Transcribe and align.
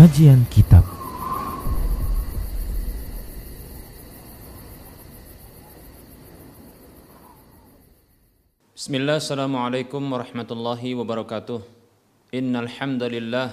Kajian 0.00 0.48
Kitab. 0.48 0.80
Bismillah, 8.72 9.20
Assalamualaikum 9.20 10.00
warahmatullahi 10.00 10.96
wabarakatuh. 10.96 11.60
Innal 12.32 12.72
hamdalillah 12.80 13.52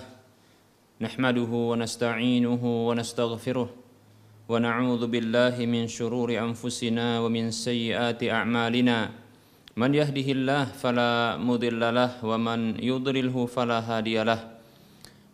Nahmaduhu 1.03 1.75
wa 1.75 1.83
nasta'inuhu 1.83 2.63
wa 2.63 2.95
nastaghfiruh 2.95 3.67
Wa 3.67 4.55
na'udhu 4.55 5.03
billahi 5.03 5.67
min 5.67 5.91
syururi 5.91 6.39
anfusina 6.39 7.19
wa 7.19 7.27
min 7.27 7.51
sayyiati 7.51 8.31
a'malina. 8.31 9.11
Man 9.75 9.91
yahdihillah 9.91 10.71
fala 10.79 11.35
mudillalah 11.35 12.23
wa 12.23 12.39
man 12.39 12.79
yudrilhu 12.79 13.51
fala 13.51 13.83
hadiyalah 13.83 14.56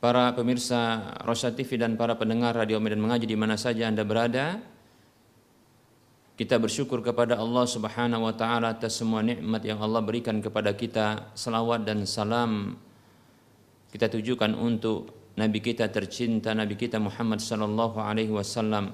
para 0.00 0.32
pemirsa 0.36 1.12
Rosa 1.24 1.52
TV 1.52 1.80
dan 1.80 1.96
para 1.96 2.16
pendengar 2.16 2.52
Radio 2.52 2.76
Medan 2.78 3.00
Mengaji 3.00 3.26
di 3.28 3.38
mana 3.38 3.56
saja 3.56 3.88
Anda 3.88 4.04
berada. 4.04 4.60
Kita 6.36 6.60
bersyukur 6.60 7.00
kepada 7.00 7.40
Allah 7.40 7.64
Subhanahu 7.64 8.28
wa 8.28 8.34
taala 8.36 8.76
atas 8.76 9.00
semua 9.00 9.24
nikmat 9.24 9.64
yang 9.64 9.80
Allah 9.80 10.04
berikan 10.04 10.36
kepada 10.44 10.76
kita. 10.76 11.32
Salawat 11.32 11.88
dan 11.88 12.04
salam 12.04 12.76
kita 13.88 14.12
tujukan 14.12 14.52
untuk 14.52 15.32
nabi 15.40 15.64
kita 15.64 15.88
tercinta 15.88 16.52
Nabi 16.52 16.76
kita 16.76 17.00
Muhammad 17.00 17.40
sallallahu 17.40 17.96
alaihi 17.96 18.28
wasallam. 18.28 18.92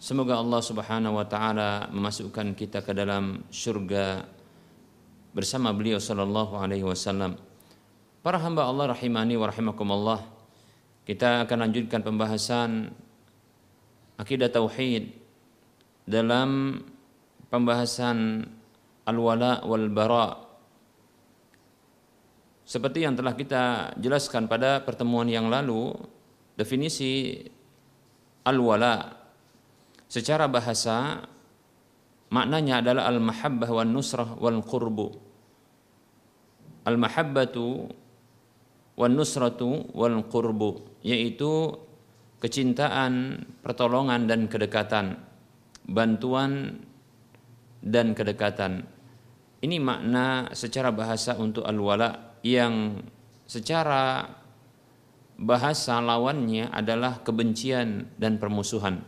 Semoga 0.00 0.40
Allah 0.40 0.64
Subhanahu 0.64 1.20
wa 1.20 1.26
taala 1.28 1.92
memasukkan 1.92 2.56
kita 2.56 2.80
ke 2.80 2.96
dalam 2.96 3.44
surga 3.52 4.24
bersama 5.36 5.76
beliau 5.76 6.00
sallallahu 6.00 6.56
alaihi 6.56 6.88
wasallam. 6.88 7.51
Para 8.22 8.38
hamba 8.38 8.70
Allah 8.70 8.94
rahimani 8.94 9.34
wa 9.34 9.50
rahimakumullah. 9.50 10.22
Kita 11.02 11.42
akan 11.42 11.66
lanjutkan 11.66 12.06
pembahasan 12.06 12.94
akidah 14.14 14.46
tauhid 14.46 15.10
dalam 16.06 16.78
pembahasan 17.50 18.46
al-wala 19.10 19.66
wal 19.66 19.90
bara. 19.90 20.38
Seperti 22.62 23.02
yang 23.02 23.18
telah 23.18 23.34
kita 23.34 23.98
jelaskan 23.98 24.46
pada 24.46 24.86
pertemuan 24.86 25.26
yang 25.26 25.50
lalu, 25.50 25.90
definisi 26.54 27.42
al-wala 28.46 29.18
secara 30.06 30.46
bahasa 30.46 31.26
maknanya 32.30 32.86
adalah 32.86 33.10
al-mahabbah 33.10 33.82
wan 33.82 33.90
nusrah 33.90 34.38
wal 34.38 34.62
qurbu. 34.62 35.10
Al-mahabbatu 36.86 37.98
wan 38.98 39.16
nusratu 39.16 39.88
wal 39.96 40.24
qurbu 40.28 41.00
yaitu 41.02 41.76
kecintaan, 42.42 43.46
pertolongan 43.62 44.26
dan 44.26 44.50
kedekatan, 44.50 45.14
bantuan 45.86 46.82
dan 47.78 48.18
kedekatan. 48.18 48.82
Ini 49.62 49.78
makna 49.78 50.50
secara 50.50 50.90
bahasa 50.90 51.38
untuk 51.38 51.62
al-wala 51.62 52.34
yang 52.42 52.98
secara 53.46 54.26
bahasa 55.38 56.02
lawannya 56.02 56.66
adalah 56.74 57.22
kebencian 57.22 58.10
dan 58.18 58.42
permusuhan. 58.42 59.06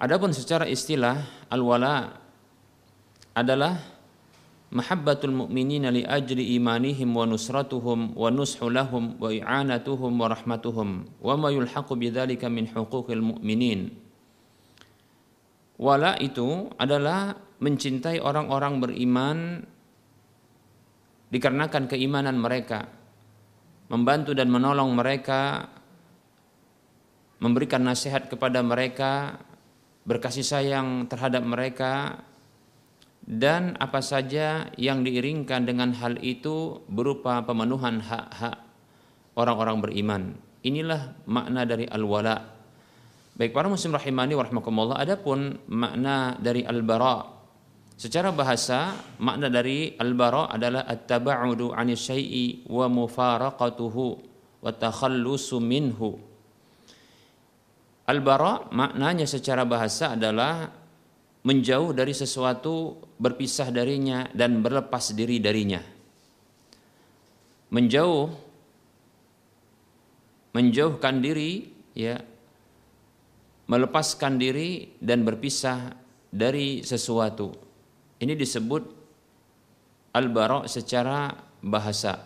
Adapun 0.00 0.32
secara 0.32 0.64
istilah 0.64 1.28
al-wala 1.52 2.16
adalah 3.36 3.97
mahabbatul 4.68 5.32
mu'minina 5.32 5.88
li 5.88 6.04
ajli 6.04 6.56
imanihim 6.60 7.16
wa 7.16 7.24
nusratuhum 7.24 8.12
wa 8.12 8.28
nushu 8.28 8.68
lahum 8.68 9.16
wa 9.16 9.32
i'anatuhum 9.32 10.12
wa 10.12 10.28
rahmatuhum 10.28 11.08
wa 11.20 11.34
ma 11.40 11.48
yulhaqu 11.48 11.96
bidzalika 11.96 12.52
min 12.52 12.68
huquqil 12.68 13.24
mu'minin. 13.24 13.96
Wala 15.78 16.18
itu 16.18 16.68
adalah 16.76 17.38
mencintai 17.62 18.18
orang-orang 18.18 18.82
beriman 18.82 19.38
dikarenakan 21.30 21.86
keimanan 21.86 22.36
mereka 22.36 22.88
membantu 23.88 24.36
dan 24.36 24.52
menolong 24.52 24.92
mereka 24.92 25.64
memberikan 27.38 27.86
nasihat 27.86 28.28
kepada 28.28 28.60
mereka 28.60 29.38
berkasih 30.04 30.44
sayang 30.44 31.06
terhadap 31.06 31.44
mereka 31.44 32.20
dan 33.28 33.76
apa 33.76 34.00
saja 34.00 34.72
yang 34.80 35.04
diiringkan 35.04 35.68
dengan 35.68 35.92
hal 35.92 36.16
itu 36.24 36.80
berupa 36.88 37.44
pemenuhan 37.44 38.00
hak-hak 38.00 38.56
orang-orang 39.36 39.76
beriman. 39.84 40.22
Inilah 40.64 41.12
makna 41.28 41.68
dari 41.68 41.84
al-wala. 41.84 42.56
Baik 43.36 43.52
para 43.52 43.68
muslim 43.68 43.92
rahimani 43.92 44.32
wa 44.32 44.48
rahmakumullah, 44.48 44.96
adapun 44.96 45.60
makna 45.68 46.40
dari 46.40 46.64
al-bara. 46.64 47.36
Secara 48.00 48.32
bahasa, 48.32 48.96
makna 49.20 49.52
dari 49.52 49.92
al-bara 50.00 50.48
adalah 50.48 50.88
at-taba'udu 50.88 51.76
'ani 51.76 51.94
syai'i 51.94 52.64
wa 52.64 52.88
mufaraqatuhu 52.88 54.04
wa 54.64 54.70
takhallusu 54.72 55.60
minhu. 55.60 56.16
Al-bara 58.08 58.72
maknanya 58.72 59.28
secara 59.28 59.68
bahasa 59.68 60.16
adalah 60.16 60.77
menjauh 61.46 61.94
dari 61.94 62.14
sesuatu, 62.16 62.98
berpisah 63.18 63.70
darinya 63.70 64.26
dan 64.34 64.62
berlepas 64.62 65.14
diri 65.14 65.38
darinya. 65.38 65.82
Menjauh 67.68 68.48
menjauhkan 70.56 71.20
diri 71.20 71.68
ya 71.92 72.16
melepaskan 73.68 74.40
diri 74.40 74.96
dan 74.98 75.22
berpisah 75.22 75.92
dari 76.32 76.80
sesuatu. 76.80 77.52
Ini 78.18 78.32
disebut 78.34 78.82
al-bara 80.16 80.64
secara 80.66 81.30
bahasa. 81.60 82.16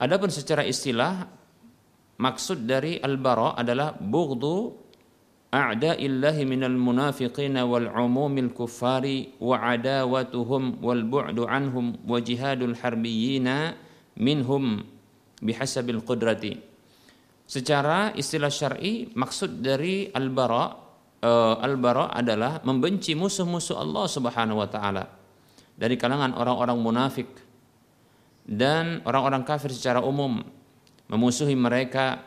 Adapun 0.00 0.32
secara 0.32 0.64
istilah 0.64 1.28
maksud 2.16 2.64
dari 2.64 2.96
al-bara 3.02 3.58
adalah 3.58 3.92
bughdu 3.92 4.88
umumil 8.06 8.54
kuffari 8.54 9.34
wa 9.42 9.58
adawatuhum 9.58 10.78
wal 10.78 11.02
bu'du 11.02 11.42
anhum 11.50 11.98
wa 12.06 12.22
jihadul 12.22 12.78
harbiyina 12.78 13.74
minhum 14.14 14.86
bihasabil 15.42 16.06
qudrati. 16.06 16.54
Secara 17.50 18.14
istilah 18.14 18.46
syar'i 18.46 19.10
maksud 19.10 19.58
dari 19.58 20.06
al-bara 20.14 20.70
uh, 21.18 21.58
al-bara 21.58 22.14
adalah 22.14 22.62
membenci 22.62 23.18
musuh-musuh 23.18 23.74
Allah 23.74 24.06
Subhanahu 24.06 24.62
wa 24.62 24.70
taala 24.70 25.10
dari 25.74 25.98
kalangan 25.98 26.30
orang-orang 26.38 26.78
munafik 26.78 27.26
dan 28.46 29.02
orang-orang 29.02 29.42
kafir 29.42 29.74
secara 29.74 29.98
umum 29.98 30.46
memusuhi 31.10 31.58
mereka 31.58 32.22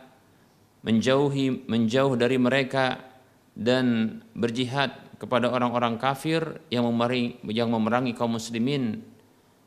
menjauhi 0.83 1.71
menjauh 1.71 2.19
dari 2.19 2.35
mereka 2.35 3.12
dan 3.53 4.19
berjihad 4.33 5.17
kepada 5.21 5.47
orang-orang 5.47 5.95
kafir 6.01 6.59
yang 6.73 6.89
memerangi 6.89 7.39
yang 7.53 7.69
memerangi 7.69 8.11
kaum 8.17 8.35
muslimin 8.35 9.05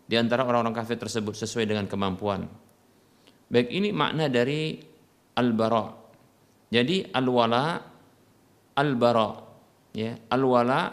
di 0.07 0.15
antara 0.19 0.45
orang-orang 0.47 0.75
kafir 0.75 0.99
tersebut 0.99 1.35
sesuai 1.35 1.67
dengan 1.67 1.87
kemampuan. 1.89 2.47
Baik 3.47 3.71
ini 3.71 3.95
makna 3.95 4.27
dari 4.27 4.79
al-bara. 5.39 5.87
Jadi 6.71 7.07
al-wala 7.15 7.79
al-bara 8.75 9.31
ya. 9.95 10.19
Al-wala 10.35 10.93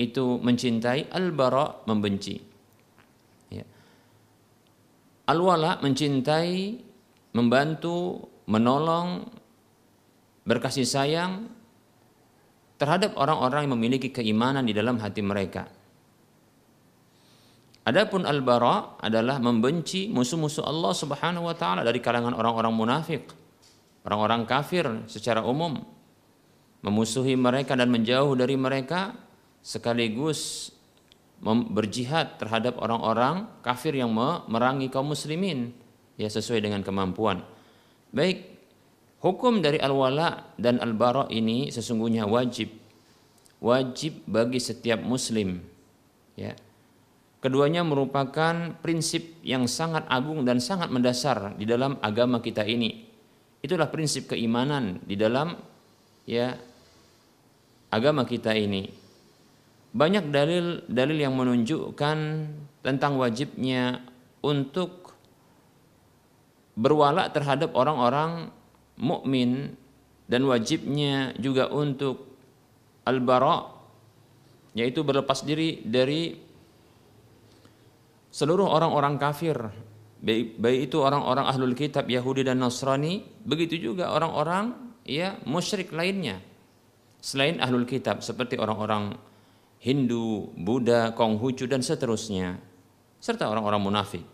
itu 0.00 0.40
mencintai, 0.42 1.12
al-bara 1.14 1.86
membenci. 1.86 2.36
Ya. 3.54 3.64
Al-wala 5.30 5.78
mencintai, 5.78 6.80
membantu, 7.36 8.28
menolong, 8.50 9.30
berkasih 10.42 10.88
sayang 10.88 11.59
terhadap 12.80 13.12
orang-orang 13.20 13.68
yang 13.68 13.76
memiliki 13.76 14.08
keimanan 14.08 14.64
di 14.64 14.72
dalam 14.72 14.96
hati 14.96 15.20
mereka. 15.20 15.68
Adapun 17.84 18.24
al-bara 18.24 18.96
adalah 18.96 19.36
membenci 19.36 20.08
musuh-musuh 20.08 20.64
Allah 20.64 20.92
Subhanahu 20.96 21.44
wa 21.44 21.56
taala 21.56 21.84
dari 21.84 22.00
kalangan 22.00 22.32
orang-orang 22.32 22.72
munafik, 22.72 23.28
orang-orang 24.08 24.48
kafir 24.48 24.88
secara 25.04 25.44
umum, 25.44 25.80
memusuhi 26.80 27.36
mereka 27.36 27.76
dan 27.76 27.92
menjauh 27.92 28.32
dari 28.32 28.56
mereka 28.56 29.12
sekaligus 29.60 30.72
berjihad 31.44 32.36
terhadap 32.36 32.80
orang-orang 32.80 33.48
kafir 33.64 33.96
yang 33.96 34.12
memerangi 34.12 34.92
kaum 34.92 35.12
muslimin 35.12 35.72
ya 36.20 36.28
sesuai 36.28 36.60
dengan 36.60 36.84
kemampuan. 36.84 37.44
Baik, 38.12 38.49
hukum 39.20 39.60
dari 39.60 39.76
al-wala 39.80 40.56
dan 40.56 40.80
al-bara 40.80 41.28
ini 41.28 41.68
sesungguhnya 41.68 42.24
wajib. 42.26 42.72
Wajib 43.60 44.24
bagi 44.24 44.56
setiap 44.56 45.04
muslim. 45.04 45.60
Ya. 46.36 46.56
Keduanya 47.40 47.80
merupakan 47.84 48.76
prinsip 48.84 49.40
yang 49.40 49.64
sangat 49.64 50.04
agung 50.12 50.44
dan 50.44 50.60
sangat 50.60 50.92
mendasar 50.92 51.56
di 51.56 51.64
dalam 51.64 51.96
agama 52.04 52.44
kita 52.44 52.64
ini. 52.64 53.08
Itulah 53.60 53.88
prinsip 53.88 54.32
keimanan 54.32 55.00
di 55.04 55.16
dalam 55.16 55.56
ya 56.28 56.56
agama 57.92 58.24
kita 58.24 58.52
ini. 58.56 58.88
Banyak 59.90 60.30
dalil-dalil 60.30 61.18
yang 61.18 61.34
menunjukkan 61.34 62.18
tentang 62.80 63.12
wajibnya 63.18 64.04
untuk 64.40 65.16
berwala 66.78 67.28
terhadap 67.28 67.74
orang-orang 67.76 68.54
mukmin 69.00 69.74
dan 70.30 70.46
wajibnya 70.46 71.34
juga 71.40 71.66
untuk 71.72 72.30
al-bara 73.08 73.66
yaitu 74.76 75.02
berlepas 75.02 75.42
diri 75.42 75.82
dari 75.82 76.38
seluruh 78.30 78.70
orang-orang 78.70 79.18
kafir. 79.18 79.58
Baik, 80.20 80.92
itu 80.92 81.00
orang-orang 81.00 81.48
ahlul 81.48 81.72
kitab 81.72 82.04
Yahudi 82.06 82.44
dan 82.44 82.60
Nasrani 82.60 83.24
begitu 83.42 83.80
juga 83.80 84.12
orang-orang 84.12 84.76
ya 85.02 85.40
musyrik 85.48 85.90
lainnya. 85.90 86.38
Selain 87.24 87.56
ahlul 87.58 87.88
kitab 87.88 88.20
seperti 88.20 88.60
orang-orang 88.60 89.16
Hindu, 89.80 90.52
Buddha, 90.60 91.16
Konghucu 91.16 91.64
dan 91.64 91.80
seterusnya 91.80 92.60
serta 93.16 93.48
orang-orang 93.48 93.80
munafik 93.80 94.24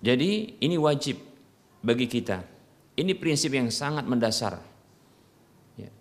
Jadi 0.00 0.56
ini 0.64 0.76
wajib 0.80 1.20
bagi 1.84 2.08
kita. 2.08 2.40
Ini 2.96 3.12
prinsip 3.16 3.52
yang 3.52 3.68
sangat 3.68 4.08
mendasar. 4.08 4.56
Ya. 5.76 5.92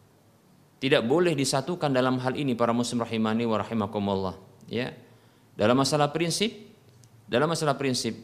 Tidak 0.80 1.04
boleh 1.04 1.36
disatukan 1.36 1.92
dalam 1.92 2.20
hal 2.20 2.36
ini 2.36 2.56
para 2.56 2.72
muslim 2.72 3.04
rahimani 3.04 3.44
wa 3.44 3.60
rahimakumullah. 3.60 4.36
Ya. 4.72 4.96
Dalam 5.60 5.76
masalah 5.76 6.12
prinsip, 6.16 6.56
dalam 7.28 7.52
masalah 7.52 7.76
prinsip, 7.76 8.16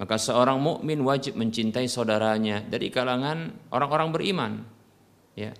maka 0.00 0.16
seorang 0.16 0.56
mukmin 0.56 1.04
wajib 1.04 1.36
mencintai 1.36 1.84
saudaranya 1.84 2.64
dari 2.64 2.88
kalangan 2.88 3.52
orang-orang 3.68 4.08
beriman. 4.16 4.52
Ya. 5.36 5.52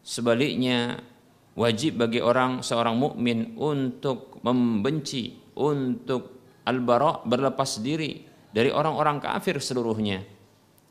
Sebaliknya 0.00 1.04
wajib 1.52 2.00
bagi 2.00 2.24
orang 2.24 2.64
seorang 2.64 2.96
mukmin 2.96 3.52
untuk 3.60 4.40
membenci, 4.40 5.36
untuk 5.60 6.40
al-bara 6.64 7.20
berlepas 7.28 7.84
diri 7.84 8.29
dari 8.50 8.70
orang-orang 8.74 9.22
kafir 9.22 9.58
seluruhnya. 9.62 10.26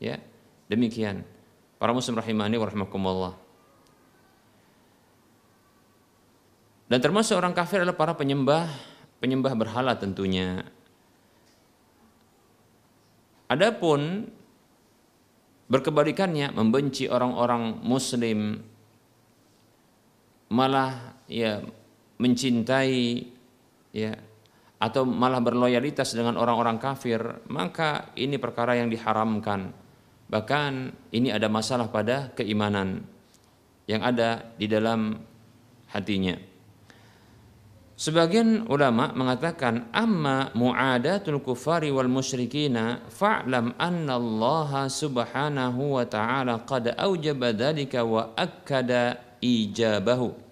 Ya, 0.00 0.20
demikian. 0.68 1.24
Para 1.76 1.92
muslim 1.92 2.16
rahimani 2.16 2.56
wa 2.56 2.66
rahimakumullah. 2.68 3.34
Dan 6.90 6.98
termasuk 6.98 7.38
orang 7.38 7.54
kafir 7.54 7.84
adalah 7.84 7.94
para 7.94 8.12
penyembah 8.18 8.66
penyembah 9.22 9.52
berhala 9.54 9.94
tentunya. 9.94 10.66
Adapun 13.46 14.26
berkebalikannya 15.70 16.50
membenci 16.50 17.06
orang-orang 17.06 17.78
muslim 17.86 18.58
malah 20.50 21.14
ya 21.30 21.62
mencintai 22.18 23.30
ya 23.94 24.18
atau 24.80 25.04
malah 25.04 25.44
berloyalitas 25.44 26.16
dengan 26.16 26.40
orang-orang 26.40 26.80
kafir, 26.80 27.20
maka 27.52 28.16
ini 28.16 28.40
perkara 28.40 28.80
yang 28.80 28.88
diharamkan. 28.88 29.76
Bahkan 30.30 30.72
ini 31.12 31.28
ada 31.28 31.52
masalah 31.52 31.92
pada 31.92 32.32
keimanan 32.32 33.04
yang 33.84 34.00
ada 34.00 34.56
di 34.56 34.64
dalam 34.64 35.20
hatinya. 35.92 36.50
Sebagian 38.00 38.64
ulama 38.72 39.12
mengatakan 39.12 39.92
amma 39.92 40.48
mu'adatul 40.56 41.44
kufari 41.44 41.92
wal 41.92 42.08
musyrikina 42.08 43.04
fa'lam 43.12 43.76
anna 43.76 44.16
Allah 44.16 44.88
subhanahu 44.88 46.00
wa 46.00 46.08
ta'ala 46.08 46.64
qad 46.64 46.96
aujaba 46.96 47.52
dhalika 47.52 48.00
wa 48.00 48.32
akkada 48.32 49.36
ijabahu. 49.44 50.49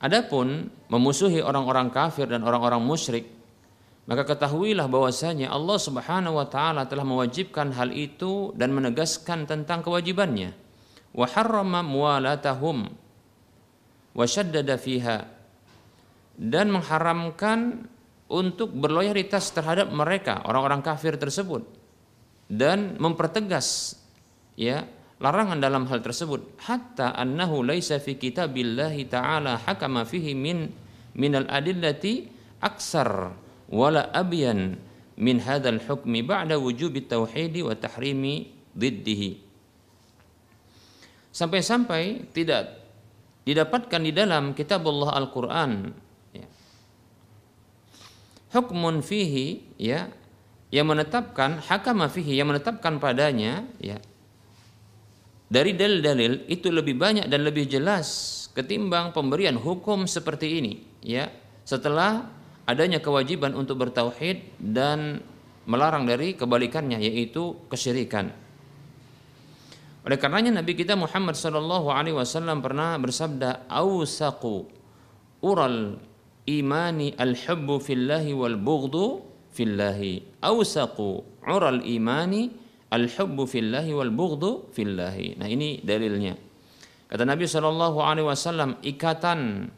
Adapun 0.00 0.72
memusuhi 0.88 1.44
orang-orang 1.44 1.92
kafir 1.92 2.24
dan 2.24 2.40
orang-orang 2.40 2.80
musyrik, 2.80 3.28
maka 4.08 4.24
ketahuilah 4.24 4.88
bahwasanya 4.88 5.52
Allah 5.52 5.76
Subhanahu 5.76 6.40
wa 6.40 6.48
taala 6.48 6.88
telah 6.88 7.04
mewajibkan 7.04 7.70
hal 7.76 7.92
itu 7.92 8.56
dan 8.56 8.72
menegaskan 8.72 9.44
tentang 9.44 9.84
kewajibannya. 9.84 10.56
Wa 11.12 11.28
harrama 11.28 11.84
muwalatahum 11.84 12.88
wa 14.16 14.24
syaddada 14.24 14.80
fiha 14.80 15.28
dan 16.40 16.72
mengharamkan 16.72 17.84
untuk 18.30 18.72
berloyalitas 18.72 19.52
terhadap 19.52 19.92
mereka 19.92 20.40
orang-orang 20.48 20.80
kafir 20.80 21.18
tersebut 21.20 21.66
dan 22.48 22.96
mempertegas 22.96 23.98
ya 24.56 24.86
larangan 25.20 25.60
dalam 25.60 25.84
hal 25.84 26.00
tersebut 26.00 26.56
hatta 26.64 27.12
annahu 27.12 27.60
laisa 27.60 28.00
fi 28.00 28.16
kitabillahi 28.16 29.04
ta'ala 29.04 29.60
hakama 29.68 30.08
fihi 30.08 30.32
min 30.32 30.72
minal 31.12 31.44
adillati 31.52 32.24
aksar 32.64 33.36
wala 33.68 34.08
abyan 34.16 34.80
min 35.20 35.36
hadzal 35.44 35.76
hukmi 35.84 36.24
ba'da 36.24 36.56
wujubi 36.56 37.04
tauhidi 37.04 37.60
wa 37.60 37.76
tahrimi 37.76 38.48
diddihi 38.72 39.36
sampai-sampai 41.36 42.32
tidak 42.32 42.80
didapatkan 43.44 44.00
di 44.00 44.12
dalam 44.16 44.56
kitab 44.56 44.88
Allah 44.88 45.20
Al-Qur'an 45.20 45.72
ya. 46.32 46.48
hukmun 48.56 49.04
fihi 49.04 49.76
ya 49.76 50.08
yang 50.72 50.88
menetapkan 50.88 51.60
hakama 51.60 52.08
fihi 52.08 52.40
yang 52.40 52.48
menetapkan 52.48 52.96
padanya 52.96 53.68
ya 53.76 54.00
dari 55.50 55.74
dalil-dalil 55.74 56.46
itu 56.46 56.70
lebih 56.70 56.94
banyak 56.94 57.26
dan 57.26 57.42
lebih 57.42 57.66
jelas 57.66 58.38
ketimbang 58.54 59.10
pemberian 59.10 59.58
hukum 59.58 60.06
seperti 60.06 60.62
ini 60.62 60.72
ya 61.02 61.26
setelah 61.66 62.30
adanya 62.70 63.02
kewajiban 63.02 63.58
untuk 63.58 63.82
bertauhid 63.82 64.62
dan 64.62 65.18
melarang 65.66 66.06
dari 66.06 66.38
kebalikannya 66.38 67.02
yaitu 67.02 67.58
kesyirikan. 67.66 68.30
Oleh 70.00 70.16
karenanya 70.16 70.62
Nabi 70.62 70.72
kita 70.78 70.96
Muhammad 70.96 71.36
sallallahu 71.36 71.92
alaihi 71.92 72.16
wasallam 72.16 72.64
pernah 72.64 72.96
bersabda 72.96 73.68
ausaqu 73.68 74.64
ural 75.44 76.00
imani 76.48 77.12
al-hubbu 77.18 77.82
fillahi 77.84 78.32
wal 78.32 78.56
bughdu 78.56 79.20
fillahi 79.52 80.40
ausaqu 80.40 81.42
ural 81.44 81.84
imani 81.84 82.48
al-hubbu 82.90 83.46
fillahi 83.46 83.90
wal 83.94 84.12
bughdu 84.12 84.74
fillahi. 84.74 85.38
Nah, 85.38 85.46
ini 85.46 85.80
dalilnya. 85.80 86.34
Kata 87.10 87.26
Nabi 87.26 87.46
Shallallahu 87.46 87.98
alaihi 88.02 88.26
wasallam, 88.26 88.78
ikatan 88.82 89.70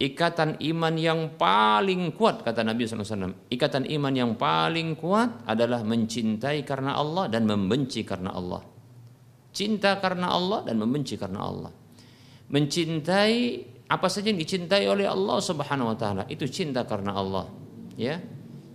ikatan 0.00 0.58
iman 0.58 0.94
yang 0.98 1.38
paling 1.38 2.12
kuat 2.16 2.42
kata 2.42 2.66
Nabi 2.66 2.84
SAW. 2.84 3.48
Ikatan 3.48 3.86
iman 3.86 4.14
yang 4.14 4.32
paling 4.34 4.98
kuat 4.98 5.46
adalah 5.46 5.86
mencintai 5.86 6.66
karena 6.66 6.98
Allah 6.98 7.30
dan 7.30 7.46
membenci 7.46 8.02
karena 8.02 8.34
Allah. 8.34 8.62
Cinta 9.54 10.02
karena 10.02 10.34
Allah 10.34 10.66
dan 10.66 10.82
membenci 10.82 11.14
karena 11.14 11.46
Allah. 11.46 11.70
Mencintai 12.50 13.62
apa 13.86 14.10
saja 14.10 14.34
yang 14.34 14.40
dicintai 14.40 14.90
oleh 14.90 15.06
Allah 15.06 15.38
Subhanahu 15.38 15.94
wa 15.94 15.96
taala 15.96 16.22
itu 16.26 16.44
cinta 16.50 16.82
karena 16.82 17.14
Allah. 17.14 17.46
Ya. 17.94 18.18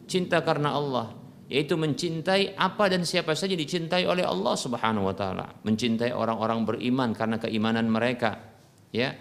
Cinta 0.07 0.41
karena 0.41 0.73
Allah 0.73 1.18
yaitu 1.49 1.73
mencintai 1.75 2.53
apa 2.53 2.93
dan 2.93 3.01
siapa 3.01 3.33
saja 3.33 3.57
dicintai 3.57 4.05
oleh 4.05 4.23
Allah 4.23 4.53
Subhanahu 4.53 5.09
wa 5.09 5.15
taala. 5.17 5.49
Mencintai 5.65 6.13
orang-orang 6.13 6.63
beriman 6.63 7.09
karena 7.17 7.41
keimanan 7.41 7.89
mereka. 7.89 8.37
Ya 8.93 9.17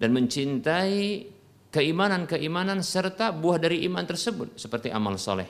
dan 0.00 0.16
mencintai 0.16 1.28
keimanan-keimanan 1.68 2.80
serta 2.80 3.36
buah 3.36 3.60
dari 3.60 3.84
iman 3.84 4.02
tersebut 4.08 4.56
seperti 4.56 4.88
amal 4.88 5.20
soleh. 5.20 5.46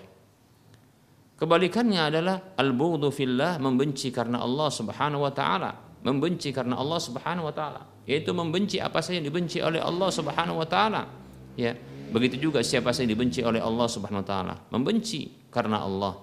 Kebalikannya 1.39 2.03
adalah 2.05 2.37
al-bughdhu 2.59 3.09
fillah 3.15 3.57
membenci 3.57 4.13
karena 4.13 4.43
Allah 4.45 4.69
Subhanahu 4.69 5.25
wa 5.25 5.33
taala, 5.33 5.73
membenci 6.05 6.53
karena 6.53 6.77
Allah 6.77 7.01
Subhanahu 7.01 7.49
wa 7.49 7.55
taala, 7.55 7.81
yaitu 8.05 8.37
membenci 8.37 8.77
apa 8.77 9.01
saja 9.01 9.23
yang 9.23 9.31
dibenci 9.31 9.65
oleh 9.65 9.81
Allah 9.81 10.13
Subhanahu 10.13 10.61
wa 10.61 10.69
taala. 10.69 11.09
Ya, 11.57 11.73
begitu 12.13 12.51
juga 12.51 12.61
siapa 12.61 12.93
saja 12.93 13.09
yang 13.09 13.17
dibenci 13.17 13.41
oleh 13.41 13.63
Allah 13.63 13.89
Subhanahu 13.89 14.21
wa 14.21 14.29
taala, 14.29 14.55
membenci 14.69 15.40
karena 15.51 15.83
Allah. 15.85 16.15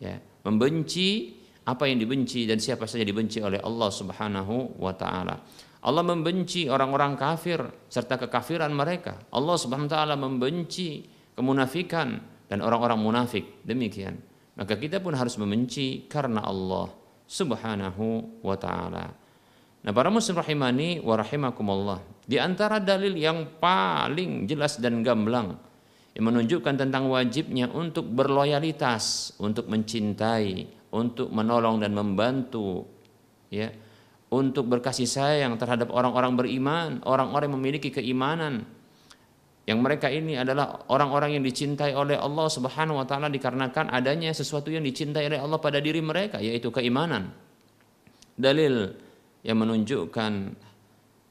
Ya, 0.00 0.16
membenci 0.44 1.36
apa 1.66 1.84
yang 1.88 2.00
dibenci 2.00 2.48
dan 2.48 2.56
siapa 2.56 2.88
saja 2.88 3.04
dibenci 3.04 3.40
oleh 3.44 3.60
Allah 3.60 3.90
Subhanahu 3.92 4.80
wa 4.80 4.92
taala. 4.96 5.36
Allah 5.80 6.04
membenci 6.04 6.68
orang-orang 6.68 7.16
kafir 7.16 7.60
serta 7.88 8.20
kekafiran 8.20 8.72
mereka. 8.72 9.16
Allah 9.32 9.56
Subhanahu 9.56 9.88
wa 9.88 9.94
taala 9.96 10.14
membenci 10.16 11.04
kemunafikan 11.32 12.20
dan 12.48 12.58
orang-orang 12.60 13.00
munafik. 13.00 13.64
Demikian. 13.64 14.20
Maka 14.60 14.76
kita 14.76 15.00
pun 15.00 15.16
harus 15.16 15.40
membenci 15.40 16.04
karena 16.04 16.44
Allah 16.44 16.92
Subhanahu 17.24 18.40
wa 18.44 18.56
taala. 18.60 19.06
Nah, 19.80 19.92
para 19.96 20.12
muslim 20.12 20.36
rahimani 20.36 21.00
wa 21.00 21.16
rahimakumullah. 21.16 22.04
Di 22.28 22.36
antara 22.36 22.76
dalil 22.76 23.16
yang 23.16 23.56
paling 23.56 24.44
jelas 24.44 24.76
dan 24.76 25.00
gamblang 25.00 25.56
yang 26.20 26.36
menunjukkan 26.36 26.76
tentang 26.76 27.08
wajibnya 27.08 27.72
untuk 27.72 28.04
berloyalitas, 28.04 29.32
untuk 29.40 29.72
mencintai, 29.72 30.68
untuk 30.92 31.32
menolong 31.32 31.80
dan 31.80 31.96
membantu 31.96 32.84
ya 33.48 33.72
untuk 34.30 34.68
berkasih 34.68 35.08
sayang 35.08 35.56
terhadap 35.56 35.90
orang-orang 35.90 36.36
beriman, 36.36 37.02
orang-orang 37.08 37.50
yang 37.50 37.56
memiliki 37.56 37.88
keimanan. 37.90 38.68
Yang 39.64 39.78
mereka 39.80 40.12
ini 40.12 40.36
adalah 40.36 40.86
orang-orang 40.92 41.40
yang 41.40 41.44
dicintai 41.44 41.96
oleh 41.96 42.20
Allah 42.20 42.46
Subhanahu 42.52 43.00
wa 43.00 43.06
taala 43.08 43.32
dikarenakan 43.32 43.88
adanya 43.88 44.30
sesuatu 44.36 44.68
yang 44.68 44.84
dicintai 44.84 45.24
oleh 45.24 45.40
Allah 45.40 45.56
pada 45.56 45.80
diri 45.80 46.04
mereka 46.04 46.36
yaitu 46.36 46.68
keimanan. 46.68 47.32
Dalil 48.36 48.92
yang 49.40 49.56
menunjukkan 49.56 50.32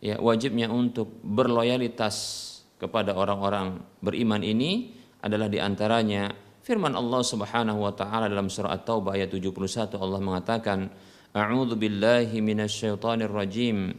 ya 0.01 0.17
wajibnya 0.17 0.65
untuk 0.73 1.13
berloyalitas 1.21 2.48
kepada 2.79 3.13
orang-orang 3.13 3.83
beriman 3.99 4.39
ini 4.39 4.95
adalah 5.19 5.51
di 5.51 5.59
antaranya 5.59 6.31
firman 6.63 6.95
Allah 6.95 7.21
Subhanahu 7.21 7.83
wa 7.83 7.91
taala 7.91 8.31
dalam 8.31 8.47
surah 8.47 8.71
At-Taubah 8.79 9.19
ayat 9.19 9.35
71 9.35 9.99
Allah 9.99 10.19
mengatakan 10.23 10.87
A'udzu 11.29 11.77
billahi 11.77 12.41
minasyaitonir 12.41 13.29
rajim. 13.29 13.93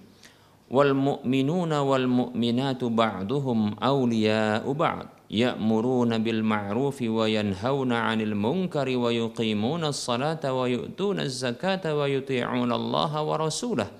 Wal 0.70 0.94
mu'minuna 0.94 1.82
wal 1.86 2.10
mu'minatu 2.10 2.90
ba'duhum 2.90 3.78
awliya'u 3.78 4.70
ba'd. 4.74 5.30
Ya'muruna 5.30 6.18
bil 6.18 6.42
ma'rufi 6.42 7.06
wa 7.06 7.30
yanhauna 7.30 8.10
'anil 8.10 8.34
munkari 8.34 8.98
wa 8.98 9.14
yuqimuna 9.14 9.94
as-salata 9.94 10.50
wa 10.50 10.66
yu'tuna 10.66 11.22
az-zakata 11.22 11.94
wa 11.94 12.10
yuti'una 12.10 12.74
Allah 12.74 13.12
wa 13.22 13.34
rasulahu. 13.38 13.94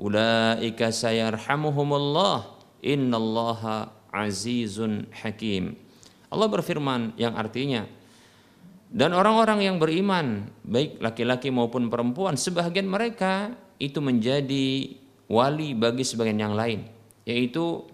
Ulaika 0.00 0.88
sayarhamuhumullah. 0.88 2.56
Innallaha 2.82 4.01
azizun 4.12 5.08
hakim. 5.10 5.74
Allah 6.28 6.48
berfirman 6.48 7.16
yang 7.16 7.36
artinya 7.36 7.84
dan 8.92 9.16
orang-orang 9.16 9.64
yang 9.64 9.76
beriman 9.80 10.52
baik 10.68 11.00
laki-laki 11.00 11.48
maupun 11.48 11.88
perempuan 11.88 12.36
sebagian 12.36 12.84
mereka 12.84 13.56
itu 13.80 14.04
menjadi 14.04 14.96
wali 15.32 15.72
bagi 15.72 16.04
sebagian 16.04 16.36
yang 16.36 16.52
lain 16.52 16.84
yaitu 17.24 17.88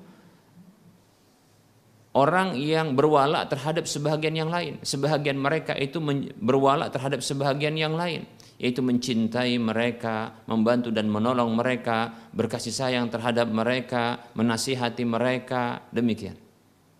orang 2.19 2.59
yang 2.59 2.99
berwala 2.99 3.47
terhadap 3.47 3.87
sebagian 3.87 4.35
yang 4.35 4.51
lain 4.51 4.83
sebagian 4.83 5.39
mereka 5.39 5.79
itu 5.79 6.03
berwala 6.43 6.91
terhadap 6.91 7.23
sebagian 7.23 7.79
yang 7.79 7.95
lain 7.95 8.27
yaitu 8.59 8.83
mencintai 8.83 9.55
mereka, 9.63 10.43
membantu 10.51 10.91
dan 10.91 11.07
menolong 11.07 11.55
mereka, 11.55 12.29
berkasih 12.35 12.75
sayang 12.75 13.07
terhadap 13.07 13.47
mereka, 13.47 14.35
menasihati 14.35 15.07
mereka, 15.07 15.87
demikian. 15.95 16.35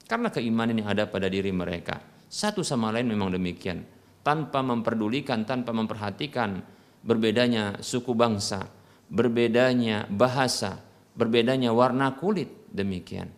Karena 0.07 0.31
keimanan 0.31 0.79
yang 0.79 0.89
ada 0.89 1.11
pada 1.11 1.27
diri 1.27 1.51
mereka. 1.51 1.99
Satu 2.31 2.63
sama 2.63 2.95
lain 2.95 3.11
memang 3.11 3.35
demikian. 3.35 3.83
Tanpa 4.23 4.63
memperdulikan, 4.63 5.43
tanpa 5.43 5.75
memperhatikan 5.75 6.63
berbedanya 7.03 7.83
suku 7.83 8.15
bangsa, 8.15 8.71
berbedanya 9.11 10.07
bahasa, 10.07 10.79
berbedanya 11.19 11.75
warna 11.75 12.15
kulit, 12.15 12.71
demikian. 12.71 13.35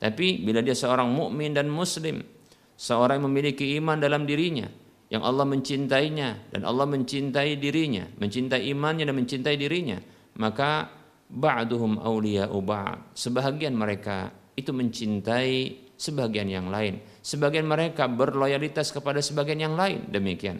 Tapi 0.00 0.40
bila 0.40 0.64
dia 0.64 0.74
seorang 0.74 1.12
mukmin 1.12 1.52
dan 1.52 1.68
muslim, 1.68 2.24
seorang 2.74 3.20
yang 3.20 3.26
memiliki 3.28 3.76
iman 3.78 4.00
dalam 4.00 4.24
dirinya, 4.24 4.66
yang 5.14 5.22
Allah 5.22 5.46
mencintainya 5.46 6.50
dan 6.50 6.66
Allah 6.66 6.90
mencintai 6.90 7.54
dirinya, 7.62 8.02
mencintai 8.18 8.66
imannya 8.66 9.06
dan 9.06 9.14
mencintai 9.14 9.54
dirinya, 9.54 10.02
maka 10.42 10.90
ba'duhum 11.30 12.02
awliya'u 12.02 12.58
ba'd. 12.58 13.14
Sebahagian 13.14 13.78
mereka 13.78 14.34
itu 14.58 14.74
mencintai 14.74 15.86
sebagian 15.94 16.50
yang 16.50 16.66
lain. 16.66 16.98
Sebagian 17.22 17.62
mereka 17.62 18.10
berloyalitas 18.10 18.90
kepada 18.90 19.22
sebagian 19.22 19.70
yang 19.70 19.74
lain. 19.78 20.10
Demikian. 20.10 20.58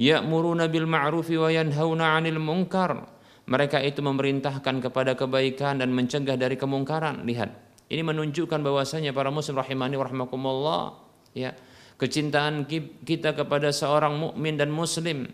Ya'muruna 0.00 0.72
bil 0.72 0.88
ma'rufi 0.88 1.36
wa 1.36 1.52
yanhauna 1.52 2.16
'anil 2.16 2.40
munkar. 2.40 3.04
Mereka 3.44 3.84
itu 3.84 4.00
memerintahkan 4.00 4.80
kepada 4.80 5.12
kebaikan 5.12 5.84
dan 5.84 5.92
mencegah 5.92 6.40
dari 6.40 6.56
kemungkaran. 6.56 7.28
Lihat, 7.28 7.52
ini 7.92 8.00
menunjukkan 8.00 8.64
bahwasanya 8.64 9.12
para 9.12 9.28
muslim 9.28 9.60
rahimani 9.60 10.00
warahmatullah 10.00 10.96
ya, 11.36 11.52
kecintaan 12.00 12.66
kita 13.06 13.38
kepada 13.38 13.70
seorang 13.70 14.18
mukmin 14.18 14.58
dan 14.58 14.70
muslim 14.74 15.30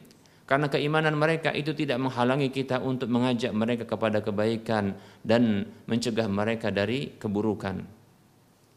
karena 0.50 0.67
keimanan 0.67 1.14
mereka 1.14 1.55
itu 1.55 1.71
tidak 1.79 2.02
menghalangi 2.02 2.50
kita 2.50 2.83
untuk 2.83 3.07
mengajak 3.07 3.55
mereka 3.55 3.87
kepada 3.87 4.19
kebaikan 4.19 4.99
dan 5.23 5.62
mencegah 5.87 6.26
mereka 6.26 6.75
dari 6.75 7.14
keburukan. 7.14 7.79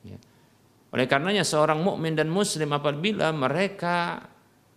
Ya. 0.06 0.22
Oleh 0.94 1.10
karenanya 1.10 1.42
seorang 1.42 1.82
mukmin 1.82 2.14
dan 2.14 2.30
muslim 2.30 2.70
apabila 2.78 3.34
mereka 3.34 4.22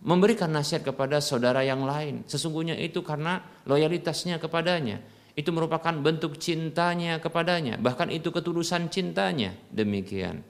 memberikan 0.01 0.49
nasihat 0.49 0.89
kepada 0.89 1.21
saudara 1.21 1.61
yang 1.61 1.85
lain, 1.85 2.25
sesungguhnya 2.25 2.73
itu 2.73 3.05
karena 3.05 3.45
loyalitasnya 3.69 4.41
kepadanya. 4.41 4.97
Itu 5.37 5.53
merupakan 5.53 5.93
bentuk 5.93 6.41
cintanya 6.41 7.21
kepadanya, 7.21 7.77
bahkan 7.77 8.09
itu 8.09 8.33
ketulusan 8.33 8.89
cintanya. 8.89 9.53
Demikian. 9.69 10.41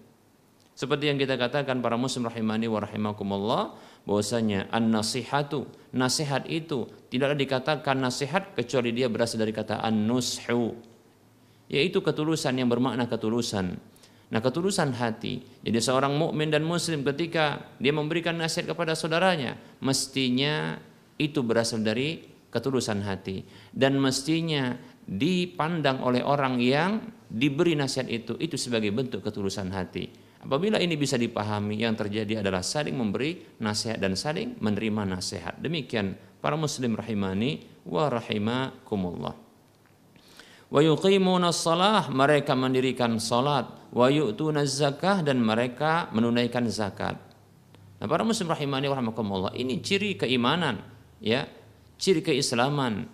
Seperti 0.78 1.10
yang 1.10 1.18
kita 1.18 1.42
katakan 1.42 1.82
para 1.82 1.98
muslim 1.98 2.30
rahimani 2.30 2.70
wa 2.70 2.78
rahimakumullah 2.86 3.74
bahwasanya 4.06 4.70
an-nasihatu, 4.70 5.66
nasihat 5.98 6.46
itu 6.46 6.86
tidaklah 7.10 7.34
dikatakan 7.34 7.98
nasihat 7.98 8.54
kecuali 8.54 8.94
dia 8.94 9.10
berasal 9.10 9.42
dari 9.42 9.58
kata 9.58 9.82
an-nushu 9.82 10.78
yaitu 11.68 12.00
ketulusan 12.00 12.62
yang 12.62 12.70
bermakna 12.70 13.10
ketulusan 13.10 13.82
Nah, 14.28 14.44
ketulusan 14.44 14.92
hati. 14.92 15.40
Jadi 15.64 15.80
seorang 15.80 16.12
mukmin 16.12 16.52
dan 16.52 16.68
muslim 16.68 17.00
ketika 17.00 17.64
dia 17.80 17.96
memberikan 17.96 18.36
nasihat 18.36 18.76
kepada 18.76 18.92
saudaranya, 18.92 19.56
mestinya 19.80 20.76
itu 21.16 21.40
berasal 21.48 21.80
dari 21.80 22.28
ketulusan 22.52 23.08
hati 23.08 23.48
dan 23.72 23.96
mestinya 23.96 24.76
dipandang 25.08 26.04
oleh 26.04 26.20
orang 26.28 26.60
yang 26.60 27.08
diberi 27.32 27.80
nasihat 27.80 28.12
itu 28.12 28.36
itu 28.40 28.60
sebagai 28.60 28.92
bentuk 28.92 29.24
ketulusan 29.24 29.72
hati. 29.72 30.27
Apabila 30.44 30.77
ini 30.77 30.94
bisa 30.98 31.17
dipahami, 31.17 31.82
yang 31.82 31.98
terjadi 31.98 32.46
adalah 32.46 32.62
saling 32.62 32.94
memberi 32.94 33.58
nasihat 33.62 33.98
dan 33.98 34.13
saling 34.13 34.58
menerima 34.62 35.17
nasihat. 35.17 35.58
Demikian 35.58 36.13
para 36.38 36.53
muslim 36.53 36.94
rahimani 36.94 37.65
wa 37.89 38.06
rahimakumullah 38.12 39.48
wa 40.67 40.79
yuqimuna 40.84 41.56
salah 41.56 42.12
mereka 42.12 42.51
mendirikan 42.51 43.15
salat 43.24 43.67
wa 43.91 44.08
yu'tuna 44.12 44.67
zakah 44.67 45.24
dan 45.24 45.39
mereka 45.39 46.12
menunaikan 46.12 46.67
zakat. 46.67 47.15
Nah, 47.98 48.06
para 48.06 48.22
muslim 48.22 48.51
rahimani 48.51 48.91
rahimakumullah, 48.91 49.58
ini 49.58 49.82
ciri 49.82 50.20
keimanan, 50.20 50.86
ya. 51.17 51.50
Ciri 51.98 52.22
keislaman 52.22 53.10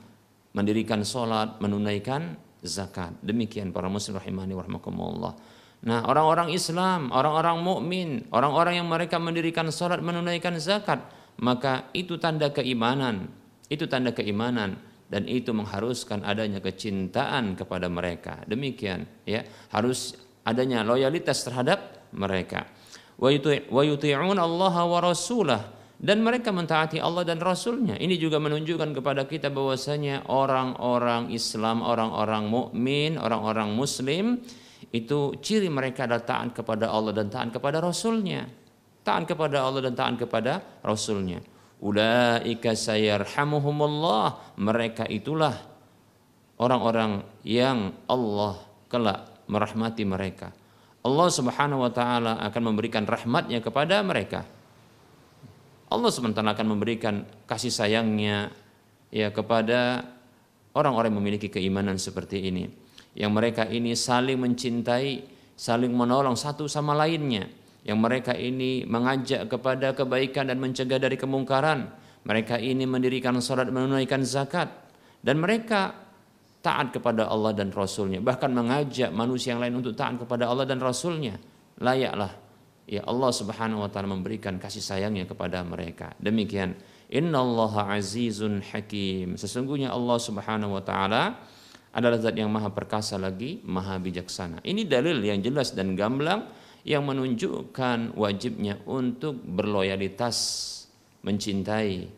mendirikan 0.51 1.07
salat, 1.07 1.55
menunaikan 1.63 2.35
zakat. 2.59 3.15
Demikian 3.23 3.71
para 3.71 3.87
muslim 3.87 4.19
rahimani 4.19 4.51
rahimakumullah. 4.51 5.39
Nah, 5.83 6.07
orang-orang 6.07 6.55
Islam, 6.55 7.11
orang-orang 7.11 7.59
mukmin, 7.59 8.09
orang-orang 8.31 8.79
yang 8.79 8.87
mereka 8.87 9.19
mendirikan 9.19 9.67
salat, 9.67 9.99
menunaikan 9.99 10.55
zakat, 10.55 11.03
maka 11.43 11.91
itu 11.91 12.15
tanda 12.15 12.55
keimanan. 12.55 13.27
Itu 13.67 13.91
tanda 13.91 14.15
keimanan 14.15 14.79
dan 15.11 15.27
itu 15.27 15.51
mengharuskan 15.51 16.23
adanya 16.23 16.63
kecintaan 16.63 17.59
kepada 17.59 17.91
mereka. 17.91 18.47
Demikian, 18.47 19.03
ya. 19.27 19.43
Harus 19.75 20.15
adanya 20.47 20.87
loyalitas 20.87 21.43
terhadap 21.43 22.07
mereka. 22.15 22.63
Wa 23.19 23.29
yuti'un 23.29 24.39
Allah 24.39 24.75
wa 24.87 24.99
rasulah 25.03 25.61
dan 25.99 26.19
mereka 26.19 26.51
mentaati 26.51 26.99
Allah 26.99 27.23
dan 27.23 27.39
Rasulnya. 27.39 27.95
Ini 27.95 28.19
juga 28.19 28.39
menunjukkan 28.39 28.91
kepada 28.91 29.23
kita 29.23 29.47
bahwasanya 29.51 30.27
orang-orang 30.27 31.31
Islam, 31.31 31.79
orang-orang 31.79 32.47
mukmin, 32.47 33.15
orang-orang 33.15 33.71
Muslim 33.71 34.43
itu 34.93 35.33
ciri 35.41 35.73
mereka 35.73 36.05
adalah 36.05 36.21
taat 36.21 36.53
kepada 36.53 36.93
Allah 36.93 37.17
dan 37.17 37.33
taat 37.33 37.49
kepada 37.49 37.81
Rasulnya. 37.81 38.45
Taat 39.01 39.25
kepada 39.25 39.65
Allah 39.65 39.89
dan 39.89 39.97
taat 39.97 40.15
kepada 40.21 40.61
Rasulnya. 40.85 41.41
Ulaika 41.81 42.77
sayarhamuhumullah. 42.77 44.55
Mereka 44.61 45.09
itulah 45.09 45.57
orang-orang 46.61 47.25
yang 47.41 47.91
Allah 48.05 48.61
kelak 48.85 49.49
merahmati 49.49 50.05
mereka. 50.05 50.53
Allah 51.03 51.27
Subhanahu 51.27 51.83
wa 51.83 51.91
taala 51.91 52.37
akan 52.45 52.61
memberikan 52.71 53.03
rahmatnya 53.03 53.59
kepada 53.65 53.99
mereka. 54.05 54.45
Allah 55.93 56.09
SWT 56.09 56.41
akan 56.41 56.67
memberikan 56.73 57.21
kasih 57.45 57.69
sayangnya 57.69 58.49
ya 59.13 59.29
kepada 59.29 60.01
orang-orang 60.73 61.13
yang 61.13 61.21
memiliki 61.21 61.53
keimanan 61.53 62.01
seperti 62.01 62.49
ini. 62.49 62.82
Yang 63.13 63.31
mereka 63.31 63.63
ini 63.69 63.93
saling 63.93 64.41
mencintai, 64.41 65.25
saling 65.53 65.93
menolong 65.93 66.33
satu 66.33 66.65
sama 66.65 66.97
lainnya. 66.97 67.45
Yang 67.83 67.99
mereka 67.99 68.33
ini 68.33 68.87
mengajak 68.87 69.51
kepada 69.51 69.91
kebaikan 69.93 70.49
dan 70.49 70.57
mencegah 70.57 70.97
dari 70.97 71.19
kemungkaran. 71.19 71.91
Mereka 72.23 72.55
ini 72.57 72.87
mendirikan 72.87 73.35
salat 73.43 73.69
menunaikan 73.69 74.23
zakat. 74.23 74.71
Dan 75.19 75.43
mereka 75.43 75.91
taat 76.63 76.95
kepada 76.95 77.27
Allah 77.27 77.51
dan 77.51 77.75
Rasulnya. 77.75 78.23
Bahkan 78.23 78.49
mengajak 78.55 79.11
manusia 79.11 79.53
yang 79.53 79.61
lain 79.61 79.83
untuk 79.83 79.93
taat 79.93 80.15
kepada 80.15 80.47
Allah 80.47 80.63
dan 80.63 80.79
Rasulnya. 80.79 81.35
Layaklah 81.83 82.31
ya 82.87 83.03
Allah 83.03 83.31
Subhanahu 83.31 83.83
wa 83.83 83.89
taala 83.91 84.11
memberikan 84.11 84.55
kasih 84.55 84.79
sayangnya 84.79 85.27
kepada 85.27 85.59
mereka. 85.67 86.15
Demikian 86.23 86.75
innallaha 87.11 87.91
azizun 87.99 88.63
hakim. 88.63 89.35
Sesungguhnya 89.35 89.91
Allah 89.91 90.17
Subhanahu 90.19 90.79
wa 90.79 90.83
taala 90.83 91.23
adalah 91.93 92.17
zat 92.17 92.33
yang 92.33 92.49
maha 92.49 92.73
perkasa 92.73 93.21
lagi, 93.21 93.61
maha 93.61 94.01
bijaksana. 94.01 94.65
Ini 94.65 94.89
dalil 94.89 95.21
yang 95.21 95.39
jelas 95.45 95.77
dan 95.77 95.93
gamblang 95.93 96.49
yang 96.83 97.05
menunjukkan 97.05 98.17
wajibnya 98.17 98.81
untuk 98.89 99.37
berloyalitas, 99.39 100.35
mencintai, 101.21 102.09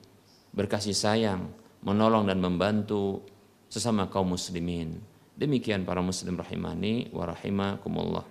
berkasih 0.56 0.96
sayang, 0.96 1.52
menolong 1.84 2.26
dan 2.26 2.40
membantu 2.40 3.22
sesama 3.68 4.08
kaum 4.08 4.34
muslimin. 4.34 4.98
Demikian 5.36 5.84
para 5.84 6.00
muslim 6.00 6.40
rahimani 6.40 7.12
wa 7.12 7.28
rahimakumullah. 7.28 8.26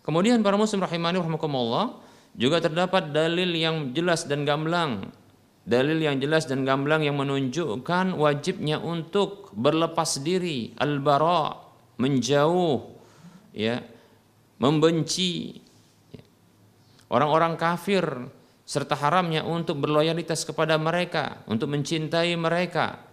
Kemudian 0.00 0.40
para 0.40 0.56
muslim 0.56 0.80
rahimani 0.80 1.20
rahimakumullah 1.20 2.00
juga 2.32 2.64
terdapat 2.64 3.12
dalil 3.12 3.52
yang 3.52 3.92
jelas 3.92 4.24
dan 4.24 4.48
gamblang 4.48 5.12
dalil 5.70 6.02
yang 6.02 6.18
jelas 6.18 6.50
dan 6.50 6.66
gamblang 6.66 7.06
yang 7.06 7.14
menunjukkan 7.14 8.18
wajibnya 8.18 8.82
untuk 8.82 9.54
berlepas 9.54 10.18
diri 10.18 10.74
al-bara 10.74 11.54
menjauh 12.02 12.90
ya 13.54 13.78
membenci 14.58 15.62
orang-orang 17.06 17.54
kafir 17.54 18.02
serta 18.66 18.98
haramnya 18.98 19.46
untuk 19.46 19.78
berloyalitas 19.78 20.42
kepada 20.42 20.74
mereka 20.74 21.46
untuk 21.46 21.70
mencintai 21.70 22.34
mereka 22.34 23.06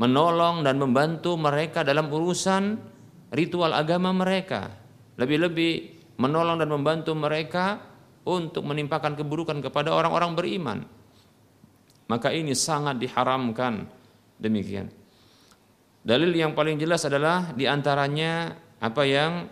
menolong 0.00 0.64
dan 0.64 0.80
membantu 0.80 1.36
mereka 1.36 1.84
dalam 1.84 2.08
urusan 2.08 2.80
ritual 3.36 3.76
agama 3.76 4.08
mereka 4.16 4.72
lebih-lebih 5.20 6.00
menolong 6.16 6.56
dan 6.56 6.68
membantu 6.72 7.12
mereka 7.12 7.80
untuk 8.24 8.64
menimpakan 8.68 9.16
keburukan 9.16 9.64
kepada 9.64 9.96
orang-orang 9.96 10.32
beriman 10.36 10.78
Maka 12.09 12.29
ini 12.29 12.53
sangat 12.53 13.01
diharamkan 13.01 13.85
demikian. 14.37 14.91
Dalil 16.05 16.29
yang 16.37 16.53
paling 16.53 16.77
jelas 16.77 17.01
adalah 17.09 17.49
diantaranya 17.57 18.53
apa 18.77 19.03
yang 19.09 19.49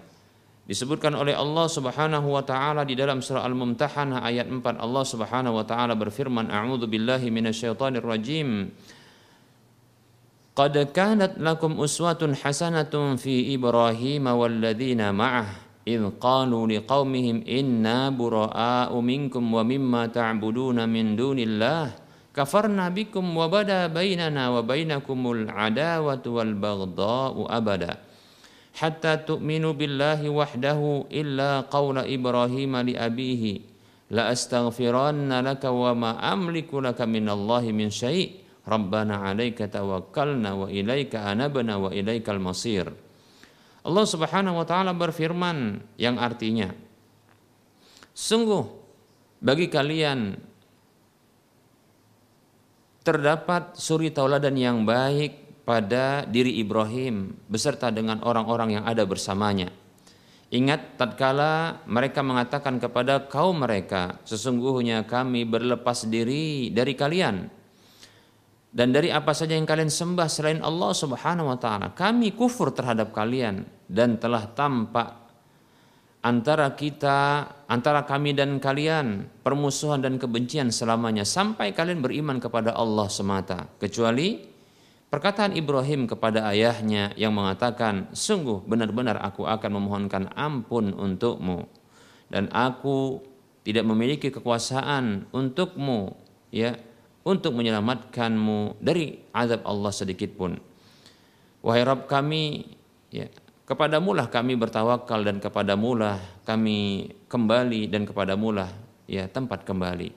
disebutkan 0.70 1.18
oleh 1.18 1.34
Allah 1.34 1.66
Subhanahu 1.66 2.30
wa 2.30 2.46
taala 2.46 2.86
di 2.86 2.94
dalam 2.94 3.26
surah 3.26 3.42
Al-Mumtahanah 3.42 4.22
ayat 4.22 4.48
4 4.48 4.62
Allah 4.78 5.04
Subhanahu 5.04 5.60
wa 5.60 5.66
taala 5.66 5.98
berfirman 5.98 6.54
a'udzu 6.54 6.86
billahi 6.88 7.34
minasyaitonir 7.34 8.06
rajim 8.06 8.70
Qad 10.54 10.78
kanat 10.94 11.42
lakum 11.42 11.82
uswatun 11.82 12.38
hasanatun 12.38 13.18
fi 13.18 13.58
Ibrahim 13.58 14.30
walladzina 14.30 15.10
ma'ah 15.10 15.64
إذ 15.84 16.24
قالوا 16.24 16.64
لقومهم 16.68 17.44
إنا 17.44 18.16
براء 18.16 18.92
منكم 18.96 19.44
ومما 19.44 20.02
تعبدون 20.16 20.78
من 20.88 21.06
دون 21.20 21.40
الله 21.44 21.86
kafarna 22.39 22.87
bikum 22.95 23.27
wa 23.35 23.51
bada 23.51 23.91
bainana 23.91 24.55
wa 24.55 24.63
bainakumul 24.63 25.51
adawatu 25.51 26.39
wal 26.39 26.55
baghdha'u 26.55 27.51
abada. 27.51 27.99
Hatta 28.79 29.19
tu'minu 29.19 29.75
billahi 29.75 30.31
wahdahu 30.31 31.11
illa 31.11 31.67
qawla 31.67 32.07
ibrahim 32.07 32.79
li 32.87 32.95
abihi 32.95 33.67
la 34.15 34.31
astaghfiranna 34.31 35.43
laka 35.43 35.75
wa 35.75 35.91
ma 35.99 36.11
amliku 36.23 36.79
laka 36.79 37.03
min 37.03 37.27
allahi 37.27 37.75
min 37.75 37.91
syai' 37.91 38.39
rabbana 38.63 39.27
'alaika 39.27 39.67
tawakkalna 39.67 40.55
wa 40.55 40.71
ilaika 40.71 41.27
anabna 41.27 41.75
wa 41.83 41.91
ilaikal 41.91 42.39
masir. 42.39 42.87
Allah 43.83 44.07
Subhanahu 44.07 44.63
wa 44.63 44.67
taala 44.69 44.95
berfirman 44.95 45.83
yang 45.99 46.23
artinya 46.23 46.71
Sungguh 48.15 48.67
bagi 49.39 49.71
kalian 49.71 50.35
terdapat 53.09 53.73
suri 53.73 54.13
tauladan 54.13 54.53
yang 54.53 54.85
baik 54.85 55.65
pada 55.65 56.29
diri 56.29 56.61
Ibrahim 56.61 57.33
beserta 57.49 57.89
dengan 57.89 58.21
orang-orang 58.21 58.77
yang 58.77 58.85
ada 58.85 59.09
bersamanya. 59.09 59.73
Ingat 60.53 61.01
tatkala 61.01 61.81
mereka 61.89 62.21
mengatakan 62.21 62.77
kepada 62.77 63.25
kaum 63.33 63.65
mereka, 63.65 64.21
sesungguhnya 64.29 65.09
kami 65.09 65.49
berlepas 65.49 66.05
diri 66.05 66.69
dari 66.69 66.93
kalian 66.93 67.49
dan 68.69 68.93
dari 68.93 69.09
apa 69.09 69.33
saja 69.33 69.57
yang 69.57 69.65
kalian 69.65 69.89
sembah 69.89 70.29
selain 70.29 70.61
Allah 70.61 70.93
Subhanahu 70.93 71.49
wa 71.49 71.57
taala. 71.57 71.97
Kami 71.97 72.37
kufur 72.37 72.73
terhadap 72.77 73.17
kalian 73.17 73.65
dan 73.89 74.21
telah 74.21 74.53
tampak 74.53 75.28
antara 76.29 76.77
kita 76.77 77.49
antara 77.65 78.05
kami 78.05 78.37
dan 78.37 78.61
kalian 78.61 79.33
permusuhan 79.41 80.05
dan 80.05 80.21
kebencian 80.21 80.69
selamanya 80.69 81.25
sampai 81.25 81.73
kalian 81.73 82.05
beriman 82.05 82.37
kepada 82.37 82.77
Allah 82.77 83.09
semata 83.09 83.65
kecuali 83.81 84.37
perkataan 85.09 85.57
Ibrahim 85.57 86.05
kepada 86.05 86.45
ayahnya 86.53 87.17
yang 87.17 87.33
mengatakan 87.33 88.13
sungguh 88.13 88.69
benar-benar 88.69 89.17
aku 89.25 89.49
akan 89.49 89.71
memohonkan 89.81 90.29
ampun 90.37 90.93
untukmu 90.93 91.65
dan 92.29 92.53
aku 92.53 93.25
tidak 93.65 93.89
memiliki 93.89 94.29
kekuasaan 94.29 95.33
untukmu 95.33 96.13
ya 96.53 96.77
untuk 97.25 97.57
menyelamatkanmu 97.57 98.81
dari 98.81 99.21
azab 99.33 99.65
Allah 99.65 99.93
sedikit 99.93 100.33
pun. 100.37 100.57
Wahai 101.61 101.85
Rabb 101.85 102.09
kami, 102.09 102.65
ya, 103.13 103.29
kepadamu 103.69 104.17
lah 104.17 104.33
kami 104.33 104.57
bertawakal 104.57 105.21
dan 105.21 105.45
kepadamu 105.45 105.93
lah 105.93 106.17
kami 106.49 107.13
kembali 107.29 107.93
dan 107.93 108.09
kepadamu 108.09 108.57
lah 108.57 108.73
ya 109.05 109.29
tempat 109.29 109.69
kembali. 109.69 110.09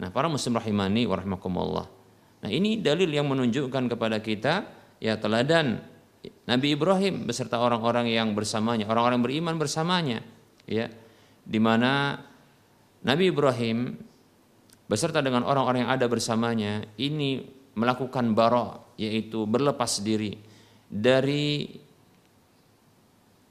Nah, 0.00 0.08
para 0.08 0.32
muslim 0.32 0.56
rahimani 0.56 1.04
wa 1.04 1.20
rahmakumullah. 1.20 1.86
Nah, 2.40 2.50
ini 2.50 2.80
dalil 2.80 3.12
yang 3.12 3.28
menunjukkan 3.28 3.92
kepada 3.92 4.24
kita 4.24 4.64
ya 5.04 5.20
teladan 5.20 5.84
Nabi 6.48 6.72
Ibrahim 6.72 7.28
beserta 7.28 7.60
orang-orang 7.60 8.08
yang 8.08 8.32
bersamanya, 8.32 8.88
orang-orang 8.88 9.20
beriman 9.20 9.60
bersamanya, 9.60 10.24
ya. 10.64 10.88
Di 11.44 11.60
mana 11.60 12.16
Nabi 13.04 13.28
Ibrahim 13.28 14.00
beserta 14.88 15.20
dengan 15.20 15.44
orang-orang 15.44 15.84
yang 15.84 15.92
ada 15.92 16.08
bersamanya 16.08 16.88
ini 16.96 17.44
melakukan 17.76 18.32
barok 18.32 18.96
yaitu 18.96 19.44
berlepas 19.44 20.00
diri 20.00 20.40
dari 20.88 21.68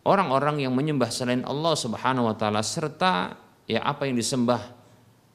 orang-orang 0.04 0.64
yang 0.64 0.74
menyembah 0.76 1.10
selain 1.10 1.44
Allah 1.48 1.74
Subhanahu 1.76 2.32
wa 2.32 2.36
taala 2.36 2.64
serta 2.64 3.36
ya 3.68 3.84
apa 3.84 4.08
yang 4.08 4.20
disembah 4.20 4.62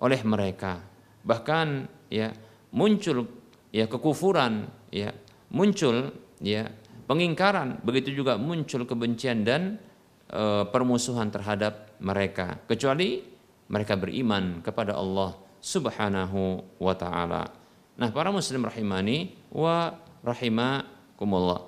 oleh 0.05 0.21
mereka 0.23 0.81
bahkan 1.25 1.89
ya 2.13 2.33
muncul 2.73 3.27
ya 3.73 3.89
kekufuran 3.89 4.69
ya 4.93 5.13
muncul 5.53 6.13
ya 6.41 6.69
pengingkaran 7.09 7.81
begitu 7.83 8.13
juga 8.13 8.37
muncul 8.37 8.85
kebencian 8.85 9.43
dan 9.43 9.81
e, 10.29 10.69
permusuhan 10.69 11.33
terhadap 11.33 11.97
mereka 11.99 12.61
kecuali 12.69 13.25
mereka 13.69 13.97
beriman 13.97 14.65
kepada 14.65 14.97
Allah 14.97 15.37
Subhanahu 15.59 16.63
wa 16.79 16.95
taala. 16.95 17.51
Nah, 17.99 18.09
para 18.15 18.31
muslim 18.31 18.65
rahimani 18.65 19.35
wa 19.51 19.91
rahimakumullah. 20.23 21.67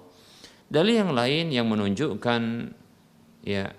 Dalil 0.70 1.02
yang 1.02 1.12
lain 1.12 1.50
yang 1.50 1.66
menunjukkan 1.66 2.42
ya 3.44 3.72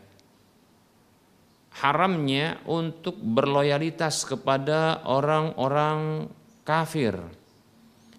haramnya 1.81 2.59
untuk 2.67 3.15
berloyalitas 3.17 4.27
kepada 4.27 5.01
orang-orang 5.07 6.27
kafir. 6.67 7.15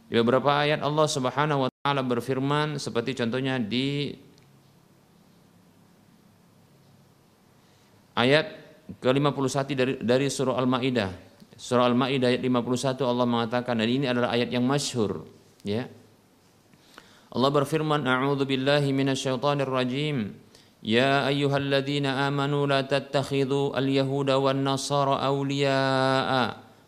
Di 0.08 0.16
beberapa 0.20 0.64
ayat 0.64 0.80
Allah 0.80 1.06
Subhanahu 1.08 1.68
wa 1.68 1.70
taala 1.70 2.04
berfirman 2.04 2.76
seperti 2.76 3.16
contohnya 3.16 3.56
di 3.56 4.12
ayat 8.16 8.46
ke-51 9.00 9.68
dari 9.72 9.94
dari 10.00 10.26
surah 10.28 10.56
Al-Maidah. 10.60 11.10
Surah 11.56 11.88
Al-Maidah 11.88 12.28
ayat 12.28 12.42
51 12.44 13.08
Allah 13.08 13.26
mengatakan 13.28 13.78
dan 13.78 13.88
ini 13.88 14.04
adalah 14.08 14.32
ayat 14.36 14.52
yang 14.52 14.64
masyhur 14.64 15.24
ya. 15.64 15.88
Allah 17.32 17.48
berfirman 17.48 18.04
a'udzu 18.04 18.44
billahi 18.44 18.92
minasyaitonir 18.92 19.70
rajim. 19.70 20.36
يا 20.85 21.27
أيها 21.27 21.57
الذين 21.57 22.05
آمنوا 22.05 22.63
لا 22.69 22.81
تتخذوا 22.85 23.79
اليهود 23.79 24.29
والنصارى 24.29 25.15
أولياء 25.25 26.31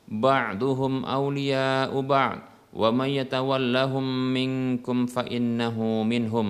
بعضهم 0.08 0.94
أولياء 1.06 1.92
بعض 2.02 2.40
ومن 2.74 3.10
يتولهم 3.10 4.06
منكم 4.34 4.98
فإنه 5.06 5.78
منهم 6.04 6.48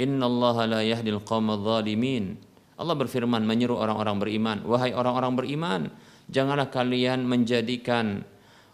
إن 0.00 0.20
الله 0.22 0.56
لا 0.66 0.80
يهدي 0.82 1.10
القوم 1.18 1.46
الظالمين 1.50 2.24
Allah 2.72 2.98
berfirman 2.98 3.46
menyeru 3.46 3.78
orang-orang 3.78 4.18
beriman 4.18 4.58
wahai 4.66 4.90
orang-orang 4.90 5.38
beriman 5.38 5.80
janganlah 6.26 6.66
kalian 6.66 7.22
menjadikan 7.22 8.26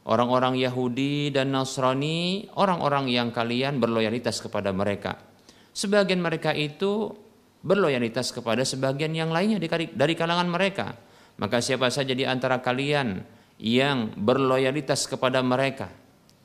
orang-orang 0.09 0.57
Yahudi 0.57 1.29
dan 1.29 1.53
Nasrani 1.53 2.49
orang-orang 2.57 3.13
yang 3.13 3.29
kalian 3.35 3.83
berloyalitas 3.83 4.41
kepada 4.41 4.73
mereka 4.73 5.21
sebagian 5.77 6.25
mereka 6.25 6.57
itu 6.57 7.13
berloyalitas 7.64 8.36
kepada 8.36 8.68
sebagian 8.68 9.16
yang 9.16 9.32
lainnya 9.32 9.58
dari 9.96 10.14
kalangan 10.14 10.52
mereka. 10.52 11.00
Maka 11.40 11.64
siapa 11.64 11.90
saja 11.90 12.14
di 12.14 12.28
antara 12.28 12.62
kalian 12.62 13.24
yang 13.58 14.14
berloyalitas 14.14 15.10
kepada 15.10 15.42
mereka, 15.42 15.90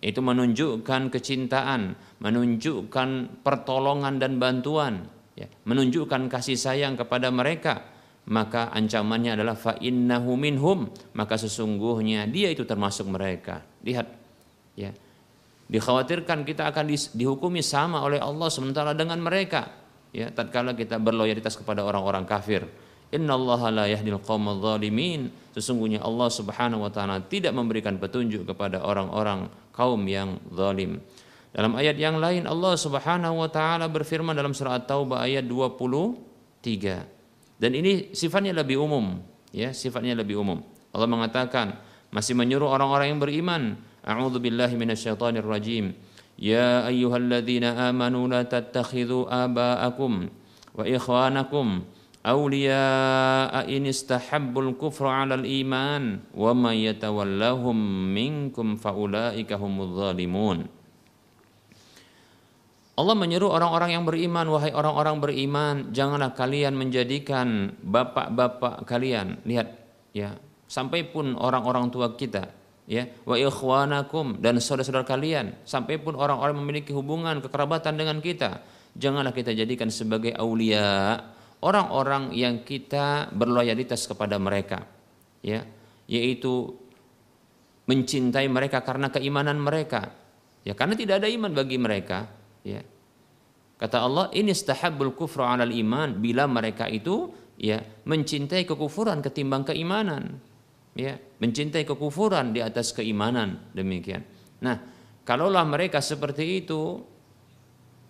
itu 0.00 0.22
menunjukkan 0.22 1.12
kecintaan, 1.12 1.98
menunjukkan 2.22 3.42
pertolongan 3.44 4.16
dan 4.16 4.40
bantuan, 4.40 5.04
ya, 5.36 5.44
menunjukkan 5.68 6.30
kasih 6.32 6.56
sayang 6.56 6.96
kepada 6.96 7.28
mereka, 7.28 7.84
maka 8.30 8.72
ancamannya 8.72 9.36
adalah 9.36 9.58
fa 9.58 9.76
innahu 9.76 10.40
minhum, 10.40 10.88
maka 11.12 11.36
sesungguhnya 11.36 12.24
dia 12.30 12.48
itu 12.48 12.64
termasuk 12.64 13.10
mereka. 13.10 13.60
Lihat, 13.84 14.06
ya. 14.78 14.94
Dikhawatirkan 15.68 16.48
kita 16.48 16.72
akan 16.72 16.88
dihukumi 17.12 17.60
sama 17.60 18.00
oleh 18.00 18.16
Allah 18.16 18.48
sementara 18.48 18.96
dengan 18.96 19.20
mereka 19.20 19.68
ya 20.12 20.32
tatkala 20.32 20.72
kita 20.72 20.96
berloyalitas 20.96 21.58
kepada 21.58 21.84
orang-orang 21.84 22.24
kafir 22.24 22.64
innallaha 23.08 23.72
la 23.72 23.84
yahdil 23.88 24.20
qaumadh 24.20 24.84
sesungguhnya 25.56 26.04
Allah 26.04 26.28
Subhanahu 26.28 26.84
wa 26.84 26.90
taala 26.92 27.24
tidak 27.24 27.56
memberikan 27.56 27.96
petunjuk 27.96 28.44
kepada 28.44 28.84
orang-orang 28.84 29.48
kaum 29.72 30.04
yang 30.04 30.36
zalim. 30.52 31.00
Dalam 31.48 31.72
ayat 31.80 31.96
yang 31.96 32.20
lain 32.20 32.44
Allah 32.44 32.76
Subhanahu 32.76 33.40
wa 33.40 33.48
taala 33.48 33.88
berfirman 33.88 34.36
dalam 34.36 34.52
surah 34.52 34.84
At-Taubah 34.84 35.24
ayat 35.24 35.48
23 35.48 36.60
dan 37.58 37.70
ini 37.72 38.12
sifatnya 38.12 38.52
lebih 38.52 38.78
umum 38.78 39.24
ya 39.50 39.72
sifatnya 39.72 40.12
lebih 40.12 40.38
umum. 40.38 40.60
Allah 40.92 41.08
mengatakan 41.08 41.80
masih 42.12 42.36
menyuruh 42.36 42.68
orang-orang 42.68 43.16
yang 43.16 43.20
beriman 43.20 43.62
a'udzu 44.04 44.40
billahi 44.40 44.76
minasyaitonir 44.76 45.44
rajim 45.44 45.92
يا 46.39 46.87
أيها 46.89 47.17
الذين 47.17 47.63
آمنوا 47.63 48.27
لا 48.27 48.41
تتخذوا 48.43 49.23
آباءكم 49.45 50.11
وإخوانكم 50.75 51.67
أولياء 52.23 53.53
إن 53.77 53.83
استحبوا 53.85 54.61
الكفر 54.61 55.05
على 55.07 55.35
الإيمان 55.35 56.03
ومن 56.35 56.75
يتولهم 56.75 57.77
منكم 58.13 58.67
فأولئك 58.75 59.51
هم 59.53 59.75
الظالمون 59.81 60.59
Allah 62.93 63.17
menyeru 63.17 63.49
orang-orang 63.49 63.97
yang 63.97 64.05
beriman, 64.05 64.45
wahai 64.53 64.69
orang-orang 64.69 65.17
beriman, 65.17 65.89
janganlah 65.89 66.37
kalian 66.37 66.77
menjadikan 66.77 67.73
bapak-bapak 67.81 68.85
kalian, 68.85 69.41
lihat 69.49 69.81
ya, 70.13 70.37
sampai 70.69 71.01
pun 71.01 71.33
orang-orang 71.33 71.89
tua 71.89 72.13
kita 72.13 72.53
ya 72.88 73.04
wa 73.28 73.36
ikhwanakum 73.36 74.40
dan 74.40 74.56
saudara-saudara 74.56 75.04
kalian 75.04 75.52
sampai 75.68 76.00
pun 76.00 76.16
orang-orang 76.16 76.56
memiliki 76.56 76.96
hubungan 76.96 77.44
kekerabatan 77.44 78.00
dengan 78.00 78.24
kita 78.24 78.64
janganlah 78.96 79.36
kita 79.36 79.52
jadikan 79.52 79.92
sebagai 79.92 80.32
aulia 80.34 81.20
orang-orang 81.62 82.34
yang 82.34 82.62
kita 82.62 83.30
berloyalitas 83.34 84.06
kepada 84.06 84.38
mereka. 84.38 84.86
Ya 85.42 85.66
yaitu 86.08 86.72
mencintai 87.84 88.48
mereka 88.48 88.80
karena 88.80 89.12
keimanan 89.12 89.60
mereka. 89.60 90.12
Ya 90.64 90.74
karena 90.74 90.96
tidak 90.98 91.24
ada 91.24 91.28
iman 91.30 91.52
bagi 91.54 91.78
mereka. 91.78 92.28
Ya 92.62 92.82
kata 93.78 94.02
Allah 94.02 94.26
ini 94.34 94.54
istahabbul 94.54 95.14
kufra 95.14 95.54
'alal 95.54 95.72
iman. 95.74 96.18
Bila 96.18 96.46
mereka 96.50 96.90
itu 96.90 97.30
ya 97.58 97.82
mencintai 98.06 98.66
kekufuran 98.66 99.22
ketimbang 99.22 99.66
keimanan 99.66 100.38
ya 100.98 101.14
mencintai 101.14 101.86
kekufuran 101.86 102.50
di 102.50 102.58
atas 102.58 102.90
keimanan 102.90 103.70
demikian. 103.70 104.26
Nah, 104.58 104.82
kalaulah 105.22 105.62
mereka 105.62 106.02
seperti 106.02 106.66
itu 106.66 106.98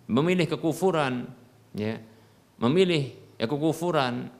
memilih 0.09 0.49
kekufuran 0.49 1.29
ya, 1.77 2.01
memilih 2.57 3.13
ya 3.37 3.45
kekufuran 3.45 4.33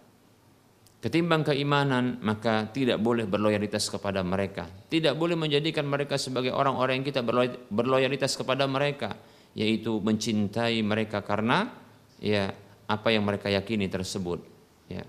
ketimbang 0.99 1.45
keimanan, 1.45 2.17
maka 2.25 2.67
tidak 2.73 2.97
boleh 2.97 3.29
berloyalitas 3.29 3.87
kepada 3.87 4.25
mereka. 4.25 4.65
Tidak 4.65 5.13
boleh 5.13 5.37
menjadikan 5.37 5.85
mereka 5.85 6.17
sebagai 6.17 6.51
orang-orang 6.51 6.99
yang 6.99 7.07
kita 7.07 7.21
berloyalitas 7.69 8.33
kepada 8.33 8.65
mereka, 8.65 9.15
yaitu 9.53 10.01
mencintai 10.01 10.81
mereka 10.81 11.21
karena 11.21 11.69
ya 12.17 12.51
apa 12.89 13.13
yang 13.13 13.23
mereka 13.29 13.47
yakini 13.47 13.85
tersebut. 13.87 14.41
Ya. 14.89 15.05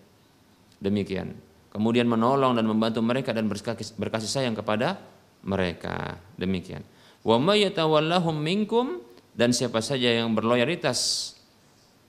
Demikian 0.78 1.49
kemudian 1.70 2.06
menolong 2.06 2.58
dan 2.58 2.66
membantu 2.66 3.00
mereka 3.00 3.30
dan 3.30 3.46
berkasih 3.48 4.30
sayang 4.30 4.54
kepada 4.58 4.98
mereka. 5.46 6.18
Demikian. 6.36 6.84
Wa 7.22 7.38
may 7.40 7.64
yatawallahum 7.64 8.36
minkum 8.36 9.00
dan 9.32 9.54
siapa 9.54 9.80
saja 9.80 10.10
yang 10.10 10.34
berloyalitas 10.34 11.32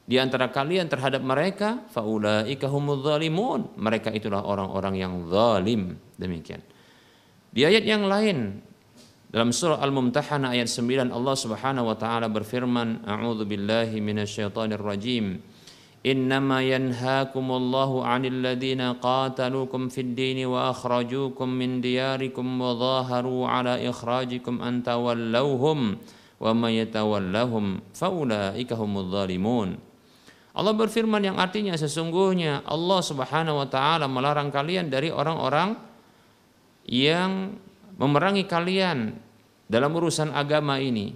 di 0.09 0.17
antara 0.17 0.49
kalian 0.49 0.89
terhadap 0.89 1.21
mereka 1.23 1.85
faulaika 1.93 2.67
humudz 2.67 3.05
zalimun. 3.07 3.69
Mereka 3.77 4.11
itulah 4.11 4.43
orang-orang 4.43 4.99
yang 4.99 5.13
zalim. 5.29 5.95
Demikian. 6.17 6.59
Di 7.51 7.67
ayat 7.67 7.83
yang 7.83 8.07
lain 8.07 8.63
dalam 9.31 9.55
surah 9.55 9.79
Al-Mumtahanah 9.79 10.51
ayat 10.51 10.67
9 10.67 11.11
Allah 11.11 11.35
Subhanahu 11.39 11.87
wa 11.87 11.95
taala 11.95 12.27
berfirman, 12.27 13.07
"A'udzu 13.07 13.47
billahi 13.47 14.03
minasyaitonir 14.03 14.83
rajim." 14.83 15.39
إنما 16.06 16.62
ينهاكم 16.62 17.46
الله 17.50 17.90
عن 18.06 18.22
الذين 18.24 18.82
قاتلوكم 19.02 19.82
في 19.90 20.00
الدين 20.00 20.46
وأخرجوكم 20.46 21.48
من 21.48 21.82
دياركم 21.82 22.46
وظاهروا 22.60 23.42
على 23.48 23.74
إخراجكم 23.90 24.54
أن 24.62 24.86
تولوهم 24.86 25.78
ومن 26.40 26.70
يتولهم 26.70 27.64
فأولئك 27.94 28.70
هم 28.72 28.92
الظالمون 28.98 29.70
Allah 30.56 30.72
berfirman 30.72 31.20
yang 31.20 31.36
artinya 31.36 31.76
sesungguhnya 31.76 32.64
Allah 32.64 33.04
Subhanahu 33.04 33.60
wa 33.60 33.68
taala 33.68 34.08
melarang 34.08 34.48
kalian 34.48 34.88
dari 34.88 35.12
orang-orang 35.12 35.76
yang 36.88 37.52
memerangi 38.00 38.48
kalian 38.48 39.20
dalam 39.68 39.92
urusan 39.92 40.32
agama 40.32 40.80
ini 40.80 41.12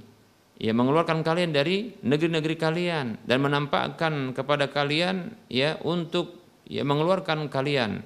ya 0.55 0.71
mengeluarkan 0.71 1.21
kalian 1.23 1.51
dari 1.51 1.95
negeri-negeri 1.99 2.55
kalian 2.55 3.19
dan 3.27 3.37
menampakkan 3.43 4.31
kepada 4.31 4.71
kalian 4.71 5.35
ya 5.51 5.79
untuk 5.83 6.39
ya 6.67 6.83
mengeluarkan 6.87 7.51
kalian. 7.51 8.03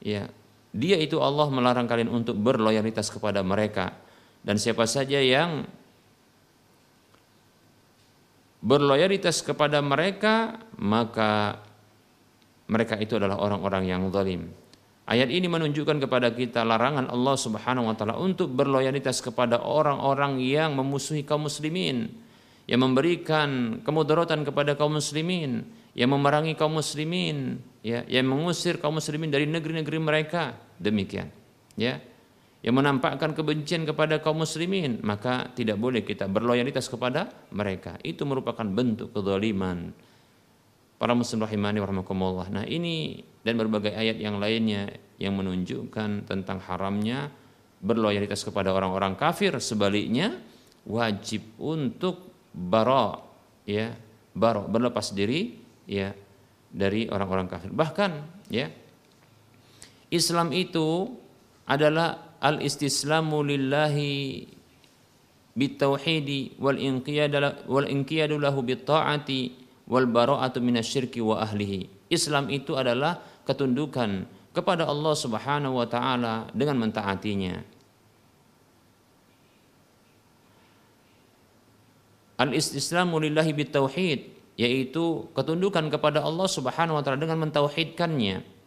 Ya 0.00 0.30
dia 0.70 0.96
itu 1.02 1.18
Allah 1.18 1.50
melarang 1.50 1.90
kalian 1.90 2.10
untuk 2.10 2.38
berloyalitas 2.38 3.10
kepada 3.10 3.42
mereka. 3.42 3.98
Dan 4.40 4.56
siapa 4.56 4.88
saja 4.88 5.20
yang 5.20 5.68
berloyalitas 8.64 9.40
kepada 9.44 9.80
mereka 9.80 10.60
maka 10.76 11.60
mereka 12.68 12.96
itu 13.00 13.16
adalah 13.16 13.40
orang-orang 13.40 13.88
yang 13.88 14.02
zalim 14.12 14.52
Ayat 15.10 15.26
ini 15.26 15.50
menunjukkan 15.50 16.06
kepada 16.06 16.30
kita 16.30 16.62
larangan 16.62 17.10
Allah 17.10 17.34
Subhanahu 17.34 17.90
wa 17.90 17.98
taala 17.98 18.14
untuk 18.14 18.54
berloyalitas 18.54 19.18
kepada 19.18 19.58
orang-orang 19.58 20.38
yang 20.38 20.78
memusuhi 20.78 21.26
kaum 21.26 21.50
muslimin, 21.50 22.14
yang 22.70 22.78
memberikan 22.78 23.82
kemudaratan 23.82 24.46
kepada 24.46 24.78
kaum 24.78 25.02
muslimin, 25.02 25.66
yang 25.98 26.14
memerangi 26.14 26.54
kaum 26.54 26.78
muslimin, 26.78 27.58
ya, 27.82 28.06
yang 28.06 28.30
mengusir 28.30 28.78
kaum 28.78 29.02
muslimin 29.02 29.34
dari 29.34 29.50
negeri-negeri 29.50 29.98
mereka, 29.98 30.54
demikian. 30.78 31.26
Ya. 31.74 31.98
Yang 32.62 32.74
menampakkan 32.78 33.34
kebencian 33.34 33.82
kepada 33.90 34.22
kaum 34.22 34.46
muslimin, 34.46 35.02
maka 35.02 35.50
tidak 35.58 35.74
boleh 35.74 36.06
kita 36.06 36.30
berloyalitas 36.30 36.86
kepada 36.86 37.26
mereka. 37.50 37.98
Itu 38.06 38.30
merupakan 38.30 38.62
bentuk 38.62 39.10
kezaliman. 39.10 39.90
Para 41.02 41.18
muslim 41.18 41.42
rahimani 41.42 41.82
warahmatullah. 41.82 42.52
Nah, 42.52 42.64
ini 42.68 43.26
dan 43.40 43.54
berbagai 43.56 43.92
ayat 43.92 44.20
yang 44.20 44.36
lainnya 44.36 44.92
yang 45.16 45.36
menunjukkan 45.36 46.28
tentang 46.28 46.58
haramnya 46.64 47.32
berloyalitas 47.80 48.44
kepada 48.44 48.72
orang-orang 48.72 49.16
kafir. 49.16 49.56
Sebaliknya 49.60 50.36
wajib 50.84 51.44
untuk 51.60 52.32
bara 52.52 53.20
ya 53.64 53.92
bara 54.36 54.64
berlepas 54.64 55.12
diri 55.16 55.56
ya 55.88 56.12
dari 56.70 57.08
orang-orang 57.08 57.48
kafir. 57.48 57.70
Bahkan 57.72 58.10
ya 58.52 58.68
Islam 60.10 60.52
itu 60.52 61.08
adalah 61.64 62.38
al 62.42 62.60
istislamu 62.64 63.44
lillahi 63.44 64.48
bitauhidi 65.54 66.56
wal 66.58 66.78
inqiyad 66.78 67.66
wal 67.68 67.86
inqiyadu 67.86 68.40
lahu 68.40 68.64
bitta'ati 68.64 69.40
wal 69.90 70.06
bara'atu 70.06 70.62
minasyirki 70.62 71.20
wa 71.20 71.42
ahlihi 71.42 71.99
Islam 72.10 72.50
itu 72.50 72.74
adalah 72.74 73.22
ketundukan 73.46 74.26
kepada 74.50 74.84
Allah 74.84 75.14
Subhanahu 75.14 75.78
wa 75.78 75.86
taala 75.86 76.50
dengan 76.50 76.82
mentaatinya. 76.82 77.62
Al-istislamu 82.40 83.22
lillahi 83.22 83.52
bitauhid 83.54 84.20
yaitu 84.58 85.30
ketundukan 85.32 85.88
kepada 85.88 86.20
Allah 86.20 86.48
Subhanahu 86.50 86.98
wa 86.98 87.02
taala 87.04 87.20
dengan 87.20 87.46
mentauhidkannya. 87.48 88.60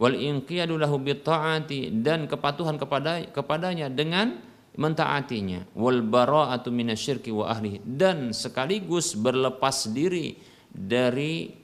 Wal 0.00 0.16
inqiyadu 0.16 0.80
lahu 0.80 0.96
bittaati 0.96 2.00
dan 2.00 2.24
kepatuhan 2.24 2.80
kepada 2.80 3.20
kepadanya 3.32 3.92
dengan 3.92 4.40
mentaatinya. 4.76 5.68
Wal 5.76 6.00
bara'atu 6.00 6.72
minasyirki 6.72 7.28
wa 7.32 7.52
ahli 7.52 7.80
dan 7.84 8.32
sekaligus 8.32 9.12
berlepas 9.12 9.92
diri 9.92 10.40
dari 10.72 11.59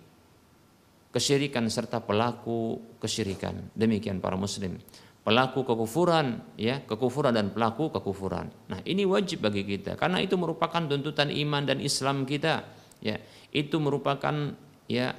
kesyirikan 1.17 1.65
serta 1.73 2.05
pelaku 2.05 2.77
kesyirikan. 3.01 3.73
Demikian 3.73 4.21
para 4.21 4.37
muslim. 4.37 4.77
Pelaku 5.25 5.65
kekufuran 5.65 6.45
ya, 6.61 6.85
kekufuran 6.85 7.33
dan 7.33 7.51
pelaku 7.51 7.89
kekufuran. 7.89 8.53
Nah, 8.69 8.79
ini 8.85 9.09
wajib 9.09 9.43
bagi 9.43 9.65
kita 9.65 9.97
karena 9.97 10.21
itu 10.21 10.37
merupakan 10.37 10.85
tuntutan 10.85 11.33
iman 11.33 11.65
dan 11.65 11.81
Islam 11.81 12.29
kita. 12.29 12.69
Ya, 13.01 13.19
itu 13.51 13.81
merupakan 13.81 14.55
ya 14.87 15.17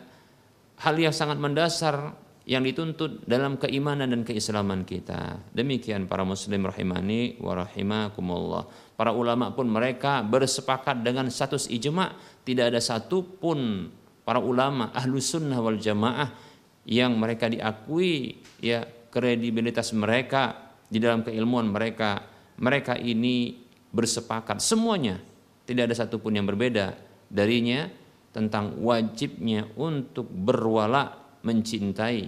hal 0.79 0.95
yang 0.95 1.11
sangat 1.11 1.41
mendasar 1.41 2.15
yang 2.47 2.63
dituntut 2.63 3.27
dalam 3.27 3.59
keimanan 3.59 4.07
dan 4.07 4.23
keislaman 4.23 4.87
kita. 4.87 5.43
Demikian 5.51 6.07
para 6.07 6.23
muslim 6.23 6.63
rahimani 6.63 7.35
wa 7.43 7.59
rahimakumullah. 7.59 8.63
Para 8.95 9.11
ulama 9.11 9.51
pun 9.51 9.67
mereka 9.67 10.23
bersepakat 10.23 11.03
dengan 11.03 11.27
status 11.27 11.67
ijma, 11.67 12.15
tidak 12.47 12.71
ada 12.71 12.79
satu 12.79 13.19
pun 13.19 13.91
para 14.27 14.43
ulama 14.43 14.91
ahlu 14.91 15.23
sunnah 15.23 15.55
wal 15.63 15.79
jamaah 15.79 16.35
yang 16.83 17.15
mereka 17.15 17.47
diakui 17.47 18.43
ya 18.59 18.83
kredibilitas 19.07 19.95
mereka 19.95 20.75
di 20.91 20.99
dalam 20.99 21.23
keilmuan 21.23 21.71
mereka 21.71 22.27
mereka 22.59 22.99
ini 22.99 23.55
bersepakat. 23.87 24.59
Semuanya 24.59 25.15
tidak 25.63 25.87
ada 25.87 25.95
satupun 25.95 26.35
yang 26.35 26.43
berbeda 26.43 26.99
darinya 27.31 27.87
tentang 28.35 28.75
wajibnya 28.83 29.63
untuk 29.79 30.27
berwala 30.27 31.15
mencintai 31.47 32.27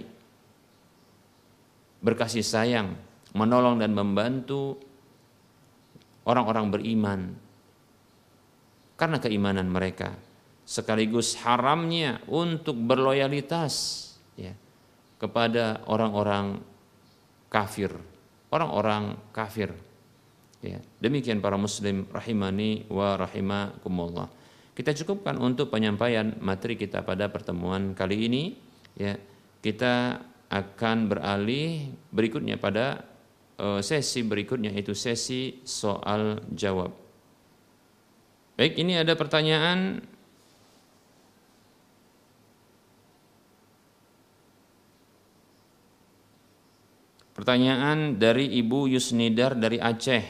berkasih 2.00 2.40
sayang 2.40 2.96
menolong 3.36 3.76
dan 3.76 3.92
membantu 3.92 4.80
orang-orang 6.24 6.66
beriman. 6.72 7.20
Karena 8.96 9.20
keimanan 9.20 9.68
mereka 9.68 10.29
sekaligus 10.70 11.34
haramnya 11.42 12.22
untuk 12.30 12.78
berloyalitas 12.78 14.06
ya, 14.38 14.54
kepada 15.18 15.82
orang-orang 15.90 16.62
kafir, 17.50 17.90
orang-orang 18.54 19.18
kafir. 19.34 19.74
Ya, 20.62 20.78
demikian 21.02 21.42
para 21.42 21.58
muslim 21.58 22.06
rahimani 22.14 22.86
wa 22.86 23.18
rahimakumullah. 23.18 24.30
Kita 24.70 24.94
cukupkan 25.02 25.34
untuk 25.42 25.74
penyampaian 25.74 26.38
materi 26.38 26.78
kita 26.78 27.02
pada 27.02 27.26
pertemuan 27.26 27.90
kali 27.98 28.30
ini 28.30 28.42
ya. 28.94 29.18
Kita 29.60 30.22
akan 30.48 30.96
beralih 31.10 31.90
berikutnya 32.14 32.56
pada 32.56 33.02
uh, 33.58 33.80
sesi 33.82 34.22
berikutnya 34.22 34.72
itu 34.72 34.94
sesi 34.94 35.60
soal 35.66 36.44
jawab. 36.54 36.94
Baik, 38.56 38.76
ini 38.76 39.00
ada 39.00 39.16
pertanyaan 39.16 40.04
Pertanyaan 47.40 48.20
dari 48.20 48.52
Ibu 48.60 48.92
Yusnidar 48.92 49.56
dari 49.56 49.80
Aceh. 49.80 50.20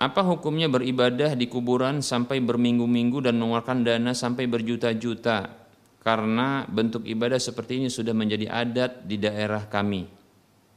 Apa 0.00 0.24
hukumnya 0.24 0.64
beribadah 0.64 1.36
di 1.36 1.44
kuburan 1.44 2.00
sampai 2.00 2.40
berminggu-minggu 2.40 3.20
dan 3.20 3.36
mengeluarkan 3.36 3.84
dana 3.84 4.16
sampai 4.16 4.48
berjuta-juta? 4.48 5.60
Karena 6.00 6.64
bentuk 6.64 7.04
ibadah 7.04 7.36
seperti 7.36 7.84
ini 7.84 7.92
sudah 7.92 8.16
menjadi 8.16 8.48
adat 8.48 9.04
di 9.04 9.20
daerah 9.20 9.68
kami. 9.68 10.08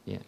Ya. 0.04 0.19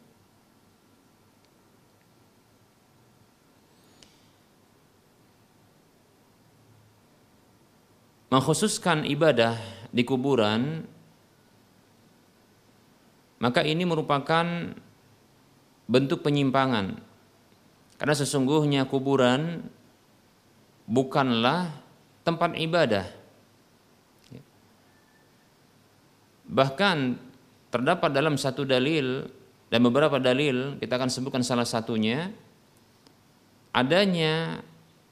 Mengkhususkan 8.32 9.04
ibadah 9.04 9.60
di 9.92 10.08
kuburan 10.08 10.95
maka 13.40 13.62
ini 13.62 13.84
merupakan 13.84 14.46
bentuk 15.86 16.26
penyimpangan. 16.26 16.98
Karena 17.96 18.16
sesungguhnya 18.16 18.88
kuburan 18.90 19.64
bukanlah 20.86 21.72
tempat 22.28 22.58
ibadah. 22.60 23.06
Bahkan 26.46 26.98
terdapat 27.74 28.10
dalam 28.14 28.38
satu 28.38 28.68
dalil 28.68 29.26
dan 29.72 29.80
beberapa 29.82 30.22
dalil, 30.22 30.78
kita 30.78 30.94
akan 31.00 31.10
sebutkan 31.10 31.42
salah 31.42 31.66
satunya, 31.66 32.30
adanya 33.74 34.62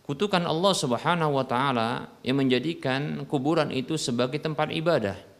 kutukan 0.05 0.45
Allah 0.45 0.73
Subhanahu 0.77 1.41
wa 1.41 1.45
taala 1.47 2.11
yang 2.21 2.37
menjadikan 2.37 3.25
kuburan 3.25 3.73
itu 3.73 3.97
sebagai 3.97 4.37
tempat 4.37 4.69
ibadah. 4.69 5.32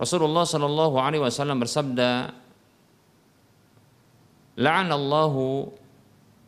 Rasulullah 0.00 0.48
Shallallahu 0.48 0.96
Alaihi 0.96 1.20
Wasallam 1.20 1.60
bersabda, 1.60 2.32
"La'anallahu 4.56 5.68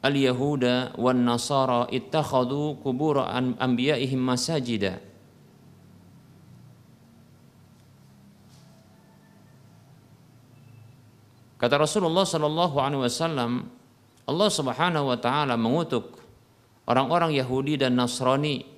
al-Yahuda 0.00 0.96
wan 0.96 1.20
Nasara 1.20 1.84
ittakhadu 1.92 2.80
kubur 2.80 3.20
anbiya'ihim 3.60 4.16
masajida." 4.16 5.04
Kata 11.60 11.76
Rasulullah 11.76 12.24
Shallallahu 12.24 12.80
Alaihi 12.80 13.04
Wasallam, 13.04 13.68
Allah 14.24 14.48
Subhanahu 14.48 15.12
Wa 15.12 15.18
Taala 15.20 15.60
mengutuk 15.60 16.16
orang-orang 16.88 17.36
Yahudi 17.36 17.76
dan 17.76 18.00
Nasrani 18.00 18.71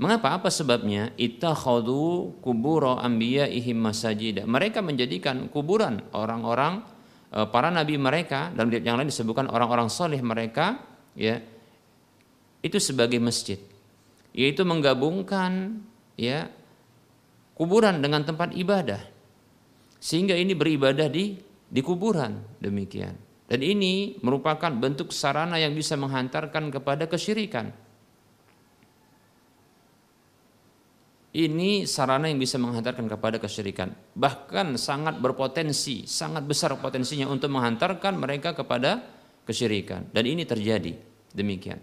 Mengapa? 0.00 0.40
Apa 0.40 0.48
sebabnya? 0.48 1.12
Ittakhadhu 1.20 2.40
kubura 2.40 3.04
anbiya'ihim 3.04 3.76
masajid. 3.76 4.40
Mereka 4.48 4.80
menjadikan 4.80 5.52
kuburan 5.52 6.00
orang-orang 6.16 6.80
eh, 7.36 7.46
para 7.52 7.68
nabi 7.68 8.00
mereka 8.00 8.48
dalam 8.56 8.72
yang 8.72 8.96
lain 8.96 9.12
disebutkan 9.12 9.52
orang-orang 9.52 9.92
soleh 9.92 10.18
mereka 10.24 10.80
ya 11.12 11.36
itu 12.60 12.78
sebagai 12.80 13.20
masjid 13.20 13.60
yaitu 14.30 14.62
menggabungkan 14.62 15.82
ya 16.14 16.46
kuburan 17.56 17.98
dengan 17.98 18.22
tempat 18.22 18.54
ibadah 18.54 19.02
sehingga 19.98 20.36
ini 20.38 20.54
beribadah 20.54 21.10
di 21.10 21.36
di 21.66 21.80
kuburan 21.82 22.40
demikian 22.62 23.16
dan 23.50 23.60
ini 23.60 24.22
merupakan 24.22 24.70
bentuk 24.70 25.10
sarana 25.10 25.58
yang 25.58 25.74
bisa 25.74 25.98
menghantarkan 25.98 26.70
kepada 26.70 27.10
kesyirikan 27.10 27.74
ini 31.30 31.86
sarana 31.86 32.26
yang 32.26 32.42
bisa 32.42 32.58
menghantarkan 32.58 33.06
kepada 33.06 33.38
kesyirikan. 33.38 33.94
Bahkan 34.18 34.74
sangat 34.74 35.22
berpotensi, 35.22 36.02
sangat 36.02 36.42
besar 36.42 36.74
potensinya 36.82 37.30
untuk 37.30 37.54
menghantarkan 37.54 38.18
mereka 38.18 38.50
kepada 38.50 38.98
kesyirikan. 39.46 40.10
Dan 40.10 40.26
ini 40.26 40.42
terjadi. 40.42 40.98
Demikian. 41.30 41.78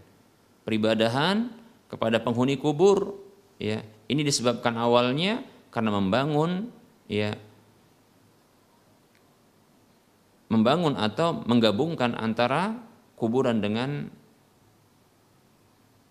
Peribadahan 0.67 1.47
kepada 1.87 2.19
penghuni 2.19 2.59
kubur 2.59 3.15
ya 3.55 3.79
ini 4.11 4.21
disebabkan 4.27 4.75
awalnya 4.75 5.39
karena 5.71 5.95
membangun 5.95 6.67
ya 7.07 7.31
membangun 10.51 10.99
atau 10.99 11.43
menggabungkan 11.47 12.15
antara 12.19 12.75
kuburan 13.15 13.63
dengan 13.63 14.11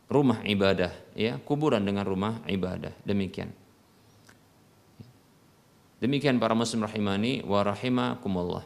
rumah 0.09 0.41
ibadah 0.49 1.06
ya 1.17 1.41
kuburan 1.41 1.83
dengan 1.83 2.05
rumah 2.05 2.45
ibadah 2.45 2.93
demikian 3.09 3.49
demikian 5.99 6.37
para 6.37 6.53
muslim 6.53 6.85
rahimani 6.85 7.41
wa 7.43 7.65
rahimakumullah 7.65 8.65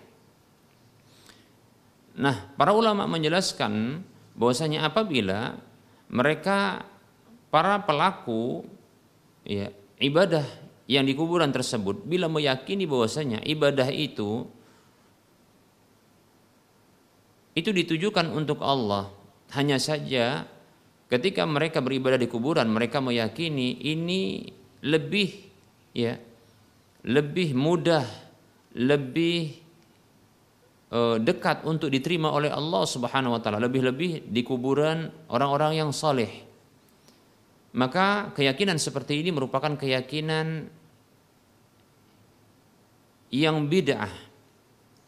nah 2.18 2.36
para 2.58 2.74
ulama 2.74 3.06
menjelaskan 3.06 4.02
bahwasanya 4.34 4.90
apabila 4.90 5.54
mereka 6.10 6.82
para 7.54 7.78
pelaku 7.86 8.66
ya 9.46 9.70
ibadah 10.02 10.42
yang 10.90 11.06
di 11.06 11.14
kuburan 11.14 11.54
tersebut 11.54 12.02
bila 12.02 12.26
meyakini 12.26 12.82
bahwasanya 12.82 13.46
ibadah 13.46 13.86
itu 13.94 14.42
itu 17.54 17.70
ditujukan 17.70 18.30
untuk 18.30 18.62
Allah. 18.62 19.10
Hanya 19.50 19.82
saja 19.82 20.46
ketika 21.10 21.42
mereka 21.44 21.82
beribadah 21.82 22.16
di 22.16 22.30
kuburan 22.30 22.70
mereka 22.70 23.02
meyakini 23.02 23.82
ini 23.82 24.46
lebih 24.86 25.28
ya 25.92 26.30
lebih 27.04 27.56
mudah, 27.56 28.04
lebih 28.76 29.56
uh, 30.92 31.16
dekat 31.16 31.64
untuk 31.64 31.88
diterima 31.88 32.28
oleh 32.28 32.52
Allah 32.52 32.84
Subhanahu 32.84 33.36
wa 33.36 33.40
taala, 33.40 33.62
lebih-lebih 33.62 34.28
di 34.28 34.42
kuburan 34.44 35.08
orang-orang 35.32 35.80
yang 35.80 35.90
saleh. 35.94 36.48
Maka 37.70 38.34
keyakinan 38.34 38.76
seperti 38.82 39.22
ini 39.22 39.30
merupakan 39.30 39.78
keyakinan 39.78 40.66
yang 43.30 43.56
bid'ah. 43.70 44.10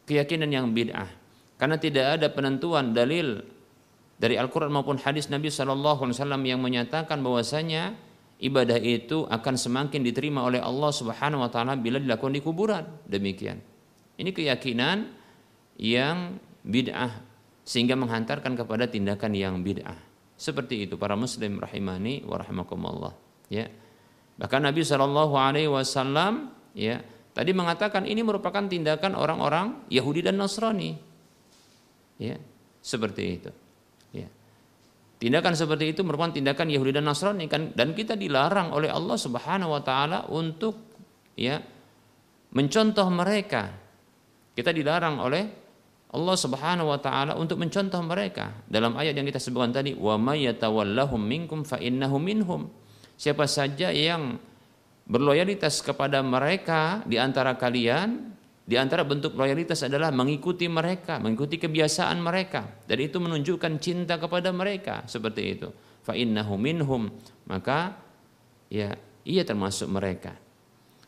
Keyakinan 0.07 0.47
yang 0.47 0.71
bid'ah. 0.71 1.11
Karena 1.59 1.77
tidak 1.79 2.19
ada 2.19 2.31
penentuan 2.31 2.95
dalil 2.95 3.43
dari 4.23 4.39
Al-Quran 4.39 4.71
maupun 4.71 5.03
hadis 5.03 5.27
Nabi 5.27 5.51
Wasallam 5.51 6.47
yang 6.47 6.63
menyatakan 6.63 7.19
bahwasanya 7.27 7.99
ibadah 8.39 8.79
itu 8.79 9.27
akan 9.27 9.59
semakin 9.59 10.07
diterima 10.07 10.47
oleh 10.47 10.63
Allah 10.63 10.95
Subhanahu 10.95 11.43
Wa 11.43 11.51
Taala 11.51 11.75
bila 11.75 11.99
dilakukan 11.99 12.31
di 12.31 12.39
kuburan. 12.39 12.87
Demikian. 13.03 13.59
Ini 14.15 14.31
keyakinan 14.31 15.11
yang 15.83 16.39
bid'ah 16.63 17.19
sehingga 17.67 17.99
menghantarkan 17.99 18.55
kepada 18.55 18.87
tindakan 18.87 19.35
yang 19.35 19.59
bid'ah. 19.67 19.99
Seperti 20.39 20.87
itu 20.87 20.95
para 20.95 21.19
muslim 21.19 21.59
rahimani 21.59 22.23
wa 22.23 22.39
rahimakumullah. 22.39 23.19
Ya. 23.51 23.67
Bahkan 24.39 24.63
Nabi 24.63 24.87
Shallallahu 24.87 25.35
alaihi 25.35 25.67
wasallam 25.67 26.55
ya 26.79 27.03
tadi 27.35 27.51
mengatakan 27.51 28.07
ini 28.07 28.23
merupakan 28.23 28.63
tindakan 28.71 29.19
orang-orang 29.19 29.83
Yahudi 29.91 30.25
dan 30.25 30.41
Nasrani 30.41 30.97
ya 32.21 32.37
seperti 32.81 33.23
itu 33.41 33.51
ya. 34.13 34.29
Tindakan 35.23 35.55
seperti 35.55 35.95
itu 35.95 36.03
merupakan 36.03 36.35
tindakan 36.35 36.67
Yahudi 36.67 36.99
dan 36.99 37.07
Nasrani 37.07 37.47
kan? 37.47 37.71
Dan 37.73 37.95
kita 37.95 38.19
dilarang 38.19 38.75
oleh 38.75 38.91
Allah 38.91 39.15
Subhanahu 39.15 39.71
wa 39.71 39.83
taala 39.83 40.27
untuk 40.27 40.75
ya 41.39 41.63
mencontoh 42.53 43.07
mereka. 43.07 43.71
Kita 44.53 44.75
dilarang 44.75 45.23
oleh 45.23 45.45
Allah 46.13 46.37
Subhanahu 46.37 46.91
wa 46.91 46.99
taala 46.99 47.33
untuk 47.39 47.57
mencontoh 47.57 48.03
mereka. 48.03 48.67
Dalam 48.69 48.99
ayat 48.99 49.17
yang 49.17 49.25
kita 49.25 49.41
sebutkan 49.41 49.73
tadi 49.73 49.97
wa 49.97 50.19
may 50.19 50.45
yatawallahum 50.45 51.23
minkum 51.23 51.65
fa 51.65 51.79
innahu 51.81 52.19
minhum. 52.21 52.69
Siapa 53.17 53.47
saja 53.47 53.95
yang 53.95 54.37
berloyalitas 55.07 55.81
kepada 55.87 56.19
mereka 56.21 57.01
di 57.07 57.17
antara 57.17 57.55
kalian 57.55 58.35
di 58.63 58.79
antara 58.79 59.03
bentuk 59.03 59.35
loyalitas 59.35 59.83
adalah 59.83 60.15
mengikuti 60.15 60.71
mereka, 60.71 61.19
mengikuti 61.19 61.59
kebiasaan 61.59 62.23
mereka. 62.23 62.83
Dan 62.87 63.03
itu 63.03 63.19
menunjukkan 63.19 63.83
cinta 63.83 64.23
kepada 64.23 64.55
mereka 64.55 65.03
seperti 65.11 65.59
itu. 65.59 65.69
Fa 66.07 66.15
innahu 66.15 66.55
minhum, 66.55 67.11
maka 67.51 67.99
ya 68.71 68.95
ia 69.27 69.43
termasuk 69.43 69.91
mereka. 69.91 70.39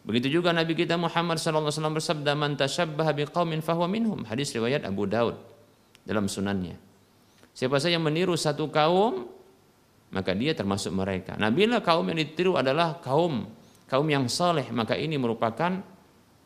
Begitu 0.05 0.39
juga 0.39 0.53
Nabi 0.53 0.77
kita 0.77 1.01
Muhammad 1.01 1.41
SAW 1.41 1.71
bersabda 1.71 2.37
man 2.37 2.59
tasyabbaha 2.59 3.15
biqaumin 3.17 3.65
fahuwa 3.65 3.89
minhum. 3.89 4.27
Hadis 4.27 4.53
riwayat 4.53 4.85
Abu 4.85 5.09
Daud 5.09 5.39
dalam 6.05 6.29
sunannya. 6.29 6.77
Siapa 7.55 7.79
saja 7.79 7.97
yang 7.97 8.05
meniru 8.05 8.35
satu 8.35 8.69
kaum 8.69 9.31
maka 10.15 10.31
dia 10.31 10.55
termasuk 10.55 10.95
mereka. 10.95 11.35
Nah, 11.35 11.51
bila 11.51 11.83
kaum 11.83 12.07
yang 12.07 12.19
ditiru 12.19 12.55
adalah 12.55 13.03
kaum 13.03 13.51
kaum 13.91 14.07
yang 14.07 14.31
saleh, 14.31 14.71
maka 14.71 14.95
ini 14.95 15.19
merupakan 15.19 15.83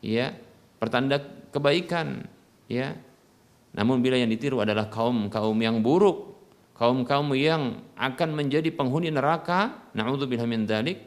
ya 0.01 0.33
pertanda 0.79 1.19
kebaikan 1.51 2.25
ya. 2.71 2.95
Namun 3.69 4.01
bila 4.01 4.17
yang 4.17 4.33
ditiru 4.33 4.65
adalah 4.65 4.89
kaum-kaum 4.89 5.53
yang 5.61 5.85
buruk 5.85 6.29
kaum-kaum 6.79 7.35
yang 7.35 7.83
akan 7.99 8.29
menjadi 8.31 8.71
penghuni 8.71 9.11
neraka 9.11 9.91
naudzubillah 9.91 10.47
min 10.47 10.63
dzalik 10.63 11.03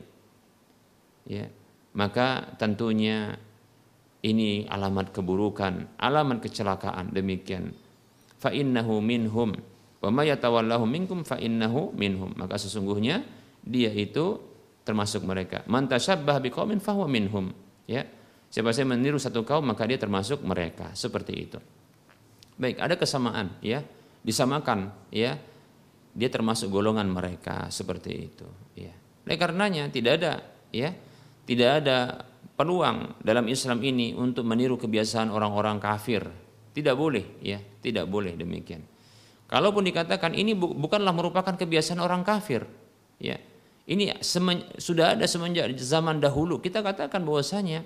ya. 1.25 1.49
Maka 1.97 2.57
tentunya 2.61 3.37
ini 4.21 4.69
alamat 4.69 5.17
keburukan 5.17 5.97
alamat 5.97 6.45
kecelakaan 6.45 7.17
demikian. 7.17 7.73
Fa 8.37 8.53
innahu 8.53 9.01
minhum 9.01 9.57
wa 10.05 10.11
may 10.13 10.29
yatawallahu 10.29 10.85
minkum 10.85 11.25
fa 11.25 11.41
innahu 11.41 11.97
minhum. 11.97 12.37
Maka 12.37 12.61
sesungguhnya 12.61 13.25
dia 13.65 13.89
itu 13.89 14.45
termasuk 14.85 15.25
mereka. 15.25 15.65
Man 15.65 15.89
biqaumin 15.89 16.85
fahuwa 16.85 17.09
minhum 17.09 17.57
ya 17.89 18.05
Siapa 18.53 18.69
saya 18.77 18.85
meniru 18.85 19.17
satu 19.17 19.49
kaum 19.49 19.65
maka 19.65 19.89
dia 19.89 19.97
termasuk 19.97 20.45
mereka 20.45 20.93
seperti 20.93 21.33
itu. 21.33 21.57
Baik, 22.61 22.85
ada 22.85 23.01
kesamaan 23.01 23.57
ya, 23.65 23.81
disamakan 24.21 24.93
ya. 25.09 25.41
Dia 26.13 26.29
termasuk 26.29 26.69
golongan 26.69 27.09
mereka 27.09 27.73
seperti 27.73 28.13
itu 28.13 28.45
ya. 28.77 28.93
Oleh 29.25 29.41
karenanya 29.41 29.89
tidak 29.89 30.21
ada 30.21 30.45
ya, 30.69 30.93
tidak 31.49 31.81
ada 31.81 32.29
peluang 32.53 33.17
dalam 33.25 33.49
Islam 33.49 33.81
ini 33.81 34.13
untuk 34.13 34.45
meniru 34.45 34.77
kebiasaan 34.77 35.33
orang-orang 35.33 35.81
kafir. 35.81 36.21
Tidak 36.77 36.93
boleh 36.93 37.41
ya, 37.41 37.57
tidak 37.81 38.05
boleh 38.05 38.37
demikian. 38.37 38.85
Kalaupun 39.49 39.89
dikatakan 39.89 40.37
ini 40.37 40.53
bukanlah 40.57 41.17
merupakan 41.17 41.57
kebiasaan 41.57 42.01
orang 42.05 42.21
kafir, 42.21 42.69
ya. 43.17 43.41
Ini 43.89 44.21
sudah 44.77 45.17
ada 45.17 45.25
semenjak 45.25 45.73
zaman 45.81 46.21
dahulu. 46.21 46.61
Kita 46.61 46.85
katakan 46.85 47.25
bahwasanya 47.25 47.85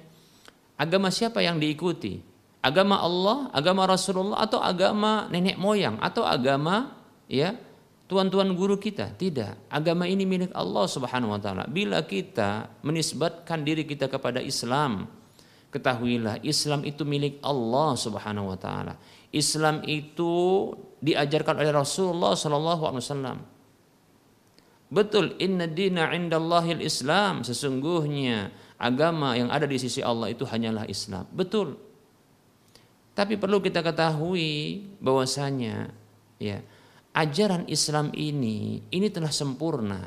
agama 0.77 1.09
siapa 1.13 1.41
yang 1.41 1.57
diikuti? 1.61 2.21
Agama 2.65 2.99
Allah, 2.99 3.49
agama 3.55 3.87
Rasulullah 3.87 4.43
atau 4.43 4.59
agama 4.59 5.31
nenek 5.31 5.55
moyang 5.55 6.03
atau 6.03 6.27
agama 6.27 6.99
ya 7.31 7.55
tuan-tuan 8.11 8.55
guru 8.55 8.79
kita? 8.79 9.15
Tidak. 9.15 9.71
Agama 9.71 10.07
ini 10.07 10.27
milik 10.27 10.51
Allah 10.55 10.87
Subhanahu 10.87 11.35
wa 11.35 11.41
taala. 11.43 11.65
Bila 11.71 12.03
kita 12.07 12.71
menisbatkan 12.83 13.63
diri 13.63 13.87
kita 13.87 14.11
kepada 14.11 14.43
Islam, 14.43 15.07
ketahuilah 15.71 16.43
Islam 16.43 16.83
itu 16.83 17.03
milik 17.07 17.39
Allah 17.43 17.95
Subhanahu 17.95 18.51
wa 18.51 18.59
taala. 18.59 18.99
Islam 19.31 19.83
itu 19.85 20.73
diajarkan 21.03 21.61
oleh 21.61 21.71
Rasulullah 21.75 22.33
sallallahu 22.33 22.83
alaihi 22.89 23.05
wasallam. 23.05 23.39
Betul, 24.87 25.35
inna 25.43 25.67
dina 25.67 26.15
indallahil 26.15 26.79
Islam. 26.79 27.43
Sesungguhnya 27.43 28.55
agama 28.77 29.37
yang 29.37 29.49
ada 29.49 29.65
di 29.65 29.81
sisi 29.81 30.05
Allah 30.05 30.33
itu 30.33 30.45
hanyalah 30.45 30.85
Islam. 30.89 31.25
Betul. 31.33 31.77
Tapi 33.17 33.41
perlu 33.41 33.65
kita 33.65 33.81
ketahui 33.81 34.85
bahwasanya 35.01 35.89
ya, 36.37 36.61
ajaran 37.17 37.65
Islam 37.67 38.13
ini 38.13 38.85
ini 38.93 39.09
telah 39.09 39.33
sempurna. 39.33 40.05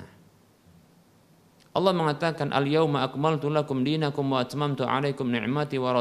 Allah 1.70 1.93
mengatakan 1.93 2.49
al-yauma 2.49 3.05
akmaltu 3.05 3.49
lakum 3.49 3.86
dinakum 3.86 4.30
wa 4.30 4.41
atmamtu 4.41 4.86
'alaikum 4.86 5.30
ni'mati 5.30 5.78
wa 5.78 5.93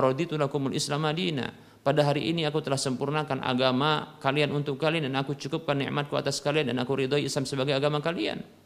raditu 0.00 0.36
lakumul 0.36 0.76
Islam 0.76 1.08
madina. 1.08 1.52
Pada 1.82 2.06
hari 2.06 2.30
ini 2.30 2.46
aku 2.46 2.62
telah 2.62 2.78
sempurnakan 2.78 3.42
agama 3.42 4.14
kalian 4.22 4.54
untuk 4.54 4.78
kalian 4.78 5.10
dan 5.10 5.18
aku 5.18 5.34
cukupkan 5.34 5.74
nikmatku 5.82 6.14
atas 6.14 6.38
kalian 6.38 6.70
dan 6.70 6.78
aku 6.78 6.94
ridhoi 6.94 7.26
Islam 7.26 7.42
sebagai 7.42 7.74
agama 7.74 7.98
kalian. 7.98 8.61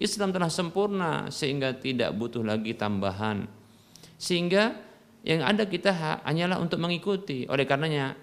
Islam 0.00 0.32
telah 0.32 0.48
sempurna 0.48 1.28
sehingga 1.28 1.76
tidak 1.76 2.16
butuh 2.16 2.40
lagi 2.40 2.72
tambahan. 2.72 3.44
Sehingga 4.16 4.72
yang 5.20 5.44
ada 5.44 5.68
kita 5.68 5.92
hanyalah 6.24 6.56
untuk 6.56 6.80
mengikuti. 6.80 7.44
Oleh 7.52 7.68
karenanya 7.68 8.16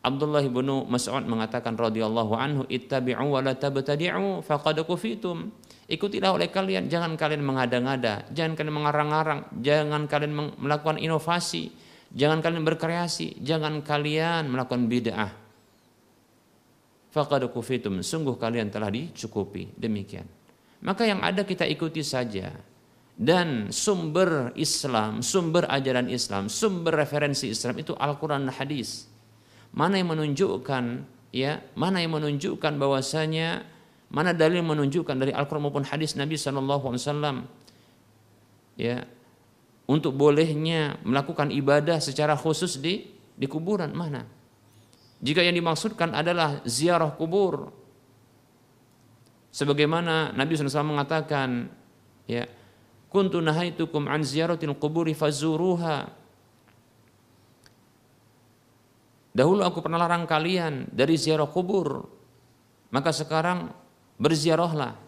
Abdullah 0.00 0.40
bin 0.48 0.88
Mas'ud 0.88 1.28
mengatakan 1.28 1.76
radhiyallahu 1.76 2.32
anhu 2.32 2.62
ittabi'u 2.72 3.28
wa 3.28 3.44
la 3.44 3.52
tabtadi'u 3.52 4.40
faqad 4.40 4.80
kufitum. 4.88 5.52
Ikutilah 5.88 6.36
oleh 6.36 6.48
kalian, 6.52 6.88
jangan 6.88 7.16
kalian 7.16 7.40
mengada-ngada, 7.40 8.28
jangan 8.32 8.56
kalian 8.56 8.76
mengarang-arang, 8.76 9.40
jangan 9.64 10.04
kalian 10.04 10.32
melakukan 10.60 11.00
inovasi, 11.00 11.72
jangan 12.12 12.44
kalian 12.44 12.60
berkreasi, 12.60 13.40
jangan 13.40 13.80
kalian 13.80 14.52
melakukan 14.52 14.84
bid'ah. 14.84 15.32
Faqad 17.08 17.48
kufitum, 17.52 18.04
sungguh 18.04 18.36
kalian 18.36 18.68
telah 18.68 18.92
dicukupi. 18.92 19.72
Demikian. 19.80 20.37
Maka 20.84 21.06
yang 21.06 21.20
ada 21.22 21.42
kita 21.42 21.66
ikuti 21.66 22.02
saja. 22.02 22.54
Dan 23.18 23.74
sumber 23.74 24.54
Islam, 24.54 25.26
sumber 25.26 25.66
ajaran 25.66 26.06
Islam, 26.06 26.46
sumber 26.46 27.02
referensi 27.02 27.50
Islam 27.50 27.74
itu 27.82 27.90
Al-Quran 27.98 28.46
dan 28.46 28.54
Hadis. 28.54 29.10
Mana 29.74 29.98
yang 29.98 30.14
menunjukkan 30.14 31.02
ya, 31.34 31.58
mana 31.74 31.98
yang 31.98 32.14
menunjukkan 32.14 32.78
bahwasanya 32.78 33.66
mana 34.08 34.32
dalil 34.32 34.64
menunjukkan 34.64 35.18
dari 35.18 35.32
Al-Quran 35.36 35.68
maupun 35.68 35.84
hadis 35.84 36.16
Nabi 36.16 36.40
Wasallam 36.40 37.44
ya 38.80 39.04
untuk 39.84 40.16
bolehnya 40.16 40.96
melakukan 41.04 41.52
ibadah 41.52 42.00
secara 42.00 42.32
khusus 42.32 42.80
di 42.80 43.04
di 43.36 43.44
kuburan 43.44 43.92
mana? 43.92 44.24
Jika 45.18 45.42
yang 45.44 45.58
dimaksudkan 45.58 46.14
adalah 46.14 46.62
ziarah 46.64 47.10
kubur, 47.18 47.74
sebagaimana 49.52 50.32
Nabi 50.36 50.54
SAW 50.54 50.84
mengatakan, 50.86 51.70
ya, 52.28 52.46
kuntu 53.08 53.40
nahaitukum 53.40 54.06
an 54.06 54.24
ziyaratil 54.24 54.76
kuburi 54.76 55.16
fazuruha. 55.16 56.08
Dahulu 59.32 59.62
aku 59.62 59.78
pernah 59.84 60.02
larang 60.02 60.26
kalian 60.26 60.90
dari 60.90 61.14
ziarah 61.14 61.46
kubur, 61.46 62.04
maka 62.90 63.14
sekarang 63.14 63.70
berziarahlah. 64.18 64.98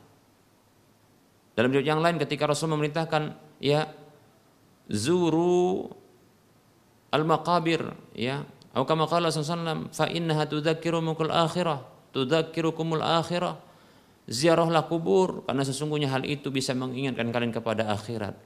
Dalam 1.58 1.68
riwayat 1.74 1.88
yang 1.90 2.00
lain 2.00 2.16
ketika 2.22 2.46
Rasul 2.46 2.70
memerintahkan, 2.70 3.34
ya, 3.58 3.90
zuru 4.86 5.90
al-maqabir, 7.10 7.90
ya, 8.14 8.46
Atau 8.70 8.86
kama 8.86 9.10
qala 9.10 9.34
sallallahu 9.34 9.90
fa 9.90 10.06
innaha 10.06 10.46
tudzakirukumul 10.46 11.34
akhirah, 11.34 11.82
tudzakirukumul 12.14 13.02
akhirah. 13.02 13.58
Ziarahlah 14.30 14.86
kubur 14.86 15.42
karena 15.42 15.66
sesungguhnya 15.66 16.06
hal 16.14 16.22
itu 16.22 16.54
bisa 16.54 16.70
mengingatkan 16.70 17.34
kalian 17.34 17.50
kepada 17.50 17.90
akhirat. 17.90 18.38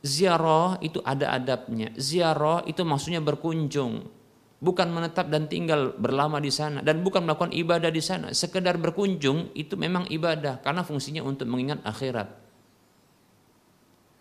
Ziarah 0.00 0.80
itu 0.80 1.04
ada 1.04 1.36
adabnya. 1.36 1.92
Ziarah 2.00 2.64
itu 2.64 2.80
maksudnya 2.80 3.20
berkunjung, 3.20 4.08
bukan 4.56 4.88
menetap 4.88 5.28
dan 5.28 5.52
tinggal 5.52 5.92
berlama 6.00 6.40
di 6.40 6.48
sana 6.48 6.80
dan 6.80 7.04
bukan 7.04 7.28
melakukan 7.28 7.52
ibadah 7.52 7.92
di 7.92 8.00
sana. 8.00 8.32
Sekedar 8.32 8.80
berkunjung 8.80 9.52
itu 9.52 9.76
memang 9.76 10.08
ibadah 10.08 10.64
karena 10.64 10.80
fungsinya 10.80 11.20
untuk 11.20 11.44
mengingat 11.44 11.84
akhirat. 11.84 12.32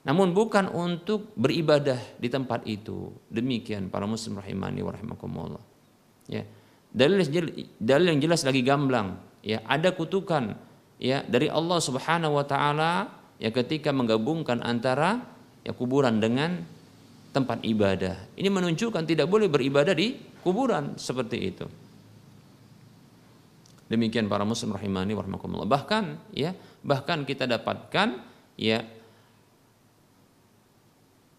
Namun 0.01 0.33
bukan 0.35 0.65
untuk 0.75 1.31
beribadah 1.39 2.19
di 2.19 2.27
tempat 2.27 2.67
itu. 2.67 3.15
Demikian 3.31 3.87
para 3.87 4.03
muslim 4.03 4.41
rahimani 4.43 4.83
wa 4.83 4.91
rahimakumullah. 4.91 5.63
Ya. 6.27 6.43
Dalil, 6.91 7.23
yang 8.11 8.19
jelas 8.19 8.43
lagi 8.43 8.59
gamblang, 8.67 9.15
ya, 9.39 9.63
ada 9.63 9.95
kutukan 9.95 10.59
ya 11.01 11.25
dari 11.25 11.49
Allah 11.49 11.81
Subhanahu 11.81 12.37
wa 12.37 12.45
taala 12.45 13.09
ya 13.41 13.49
ketika 13.49 13.89
menggabungkan 13.89 14.61
antara 14.61 15.25
ya 15.65 15.73
kuburan 15.73 16.21
dengan 16.21 16.61
tempat 17.33 17.65
ibadah. 17.65 18.15
Ini 18.37 18.47
menunjukkan 18.53 19.03
tidak 19.09 19.25
boleh 19.25 19.49
beribadah 19.49 19.97
di 19.97 20.19
kuburan 20.45 20.99
seperti 20.99 21.37
itu. 21.41 21.65
Demikian 23.91 24.31
para 24.31 24.47
muslim 24.47 24.71
rahimani 24.71 25.11
wa 25.17 25.23
rahimakumullah. 25.25 25.67
Bahkan 25.67 26.03
ya, 26.31 26.55
bahkan 26.79 27.27
kita 27.27 27.43
dapatkan 27.43 28.23
ya 28.55 28.87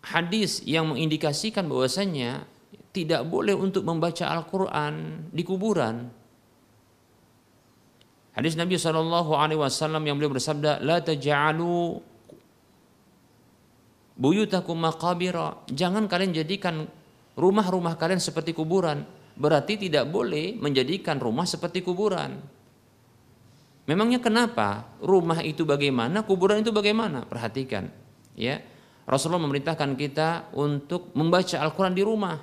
hadis 0.05 0.61
yang 0.69 0.93
mengindikasikan 0.93 1.65
bahwasanya 1.65 2.45
tidak 2.93 3.25
boleh 3.25 3.57
untuk 3.57 3.89
membaca 3.89 4.29
Al-Quran 4.29 5.29
di 5.33 5.43
kuburan. 5.49 6.13
Hadis 8.33 8.57
Nabi 8.57 8.81
Shallallahu 8.81 9.37
Alaihi 9.37 9.61
Wasallam 9.61 10.09
yang 10.09 10.17
beliau 10.17 10.33
bersabda, 10.33 10.81
لا 10.81 11.05
taj'alu 11.05 12.01
buyutakum. 14.17 14.81
Jangan 15.69 16.09
kalian 16.09 16.33
jadikan 16.33 16.89
rumah-rumah 17.37 18.01
kalian 18.01 18.21
seperti 18.21 18.57
kuburan. 18.57 19.05
Berarti 19.33 19.81
tidak 19.81 20.09
boleh 20.13 20.57
menjadikan 20.57 21.17
rumah 21.17 21.49
seperti 21.49 21.81
kuburan. 21.85 22.37
Memangnya 23.89 24.23
kenapa? 24.23 24.95
Rumah 25.03 25.43
itu 25.43 25.67
bagaimana, 25.67 26.23
kuburan 26.23 26.63
itu 26.63 26.71
bagaimana? 26.71 27.27
Perhatikan, 27.27 27.91
ya. 28.39 28.63
Rasulullah 29.03 29.43
memerintahkan 29.43 29.99
kita 29.99 30.55
untuk 30.55 31.11
membaca 31.19 31.59
Al-Quran 31.59 31.91
di 31.91 32.07
rumah. 32.07 32.39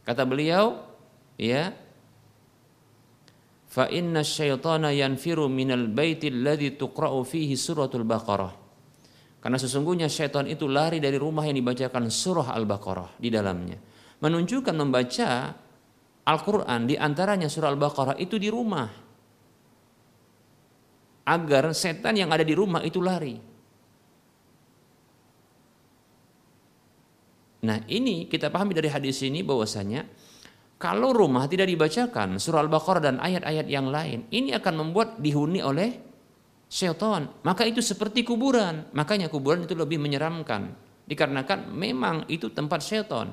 Kata 0.00 0.24
beliau, 0.24 0.80
ya, 1.36 1.76
fa 3.74 3.90
inna 3.90 4.22
syaitana 4.22 4.94
yanfiru 4.94 5.50
minal 5.50 5.90
baiti 5.90 6.30
alladhi 6.30 6.78
tuqra'u 6.78 7.26
fihi 7.26 7.58
suratul 7.58 8.06
baqarah. 8.06 8.62
Karena 9.42 9.60
sesungguhnya 9.60 10.08
syaitan 10.08 10.48
itu 10.48 10.64
lari 10.64 11.04
dari 11.04 11.20
rumah 11.20 11.44
yang 11.44 11.60
dibacakan 11.60 12.08
surah 12.08 12.56
Al-Baqarah 12.56 13.20
di 13.20 13.28
dalamnya. 13.28 13.76
Menunjukkan 14.24 14.72
membaca 14.72 15.52
Al-Quran 16.24 16.88
di 16.88 16.96
antaranya 16.96 17.52
surah 17.52 17.68
Al-Baqarah 17.76 18.16
itu 18.16 18.40
di 18.40 18.48
rumah. 18.48 18.88
Agar 21.28 21.76
setan 21.76 22.16
yang 22.16 22.32
ada 22.32 22.40
di 22.40 22.56
rumah 22.56 22.80
itu 22.88 23.04
lari. 23.04 23.36
Nah 27.68 27.84
ini 27.92 28.24
kita 28.32 28.48
pahami 28.48 28.72
dari 28.72 28.88
hadis 28.88 29.20
ini 29.28 29.44
bahwasanya 29.44 30.08
kalau 30.84 31.16
rumah 31.16 31.48
tidak 31.48 31.72
dibacakan 31.72 32.36
surah 32.36 32.60
Al-Baqarah 32.60 33.00
dan 33.08 33.16
ayat-ayat 33.16 33.72
yang 33.72 33.88
lain, 33.88 34.28
ini 34.28 34.52
akan 34.52 34.84
membuat 34.84 35.16
dihuni 35.16 35.64
oleh 35.64 35.96
syaitan. 36.68 37.24
Maka 37.40 37.64
itu 37.64 37.80
seperti 37.80 38.20
kuburan. 38.20 38.92
Makanya 38.92 39.32
kuburan 39.32 39.64
itu 39.64 39.72
lebih 39.72 39.96
menyeramkan. 39.96 40.76
Dikarenakan 41.08 41.72
memang 41.72 42.28
itu 42.28 42.52
tempat 42.52 42.84
syaitan. 42.84 43.32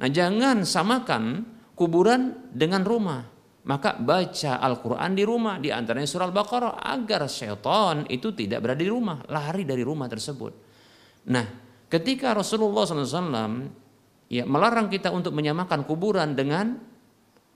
Nah 0.00 0.08
jangan 0.08 0.64
samakan 0.64 1.44
kuburan 1.76 2.48
dengan 2.56 2.80
rumah. 2.80 3.20
Maka 3.60 4.00
baca 4.00 4.64
Al-Quran 4.64 5.12
di 5.12 5.28
rumah, 5.28 5.60
di 5.60 5.68
antaranya 5.68 6.08
surah 6.08 6.32
Al-Baqarah, 6.32 6.80
agar 6.80 7.28
syaitan 7.28 8.08
itu 8.08 8.32
tidak 8.32 8.64
berada 8.64 8.80
di 8.80 8.88
rumah, 8.88 9.20
lari 9.28 9.68
dari 9.68 9.84
rumah 9.84 10.08
tersebut. 10.08 10.52
Nah, 11.28 11.44
Ketika 11.90 12.30
Rasulullah 12.38 12.86
SAW 12.86 13.79
ya, 14.30 14.46
melarang 14.46 14.86
kita 14.86 15.10
untuk 15.10 15.34
menyamakan 15.34 15.82
kuburan 15.84 16.38
dengan 16.38 16.78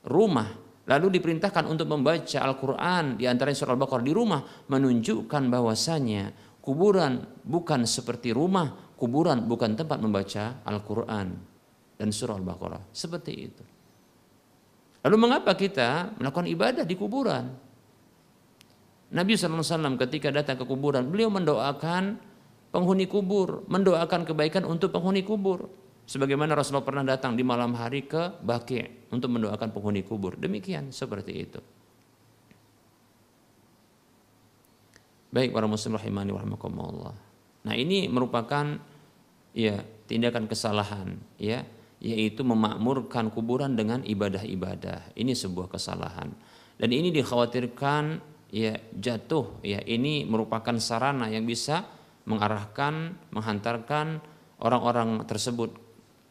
rumah, 0.05 0.51
lalu 0.91 1.17
diperintahkan 1.17 1.65
untuk 1.71 1.89
membaca 1.89 2.39
Al-Quran 2.43 3.17
di 3.17 3.25
antara 3.31 3.55
surah 3.55 3.79
Al-Baqarah 3.79 4.05
di 4.05 4.13
rumah, 4.13 4.43
menunjukkan 4.69 5.43
bahwasanya 5.49 6.35
kuburan 6.61 7.23
bukan 7.47 7.87
seperti 7.87 8.35
rumah, 8.35 8.93
kuburan 8.99 9.47
bukan 9.47 9.79
tempat 9.79 10.03
membaca 10.03 10.61
Al-Quran 10.67 11.27
dan 11.97 12.09
surah 12.11 12.37
Al-Baqarah. 12.37 12.91
Seperti 12.91 13.33
itu. 13.33 13.65
Lalu 15.05 15.17
mengapa 15.21 15.53
kita 15.55 16.17
melakukan 16.17 16.49
ibadah 16.49 16.85
di 16.85 16.97
kuburan? 16.97 17.45
Nabi 19.15 19.37
SAW 19.37 19.95
ketika 20.01 20.33
datang 20.33 20.59
ke 20.59 20.65
kuburan, 20.67 21.07
beliau 21.07 21.31
mendoakan 21.31 22.19
penghuni 22.75 23.07
kubur, 23.07 23.63
mendoakan 23.71 24.27
kebaikan 24.27 24.67
untuk 24.67 24.91
penghuni 24.91 25.23
kubur. 25.23 25.71
Sebagaimana 26.05 26.53
Rasulullah 26.53 26.85
pernah 26.85 27.05
datang 27.05 27.33
di 27.33 27.41
malam 27.41 27.73
hari 27.73 28.05
ke 28.05 28.45
Baqi 28.45 29.09
untuk 29.09 29.33
mendoakan 29.33 29.73
penghuni 29.73 30.05
kubur. 30.05 30.37
Demikian 30.37 30.93
seperti 30.93 31.33
itu. 31.33 31.61
Baik 35.33 35.51
para 35.51 35.67
muslim 35.67 35.97
rahimani 35.97 36.31
wa 36.31 36.45
Nah, 37.65 37.75
ini 37.75 38.07
merupakan 38.07 38.77
ya 39.57 39.81
tindakan 40.05 40.45
kesalahan 40.45 41.17
ya 41.41 41.65
yaitu 42.05 42.45
memakmurkan 42.45 43.33
kuburan 43.33 43.73
dengan 43.73 44.05
ibadah-ibadah. 44.05 45.17
Ini 45.17 45.33
sebuah 45.33 45.73
kesalahan. 45.73 46.29
Dan 46.77 46.93
ini 46.93 47.09
dikhawatirkan 47.09 48.21
ya 48.53 48.77
jatuh 48.93 49.65
ya 49.65 49.81
ini 49.83 50.29
merupakan 50.29 50.77
sarana 50.77 51.33
yang 51.33 51.49
bisa 51.49 51.89
mengarahkan, 52.29 53.17
menghantarkan 53.33 54.21
orang-orang 54.61 55.25
tersebut 55.25 55.84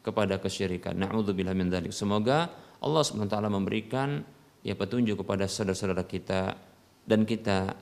kepada 0.03 0.37
kesyirikan. 0.37 0.99
Na'udzubillah 0.99 1.55
min 1.55 1.71
dzalik. 1.71 1.95
Semoga 1.95 2.51
Allah 2.83 3.01
SWT 3.01 3.31
memberikan 3.47 4.21
ya 4.59 4.75
petunjuk 4.75 5.23
kepada 5.23 5.47
saudara-saudara 5.47 6.03
kita 6.03 6.59
dan 7.07 7.23
kita 7.23 7.73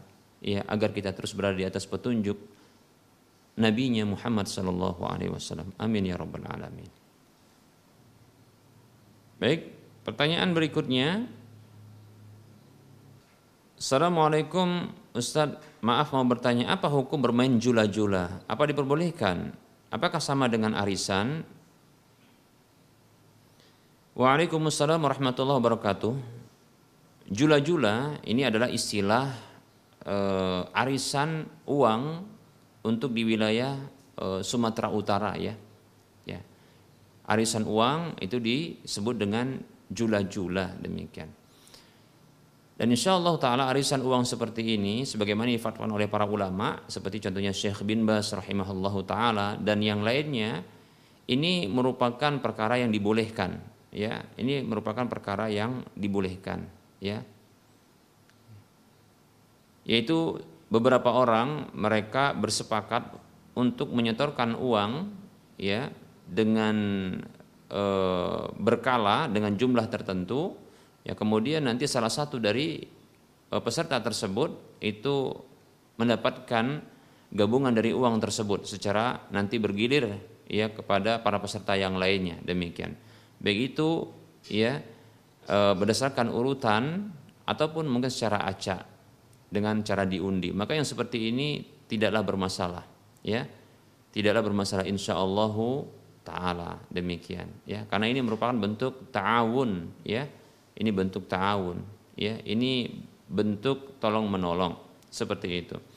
ya 0.42 0.62
agar 0.70 0.94
kita 0.94 1.14
terus 1.18 1.34
berada 1.34 1.58
di 1.58 1.66
atas 1.66 1.90
petunjuk 1.90 2.38
nabinya 3.58 4.06
Muhammad 4.06 4.46
sallallahu 4.46 5.02
alaihi 5.06 5.34
wasallam. 5.34 5.74
Amin 5.82 6.06
ya 6.06 6.16
rabbal 6.16 6.46
alamin. 6.46 6.90
Baik, 9.42 9.74
pertanyaan 10.06 10.54
berikutnya. 10.54 11.26
Assalamualaikum 13.82 14.94
Ustadz, 15.18 15.82
maaf 15.82 16.14
mau 16.14 16.22
bertanya, 16.24 16.70
apa 16.70 16.86
hukum 16.86 17.18
bermain 17.18 17.58
jula-jula? 17.58 18.46
Apa 18.46 18.70
diperbolehkan? 18.70 19.58
Apakah 19.90 20.22
sama 20.22 20.46
dengan 20.48 20.78
arisan? 20.78 21.42
Waalaikumsalam 24.22 25.02
warahmatullahi 25.02 25.58
wabarakatuh. 25.58 26.14
Jula-jula 27.34 28.22
ini 28.22 28.46
adalah 28.46 28.70
istilah 28.70 29.34
uh, 30.06 30.70
arisan 30.78 31.50
uang 31.66 32.22
untuk 32.86 33.18
di 33.18 33.26
wilayah 33.26 33.82
uh, 34.22 34.46
Sumatera 34.46 34.94
Utara 34.94 35.34
ya. 35.42 35.58
Ya. 36.30 36.38
Arisan 37.34 37.66
uang 37.66 38.22
itu 38.22 38.38
disebut 38.38 39.18
dengan 39.18 39.58
jula-jula 39.90 40.70
demikian. 40.78 41.34
Dan 42.78 42.94
insya 42.94 43.18
Allah 43.18 43.42
taala 43.42 43.74
arisan 43.74 44.06
uang 44.06 44.22
seperti 44.22 44.78
ini 44.78 45.02
sebagaimana 45.02 45.50
difatwakan 45.50 45.98
oleh 45.98 46.06
para 46.06 46.30
ulama 46.30 46.86
seperti 46.86 47.26
contohnya 47.26 47.58
Syekh 47.58 47.82
bin 47.90 48.06
Bas 48.06 48.30
rahimahullahu 48.38 49.02
taala 49.02 49.58
dan 49.58 49.82
yang 49.82 50.06
lainnya 50.06 50.62
ini 51.26 51.66
merupakan 51.66 52.38
perkara 52.38 52.78
yang 52.78 52.94
dibolehkan 52.94 53.71
ya. 53.92 54.24
Ini 54.40 54.64
merupakan 54.66 55.06
perkara 55.06 55.52
yang 55.52 55.86
dibolehkan 55.94 56.66
ya. 57.04 57.22
Yaitu 59.86 60.40
beberapa 60.72 61.12
orang 61.12 61.70
mereka 61.76 62.34
bersepakat 62.34 63.12
untuk 63.54 63.92
menyetorkan 63.92 64.56
uang 64.56 65.12
ya 65.60 65.92
dengan 66.24 66.76
e, 67.68 67.84
berkala 68.56 69.28
dengan 69.28 69.58
jumlah 69.58 69.90
tertentu 69.92 70.62
Ya 71.02 71.18
kemudian 71.18 71.66
nanti 71.66 71.90
salah 71.90 72.14
satu 72.14 72.38
dari 72.38 72.86
uh, 73.50 73.62
peserta 73.62 73.98
tersebut 73.98 74.78
itu 74.82 75.34
mendapatkan 75.98 76.82
gabungan 77.34 77.74
dari 77.74 77.94
uang 77.94 78.22
tersebut 78.22 78.70
secara 78.70 79.26
nanti 79.34 79.58
bergilir 79.58 80.20
ya 80.46 80.70
kepada 80.70 81.24
para 81.24 81.42
peserta 81.42 81.74
yang 81.74 81.98
lainnya 81.98 82.38
demikian. 82.46 82.94
Baik 83.42 83.74
itu 83.74 84.06
ya 84.48 84.80
uh, 85.50 85.74
berdasarkan 85.74 86.30
urutan 86.30 87.10
ataupun 87.50 87.90
mungkin 87.90 88.14
secara 88.14 88.46
acak 88.46 88.86
dengan 89.50 89.82
cara 89.82 90.06
diundi. 90.06 90.54
Maka 90.54 90.78
yang 90.78 90.86
seperti 90.86 91.34
ini 91.34 91.66
tidaklah 91.90 92.22
bermasalah 92.22 92.86
ya. 93.26 93.44
Tidaklah 94.12 94.44
bermasalah 94.44 94.86
insyaallahu 94.86 95.88
taala 96.22 96.78
demikian 96.94 97.50
ya. 97.66 97.84
Karena 97.90 98.08
ini 98.08 98.22
merupakan 98.22 98.54
bentuk 98.54 99.10
ta'awun 99.10 100.06
ya 100.06 100.30
ini 100.78 100.90
bentuk 100.90 101.30
ta'awun 101.30 101.78
ya 102.18 102.40
ini 102.48 102.90
bentuk 103.30 104.02
tolong 104.02 104.28
menolong 104.28 104.76
seperti 105.08 105.48
itu 105.62 105.78
e, 105.78 105.91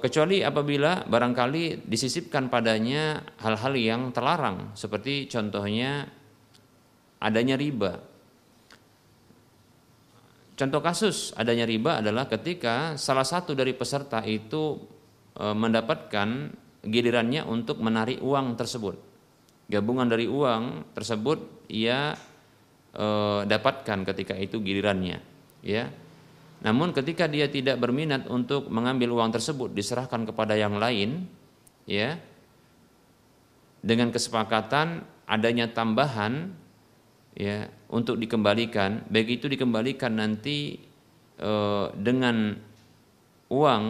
kecuali 0.00 0.40
apabila 0.40 1.04
barangkali 1.04 1.84
disisipkan 1.84 2.48
padanya 2.48 3.20
hal-hal 3.44 3.76
yang 3.76 4.02
terlarang 4.08 4.72
seperti 4.72 5.28
contohnya 5.28 6.08
adanya 7.20 7.60
riba. 7.60 8.00
Contoh 10.56 10.80
kasus 10.80 11.36
adanya 11.36 11.68
riba 11.68 12.00
adalah 12.00 12.28
ketika 12.32 12.96
salah 12.96 13.24
satu 13.24 13.52
dari 13.52 13.76
peserta 13.76 14.24
itu 14.24 14.80
e, 15.36 15.44
mendapatkan 15.52 16.28
gilirannya 16.84 17.44
untuk 17.44 17.80
menarik 17.80 18.20
uang 18.24 18.56
tersebut. 18.56 18.96
Gabungan 19.68 20.08
dari 20.08 20.28
uang 20.28 20.94
tersebut 20.96 21.68
ia 21.72 22.16
e, 22.92 23.06
dapatkan 23.48 23.98
ketika 24.12 24.32
itu 24.36 24.60
gilirannya 24.60 25.18
ya 25.62 25.88
namun 26.62 26.94
ketika 26.94 27.26
dia 27.26 27.50
tidak 27.50 27.82
berminat 27.82 28.30
untuk 28.30 28.70
mengambil 28.70 29.18
uang 29.18 29.34
tersebut 29.34 29.74
diserahkan 29.74 30.22
kepada 30.22 30.54
yang 30.54 30.78
lain 30.78 31.26
ya 31.90 32.22
dengan 33.82 34.14
kesepakatan 34.14 35.02
adanya 35.26 35.66
tambahan 35.74 36.54
ya 37.34 37.66
untuk 37.90 38.14
dikembalikan. 38.14 39.02
Baik 39.10 39.42
itu 39.42 39.50
dikembalikan 39.50 40.14
nanti 40.14 40.78
e, 41.34 41.52
dengan 41.98 42.54
uang 43.50 43.84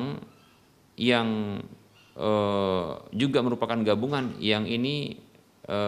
yang 0.96 1.60
e, 2.16 2.30
juga 3.12 3.38
merupakan 3.44 3.78
gabungan 3.84 4.40
yang 4.40 4.64
ini 4.64 5.20
e, 5.68 5.78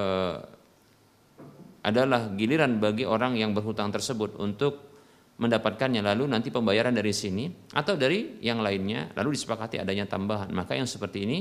adalah 1.85 2.29
giliran 2.37 2.77
bagi 2.77 3.09
orang 3.09 3.41
yang 3.41 3.57
berhutang 3.57 3.89
tersebut 3.89 4.37
untuk 4.37 4.94
mendapatkannya 5.35 5.99
lalu 5.99 6.31
nanti 6.31 6.55
pembayaran 6.55 6.95
dari 6.95 7.11
sini 7.11 7.51
atau 7.75 7.99
dari 7.99 8.39
yang 8.39 8.63
lainnya 8.63 9.11
lalu 9.19 9.35
disepakati 9.35 9.83
adanya 9.83 10.07
tambahan. 10.07 10.51
Maka 10.55 10.79
yang 10.79 10.87
seperti 10.87 11.27
ini 11.27 11.39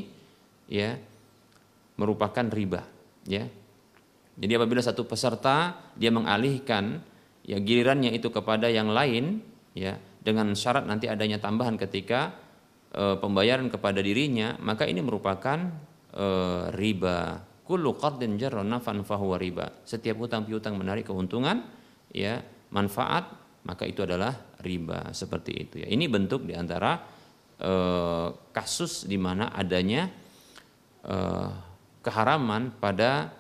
ya 0.70 0.98
merupakan 1.98 2.46
riba 2.50 2.82
ya. 3.30 3.46
Jadi 4.34 4.52
apabila 4.58 4.82
satu 4.82 5.06
peserta 5.06 5.78
dia 5.94 6.10
mengalihkan 6.10 7.06
ya 7.46 7.62
gilirannya 7.62 8.10
itu 8.18 8.34
kepada 8.34 8.66
yang 8.66 8.90
lain 8.90 9.46
ya 9.78 10.02
dengan 10.24 10.58
syarat 10.58 10.90
nanti 10.90 11.06
adanya 11.06 11.38
tambahan 11.38 11.78
ketika 11.78 12.34
e, 12.90 13.20
pembayaran 13.22 13.70
kepada 13.70 14.02
dirinya 14.02 14.58
maka 14.58 14.90
ini 14.90 15.06
merupakan 15.06 15.70
e, 16.10 16.26
riba. 16.74 17.46
Kullu 17.64 17.94
qardin 17.96 18.42
jarra 18.42 18.66
nafan 18.66 19.06
fahuwa 19.06 19.38
riba. 19.38 19.86
Setiap 19.86 20.18
hutang 20.18 20.50
piutang 20.50 20.82
menarik 20.82 21.06
keuntungan 21.06 21.62
ya 22.10 22.42
manfaat 22.74 23.43
maka 23.64 23.88
itu 23.88 24.04
adalah 24.04 24.32
riba 24.60 25.12
seperti 25.16 25.52
itu 25.56 25.76
ya. 25.84 25.88
Ini 25.88 26.06
bentuk 26.12 26.44
di 26.44 26.54
antara 26.56 27.00
eh, 27.60 28.28
kasus 28.52 29.08
di 29.08 29.16
mana 29.16 29.52
adanya 29.56 30.08
eh, 31.08 31.52
keharaman 32.04 32.76
pada 32.80 33.32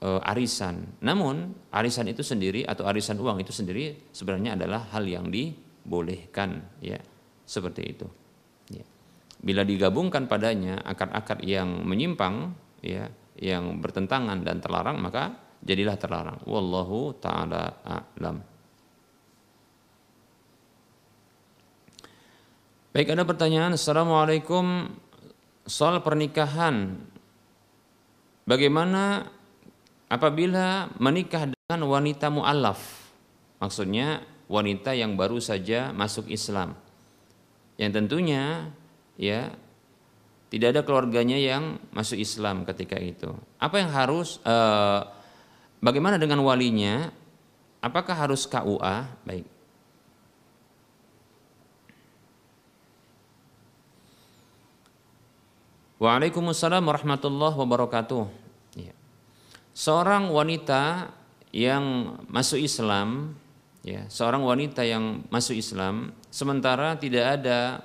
eh, 0.00 0.30
arisan. 0.30 1.00
Namun 1.00 1.68
arisan 1.72 2.08
itu 2.12 2.20
sendiri 2.20 2.68
atau 2.68 2.84
arisan 2.84 3.16
uang 3.16 3.40
itu 3.40 3.52
sendiri 3.52 4.12
sebenarnya 4.12 4.56
adalah 4.60 4.92
hal 4.92 5.04
yang 5.08 5.32
dibolehkan 5.32 6.60
ya 6.84 7.00
seperti 7.48 7.82
itu. 7.88 8.06
Ya. 8.68 8.84
Bila 9.44 9.64
digabungkan 9.64 10.28
padanya 10.28 10.80
akar-akar 10.84 11.40
yang 11.44 11.84
menyimpang 11.84 12.52
ya 12.84 13.08
yang 13.40 13.82
bertentangan 13.82 14.46
dan 14.46 14.60
terlarang 14.60 15.00
maka 15.00 15.36
jadilah 15.64 15.96
terlarang. 15.96 16.38
Wallahu 16.44 17.16
taala 17.18 17.80
a'lam. 17.82 18.53
Baik 22.94 23.10
ada 23.10 23.26
pertanyaan 23.26 23.74
Assalamualaikum 23.74 24.86
soal 25.66 25.98
pernikahan 25.98 26.94
Bagaimana 28.46 29.34
apabila 30.06 30.94
menikah 31.02 31.50
dengan 31.50 31.90
wanita 31.90 32.30
mu'alaf 32.30 32.78
Maksudnya 33.58 34.22
wanita 34.46 34.94
yang 34.94 35.18
baru 35.18 35.42
saja 35.42 35.90
masuk 35.90 36.30
Islam 36.30 36.78
Yang 37.82 37.98
tentunya 37.98 38.70
ya 39.18 39.50
tidak 40.54 40.70
ada 40.70 40.82
keluarganya 40.86 41.34
yang 41.34 41.82
masuk 41.90 42.14
Islam 42.14 42.62
ketika 42.62 42.94
itu. 42.94 43.26
Apa 43.58 43.82
yang 43.82 43.90
harus 43.90 44.38
eh, 44.46 45.00
bagaimana 45.82 46.14
dengan 46.14 46.46
walinya? 46.46 47.10
Apakah 47.82 48.14
harus 48.14 48.46
KUA? 48.46 49.26
Baik. 49.26 49.53
Waalaikumsalam 55.94 56.82
warahmatullahi 56.82 57.54
wabarakatuh. 57.54 58.26
Ya. 58.74 58.90
Seorang 59.78 60.26
wanita 60.34 61.14
yang 61.54 62.18
masuk 62.26 62.58
Islam, 62.58 63.38
ya, 63.86 64.02
seorang 64.10 64.42
wanita 64.42 64.82
yang 64.82 65.22
masuk 65.30 65.54
Islam, 65.54 66.10
sementara 66.34 66.98
tidak 66.98 67.38
ada 67.38 67.78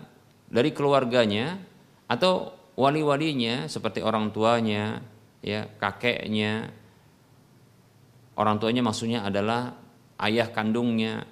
dari 0.50 0.74
keluarganya 0.74 1.62
atau 2.10 2.50
wali-walinya 2.74 3.70
seperti 3.70 4.02
orang 4.02 4.34
tuanya, 4.34 5.06
ya, 5.46 5.70
kakeknya. 5.78 6.74
Orang 8.34 8.58
tuanya 8.58 8.82
maksudnya 8.82 9.22
adalah 9.22 9.78
ayah 10.26 10.50
kandungnya, 10.50 11.30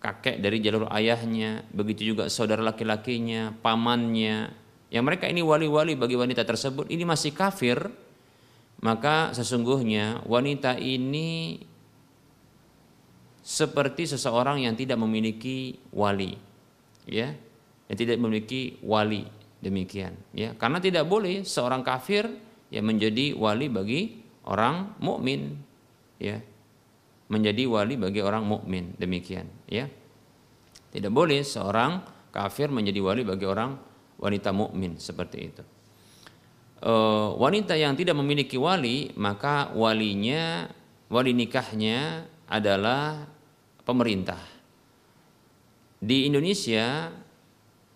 kakek 0.00 0.40
dari 0.40 0.64
jalur 0.64 0.88
ayahnya, 0.88 1.68
begitu 1.68 2.16
juga 2.16 2.32
saudara 2.32 2.64
laki-lakinya, 2.64 3.52
pamannya. 3.60 4.63
Yang 4.94 5.04
mereka 5.10 5.26
ini 5.26 5.42
wali-wali 5.42 5.98
bagi 5.98 6.14
wanita 6.14 6.46
tersebut. 6.46 6.86
Ini 6.86 7.02
masih 7.02 7.34
kafir, 7.34 7.82
maka 8.78 9.34
sesungguhnya 9.34 10.22
wanita 10.22 10.78
ini 10.78 11.58
seperti 13.42 14.06
seseorang 14.06 14.62
yang 14.62 14.78
tidak 14.78 15.02
memiliki 15.02 15.82
wali, 15.90 16.38
ya, 17.10 17.34
yang 17.90 17.96
tidak 17.98 18.22
memiliki 18.22 18.78
wali 18.86 19.26
demikian 19.58 20.14
ya. 20.30 20.54
Karena 20.54 20.78
tidak 20.78 21.10
boleh 21.10 21.42
seorang 21.42 21.82
kafir 21.82 22.30
ya 22.70 22.78
menjadi 22.78 23.34
wali 23.34 23.66
bagi 23.66 24.22
orang 24.46 24.94
mukmin 25.02 25.58
ya. 26.22 26.38
Menjadi 27.34 27.66
wali 27.66 27.98
bagi 27.98 28.22
orang 28.22 28.46
mukmin 28.46 28.94
demikian 28.94 29.50
ya. 29.66 29.90
Tidak 30.94 31.10
boleh 31.10 31.42
seorang 31.42 32.04
kafir 32.30 32.70
menjadi 32.70 33.02
wali 33.02 33.26
bagi 33.26 33.48
orang 33.48 33.93
wanita 34.18 34.50
mukmin 34.54 34.96
seperti 34.98 35.38
itu. 35.40 35.62
E, 36.80 36.92
wanita 37.38 37.74
yang 37.74 37.98
tidak 37.98 38.18
memiliki 38.18 38.58
wali 38.58 39.12
maka 39.18 39.70
walinya 39.74 40.68
wali 41.10 41.32
nikahnya 41.36 42.28
adalah 42.48 43.26
pemerintah. 43.84 44.40
Di 46.04 46.28
Indonesia 46.28 47.08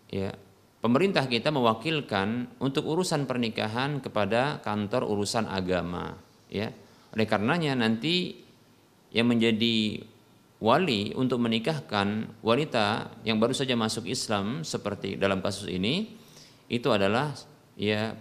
ya 0.09 0.31
pemerintah 0.81 1.29
kita 1.29 1.53
mewakilkan 1.53 2.59
untuk 2.63 2.89
urusan 2.89 3.29
pernikahan 3.29 4.01
kepada 4.01 4.63
kantor 4.65 5.05
urusan 5.09 5.49
agama 5.49 6.17
ya. 6.49 6.73
Oleh 7.13 7.25
karenanya 7.25 7.73
nanti 7.73 8.45
yang 9.13 9.33
menjadi 9.33 10.05
wali 10.59 11.15
untuk 11.15 11.39
menikahkan 11.39 12.31
wanita 12.43 13.15
yang 13.23 13.39
baru 13.39 13.55
saja 13.55 13.79
masuk 13.79 14.11
Islam 14.11 14.67
seperti 14.67 15.15
dalam 15.15 15.39
kasus 15.39 15.71
ini 15.71 16.19
itu 16.67 16.91
adalah 16.91 17.33
ya 17.79 18.15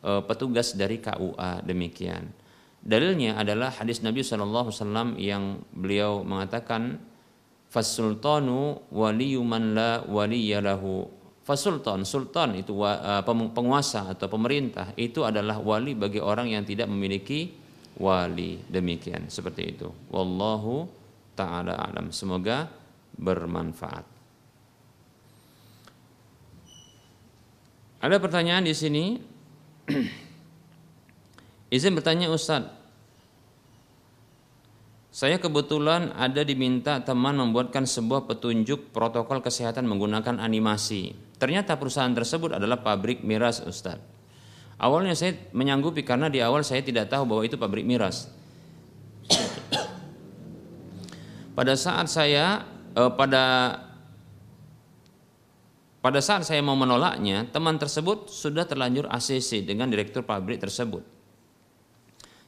e, 0.00 0.10
petugas 0.24 0.72
dari 0.72 0.98
KUA 0.98 1.62
demikian. 1.62 2.32
Dalilnya 2.78 3.36
adalah 3.36 3.74
hadis 3.74 4.00
Nabi 4.00 4.24
Wasallam 4.24 5.20
yang 5.20 5.60
beliau 5.74 6.24
mengatakan 6.24 6.96
fasultanu 7.68 8.80
waliyuman 8.88 9.76
la 9.76 9.90
waliyalahu 10.08 11.18
Fasultan, 11.48 12.04
sultan 12.04 12.60
itu 12.60 12.76
uh, 12.84 13.24
penguasa 13.24 14.12
atau 14.12 14.28
pemerintah 14.28 14.92
itu 15.00 15.24
adalah 15.24 15.56
wali 15.56 15.96
bagi 15.96 16.20
orang 16.20 16.52
yang 16.52 16.60
tidak 16.60 16.92
memiliki 16.92 17.56
wali. 17.96 18.60
Demikian 18.68 19.32
seperti 19.32 19.72
itu. 19.72 19.88
Wallahu 20.12 20.97
taala 21.38 21.78
alam. 21.78 22.10
Semoga 22.10 22.66
bermanfaat. 23.14 24.02
Ada 28.02 28.18
pertanyaan 28.18 28.66
di 28.66 28.74
sini. 28.74 29.04
Izin 31.76 31.92
bertanya 31.94 32.32
Ustadz, 32.32 32.78
saya 35.18 35.36
kebetulan 35.42 36.14
ada 36.14 36.46
diminta 36.46 37.02
teman 37.02 37.36
membuatkan 37.36 37.84
sebuah 37.84 38.30
petunjuk 38.30 38.94
protokol 38.94 39.42
kesehatan 39.42 39.84
menggunakan 39.84 40.38
animasi. 40.38 41.12
Ternyata 41.36 41.74
perusahaan 41.74 42.14
tersebut 42.14 42.54
adalah 42.54 42.80
pabrik 42.80 43.26
miras 43.26 43.58
Ustadz. 43.60 44.00
Awalnya 44.78 45.18
saya 45.18 45.34
menyanggupi 45.50 46.06
karena 46.06 46.30
di 46.30 46.38
awal 46.38 46.62
saya 46.62 46.86
tidak 46.86 47.10
tahu 47.10 47.26
bahwa 47.26 47.42
itu 47.42 47.58
pabrik 47.58 47.82
miras. 47.82 48.30
Pada 51.58 51.74
saat 51.74 52.06
saya 52.06 52.62
eh, 52.94 53.10
pada 53.18 53.74
pada 55.98 56.22
saat 56.22 56.46
saya 56.46 56.62
mau 56.62 56.78
menolaknya, 56.78 57.50
teman 57.50 57.74
tersebut 57.74 58.30
sudah 58.30 58.62
terlanjur 58.62 59.10
ACC 59.10 59.66
dengan 59.66 59.90
direktur 59.90 60.22
pabrik 60.22 60.62
tersebut. 60.62 61.02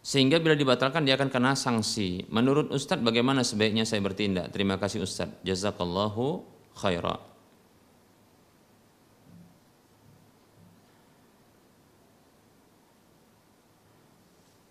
Sehingga 0.00 0.38
bila 0.38 0.54
dibatalkan 0.54 1.02
dia 1.02 1.18
akan 1.18 1.28
kena 1.28 1.58
sanksi. 1.58 2.30
Menurut 2.30 2.70
Ustadz 2.70 3.02
bagaimana 3.02 3.42
sebaiknya 3.42 3.82
saya 3.82 4.00
bertindak? 4.00 4.54
Terima 4.54 4.78
kasih 4.78 5.02
Ustadz. 5.02 5.42
Jazakallahu 5.42 6.46
khairan. 6.78 7.20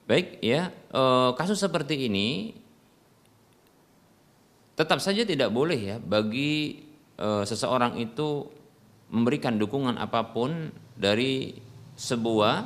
Baik 0.09 0.41
ya, 0.41 0.73
e, 0.89 1.01
kasus 1.37 1.61
seperti 1.61 2.09
ini 2.09 2.57
tetap 4.79 5.03
saja 5.03 5.27
tidak 5.27 5.51
boleh 5.51 5.75
ya 5.75 5.97
bagi 5.99 6.79
e, 7.19 7.27
seseorang 7.43 7.99
itu 7.99 8.47
memberikan 9.11 9.59
dukungan 9.59 9.99
apa 9.99 10.31
pun 10.31 10.71
dari 10.95 11.51
sebuah 11.99 12.63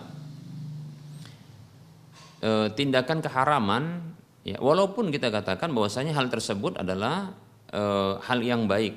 e, 2.37 2.69
tindakan 2.77 3.17
keharaman 3.25 4.13
ya 4.45 4.61
walaupun 4.61 5.09
kita 5.09 5.33
katakan 5.33 5.73
bahwasanya 5.73 6.13
hal 6.13 6.29
tersebut 6.29 6.77
adalah 6.77 7.33
e, 7.73 7.81
hal 8.21 8.45
yang 8.45 8.69
baik 8.69 8.93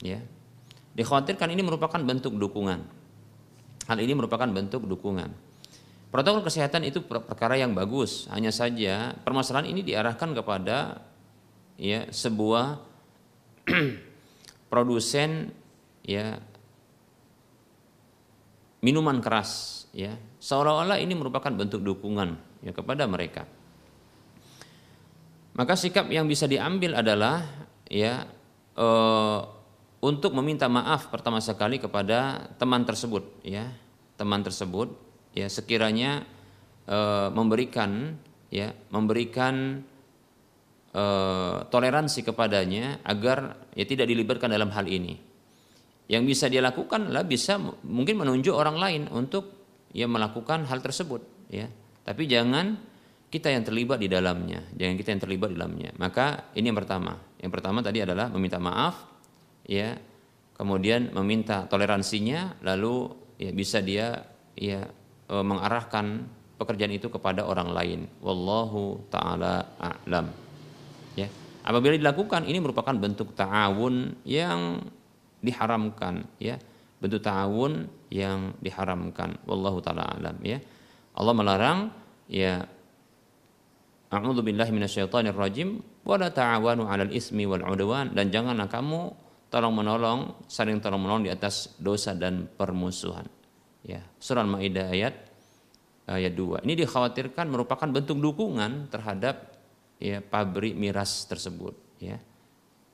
ya. 0.00 0.24
Dikhawatirkan 0.96 1.52
ini 1.54 1.62
merupakan 1.62 2.00
bentuk 2.00 2.34
dukungan. 2.34 2.80
Hal 3.86 3.98
ini 4.02 4.18
merupakan 4.18 4.48
bentuk 4.50 4.82
dukungan. 4.82 5.30
Protokol 6.10 6.42
kesehatan 6.42 6.88
itu 6.88 7.04
perkara 7.04 7.54
yang 7.54 7.76
bagus, 7.76 8.26
hanya 8.32 8.48
saja 8.48 9.14
permasalahan 9.22 9.68
ini 9.68 9.84
diarahkan 9.84 10.32
kepada 10.34 11.06
ya 11.78 12.10
sebuah 12.10 12.82
produsen 14.70 15.54
ya 16.02 16.42
minuman 18.82 19.22
keras 19.22 19.86
ya 19.94 20.18
seolah-olah 20.42 20.98
ini 20.98 21.14
merupakan 21.14 21.50
bentuk 21.50 21.82
dukungan 21.82 22.62
ya 22.62 22.74
kepada 22.74 23.06
mereka. 23.06 23.46
Maka 25.58 25.74
sikap 25.74 26.06
yang 26.06 26.30
bisa 26.30 26.46
diambil 26.46 26.94
adalah 27.02 27.42
ya 27.90 28.22
e, 28.78 28.88
untuk 29.98 30.30
meminta 30.38 30.70
maaf 30.70 31.10
pertama 31.10 31.42
sekali 31.42 31.82
kepada 31.82 32.50
teman 32.62 32.86
tersebut 32.86 33.42
ya 33.42 33.66
teman 34.14 34.46
tersebut 34.46 34.94
ya 35.34 35.50
sekiranya 35.50 36.22
e, 36.86 36.98
memberikan 37.34 38.14
ya 38.54 38.70
memberikan 38.94 39.82
toleransi 41.68 42.26
kepadanya 42.26 43.04
agar 43.04 43.68
ya 43.76 43.84
tidak 43.84 44.08
dilibatkan 44.08 44.50
dalam 44.50 44.72
hal 44.74 44.86
ini. 44.88 45.14
Yang 46.08 46.22
bisa 46.24 46.44
dia 46.48 46.64
lakukan 46.64 47.12
lah 47.12 47.22
bisa 47.22 47.60
mungkin 47.84 48.16
menunjuk 48.16 48.54
orang 48.56 48.80
lain 48.80 49.02
untuk 49.12 49.52
ya 49.92 50.08
melakukan 50.08 50.64
hal 50.64 50.80
tersebut 50.80 51.20
ya. 51.52 51.68
Tapi 52.04 52.24
jangan 52.24 52.80
kita 53.28 53.52
yang 53.52 53.60
terlibat 53.60 54.00
di 54.00 54.08
dalamnya, 54.08 54.64
jangan 54.72 54.96
kita 54.96 55.08
yang 55.12 55.20
terlibat 55.20 55.48
di 55.52 55.56
dalamnya. 55.60 55.90
Maka 56.00 56.48
ini 56.56 56.72
yang 56.72 56.78
pertama. 56.80 57.12
Yang 57.36 57.52
pertama 57.60 57.78
tadi 57.84 58.00
adalah 58.00 58.32
meminta 58.32 58.56
maaf 58.56 59.04
ya, 59.68 59.92
kemudian 60.56 61.12
meminta 61.12 61.68
toleransinya 61.68 62.64
lalu 62.64 63.12
ya 63.36 63.52
bisa 63.52 63.84
dia 63.84 64.24
ya 64.56 64.88
e, 65.28 65.34
mengarahkan 65.44 66.24
pekerjaan 66.56 66.96
itu 66.96 67.12
kepada 67.12 67.44
orang 67.44 67.68
lain. 67.70 68.00
Wallahu 68.24 69.06
taala 69.12 69.76
a'lam. 69.76 70.47
Apabila 71.68 71.92
dilakukan 71.92 72.48
ini 72.48 72.64
merupakan 72.64 72.96
bentuk 72.96 73.36
ta'awun 73.36 74.24
yang 74.24 74.80
diharamkan 75.44 76.24
ya. 76.40 76.56
Bentuk 76.96 77.20
ta'awun 77.20 77.84
yang 78.08 78.56
diharamkan. 78.64 79.36
Wallahu 79.44 79.84
taala 79.84 80.08
a'lam 80.16 80.40
ya. 80.40 80.58
Allah 81.12 81.34
melarang 81.36 81.78
ya 82.24 82.64
A'udzu 84.08 84.40
billahi 84.40 84.72
minasyaitonir 84.72 85.36
rajim 85.36 85.84
wa 86.08 86.16
la 86.16 86.32
ta'awanu 86.32 86.88
'alal 86.88 87.12
ismi 87.12 87.44
wal 87.44 87.60
'udwan 87.60 88.16
dan 88.16 88.32
janganlah 88.32 88.64
kamu 88.64 89.12
tolong 89.52 89.76
menolong 89.76 90.20
saling 90.48 90.80
tolong 90.80 91.04
menolong 91.04 91.28
di 91.28 91.32
atas 91.32 91.76
dosa 91.76 92.16
dan 92.16 92.48
permusuhan 92.48 93.28
ya 93.84 94.00
surah 94.16 94.48
Al-Maidah 94.48 94.88
ayat 94.88 95.14
ayat 96.08 96.32
2. 96.32 96.64
Ini 96.64 96.74
dikhawatirkan 96.84 97.52
merupakan 97.52 97.84
bentuk 97.84 98.16
dukungan 98.16 98.88
terhadap 98.88 99.47
ya 99.98 100.22
pabrik 100.22 100.74
miras 100.74 101.26
tersebut 101.26 101.74
ya. 101.98 102.18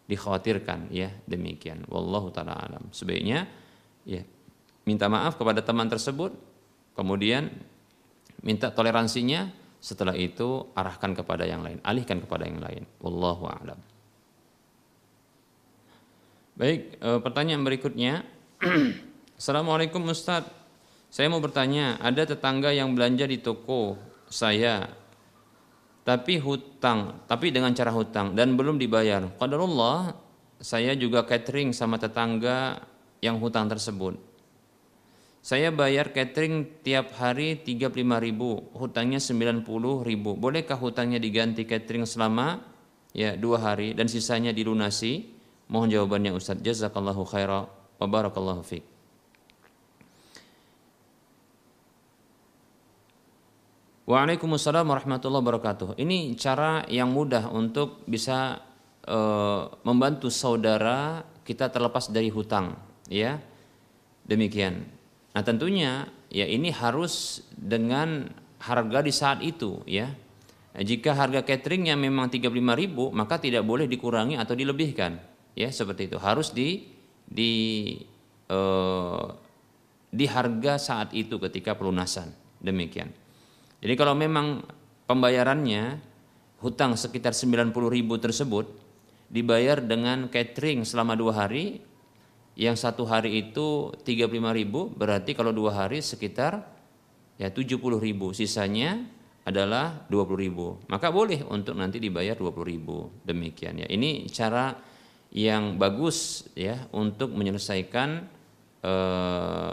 Dikhawatirkan 0.04 0.92
ya 0.92 1.08
demikian. 1.24 1.88
Wallahu 1.88 2.28
taala 2.28 2.56
alam. 2.56 2.92
Sebaiknya 2.92 3.48
ya 4.04 4.20
minta 4.84 5.08
maaf 5.08 5.40
kepada 5.40 5.64
teman 5.64 5.88
tersebut 5.88 6.36
kemudian 6.92 7.48
minta 8.44 8.68
toleransinya 8.68 9.48
setelah 9.84 10.16
itu 10.16 10.72
arahkan 10.72 11.12
kepada 11.12 11.44
yang 11.44 11.60
lain, 11.60 11.76
alihkan 11.84 12.20
kepada 12.24 12.48
yang 12.48 12.56
lain. 12.56 12.88
Wallahu 13.04 13.44
a'lam. 13.48 13.76
Baik, 16.56 16.96
e, 16.96 17.08
pertanyaan 17.20 17.60
berikutnya. 17.60 18.24
Assalamualaikum 19.40 20.00
Ustadz. 20.08 20.48
Saya 21.12 21.28
mau 21.28 21.38
bertanya, 21.38 22.00
ada 22.00 22.24
tetangga 22.24 22.72
yang 22.72 22.96
belanja 22.96 23.28
di 23.28 23.38
toko 23.44 24.00
saya 24.32 24.88
tapi 26.04 26.36
hutang, 26.36 27.24
tapi 27.24 27.48
dengan 27.48 27.72
cara 27.72 27.88
hutang 27.88 28.36
dan 28.36 28.54
belum 28.60 28.76
dibayar. 28.76 29.24
Qadarullah, 29.40 30.12
saya 30.60 30.92
juga 30.92 31.24
catering 31.24 31.72
sama 31.72 31.96
tetangga 31.96 32.84
yang 33.24 33.40
hutang 33.40 33.66
tersebut. 33.72 34.20
Saya 35.44 35.68
bayar 35.72 36.12
catering 36.12 36.80
tiap 36.80 37.16
hari 37.20 37.60
35 37.60 37.92
ribu, 38.20 38.68
hutangnya 38.76 39.20
90 39.20 39.64
ribu. 40.04 40.36
Bolehkah 40.36 40.76
hutangnya 40.80 41.20
diganti 41.20 41.68
catering 41.68 42.08
selama 42.08 42.64
ya 43.12 43.36
dua 43.36 43.60
hari 43.60 43.92
dan 43.92 44.08
sisanya 44.08 44.56
dilunasi? 44.56 45.36
Mohon 45.68 45.88
jawabannya 46.00 46.32
Ustaz. 46.36 46.60
Jazakallahu 46.60 47.24
khairah 47.28 47.64
wa 48.00 48.06
barakallahu 48.08 48.60
fiqh. 48.64 48.93
Waalaikumsalam 54.04 54.84
warahmatullahi 54.84 55.40
wabarakatuh. 55.40 55.88
Ini 55.96 56.36
cara 56.36 56.84
yang 56.92 57.08
mudah 57.08 57.48
untuk 57.48 58.04
bisa 58.04 58.60
e, 59.00 59.18
membantu 59.80 60.28
saudara 60.28 61.24
kita 61.40 61.72
terlepas 61.72 62.12
dari 62.12 62.28
hutang, 62.28 62.76
ya. 63.08 63.40
Demikian. 64.28 64.84
Nah, 65.32 65.40
tentunya 65.40 66.04
ya 66.28 66.44
ini 66.44 66.68
harus 66.68 67.40
dengan 67.56 68.28
harga 68.60 69.00
di 69.00 69.12
saat 69.12 69.40
itu, 69.40 69.80
ya. 69.88 70.12
Jika 70.76 71.16
harga 71.16 71.40
cateringnya 71.40 71.96
memang 71.96 72.28
35.000, 72.28 73.08
maka 73.08 73.40
tidak 73.40 73.64
boleh 73.64 73.88
dikurangi 73.88 74.36
atau 74.36 74.52
dilebihkan, 74.52 75.16
ya 75.56 75.72
seperti 75.72 76.12
itu. 76.12 76.20
Harus 76.20 76.52
di 76.52 76.92
di 77.24 77.52
eh, 78.52 79.26
di 80.12 80.26
harga 80.28 80.76
saat 80.76 81.16
itu 81.16 81.40
ketika 81.40 81.72
pelunasan. 81.72 82.28
Demikian. 82.60 83.23
Jadi 83.84 84.00
kalau 84.00 84.16
memang 84.16 84.64
pembayarannya 85.04 86.00
hutang 86.64 86.96
sekitar 86.96 87.36
90 87.36 87.68
ribu 87.92 88.16
tersebut 88.16 88.64
dibayar 89.28 89.76
dengan 89.84 90.32
catering 90.32 90.88
selama 90.88 91.12
dua 91.12 91.44
hari, 91.44 91.84
yang 92.56 92.80
satu 92.80 93.04
hari 93.04 93.44
itu 93.44 93.92
35 93.92 94.30
ribu, 94.56 94.88
berarti 94.88 95.36
kalau 95.36 95.52
dua 95.52 95.84
hari 95.84 96.00
sekitar 96.00 96.64
ya 97.36 97.52
70 97.52 97.76
ribu, 98.00 98.32
sisanya 98.32 99.04
adalah 99.44 100.08
20 100.08 100.32
ribu. 100.38 100.80
Maka 100.88 101.12
boleh 101.12 101.44
untuk 101.44 101.76
nanti 101.76 102.00
dibayar 102.00 102.32
20 102.38 102.64
ribu, 102.64 103.12
demikian 103.20 103.84
ya. 103.84 103.88
Ini 103.90 104.24
cara 104.32 104.72
yang 105.34 105.76
bagus 105.76 106.48
ya 106.56 106.88
untuk 106.96 107.36
menyelesaikan 107.36 108.08
eh, 108.80 109.72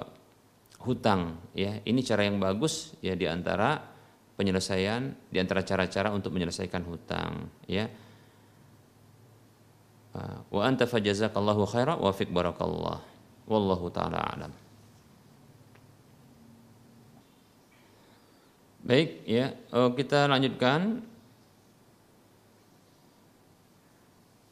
hutang 0.83 1.37
ya. 1.55 1.79
Ini 1.79 1.99
cara 2.03 2.27
yang 2.27 2.41
bagus 2.41 2.97
ya 2.99 3.15
di 3.15 3.29
antara 3.29 3.90
penyelesaian 4.41 5.13
di 5.29 5.37
antara 5.37 5.61
cara-cara 5.61 6.09
untuk 6.09 6.33
menyelesaikan 6.33 6.81
hutang 6.81 7.45
ya. 7.69 7.85
Ah, 10.17 10.41
wa 10.49 10.65
anta 10.65 10.89
fajazakallahu 10.89 11.69
khaira 11.69 11.93
wa 12.01 12.09
fik 12.09 12.33
barakallah. 12.33 13.05
Wallahu 13.45 13.93
taala 13.93 14.17
alam. 14.17 14.51
Baik 18.81 19.21
ya, 19.29 19.53
oh, 19.77 19.93
kita 19.93 20.25
lanjutkan. 20.25 21.05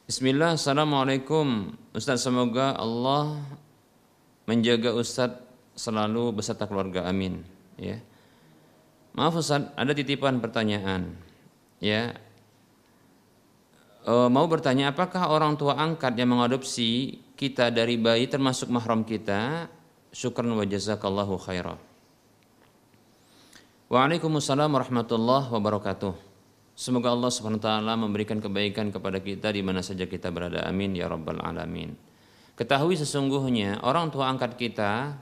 Bismillah, 0.06 0.58
Assalamualaikum 0.58 1.74
Ustaz 1.94 2.22
semoga 2.26 2.74
Allah 2.78 3.42
menjaga 4.50 4.94
Ustaz 4.94 5.38
selalu 5.78 6.34
beserta 6.34 6.66
keluarga 6.66 7.06
amin 7.06 7.46
ya. 7.78 8.02
Maaf 9.18 9.42
Ustaz, 9.42 9.74
ada 9.74 9.92
titipan 9.96 10.38
pertanyaan. 10.38 11.18
Ya. 11.82 12.14
E, 14.06 14.14
mau 14.30 14.46
bertanya 14.46 14.94
apakah 14.94 15.34
orang 15.34 15.58
tua 15.58 15.76
angkat 15.80 16.14
yang 16.14 16.36
mengadopsi 16.36 17.18
kita 17.34 17.74
dari 17.74 17.98
bayi 17.98 18.30
termasuk 18.30 18.70
mahram 18.70 19.02
kita? 19.02 19.72
Syukran 20.14 20.54
wa 20.54 20.66
jazakallahu 20.66 21.38
khairah. 21.42 21.78
Waalaikumsalam 23.90 24.70
warahmatullahi 24.70 25.50
wabarakatuh. 25.50 26.14
Semoga 26.78 27.12
Allah 27.12 27.28
subhanahu 27.34 27.60
ta'ala 27.60 27.98
memberikan 28.00 28.40
kebaikan 28.40 28.94
kepada 28.94 29.20
kita 29.20 29.52
di 29.52 29.60
mana 29.66 29.84
saja 29.84 30.08
kita 30.08 30.32
berada. 30.32 30.64
Amin 30.64 30.96
ya 30.96 31.10
rabbal 31.10 31.42
alamin. 31.42 31.98
Ketahui 32.56 32.96
sesungguhnya 32.96 33.84
orang 33.84 34.14
tua 34.14 34.32
angkat 34.32 34.56
kita 34.56 35.18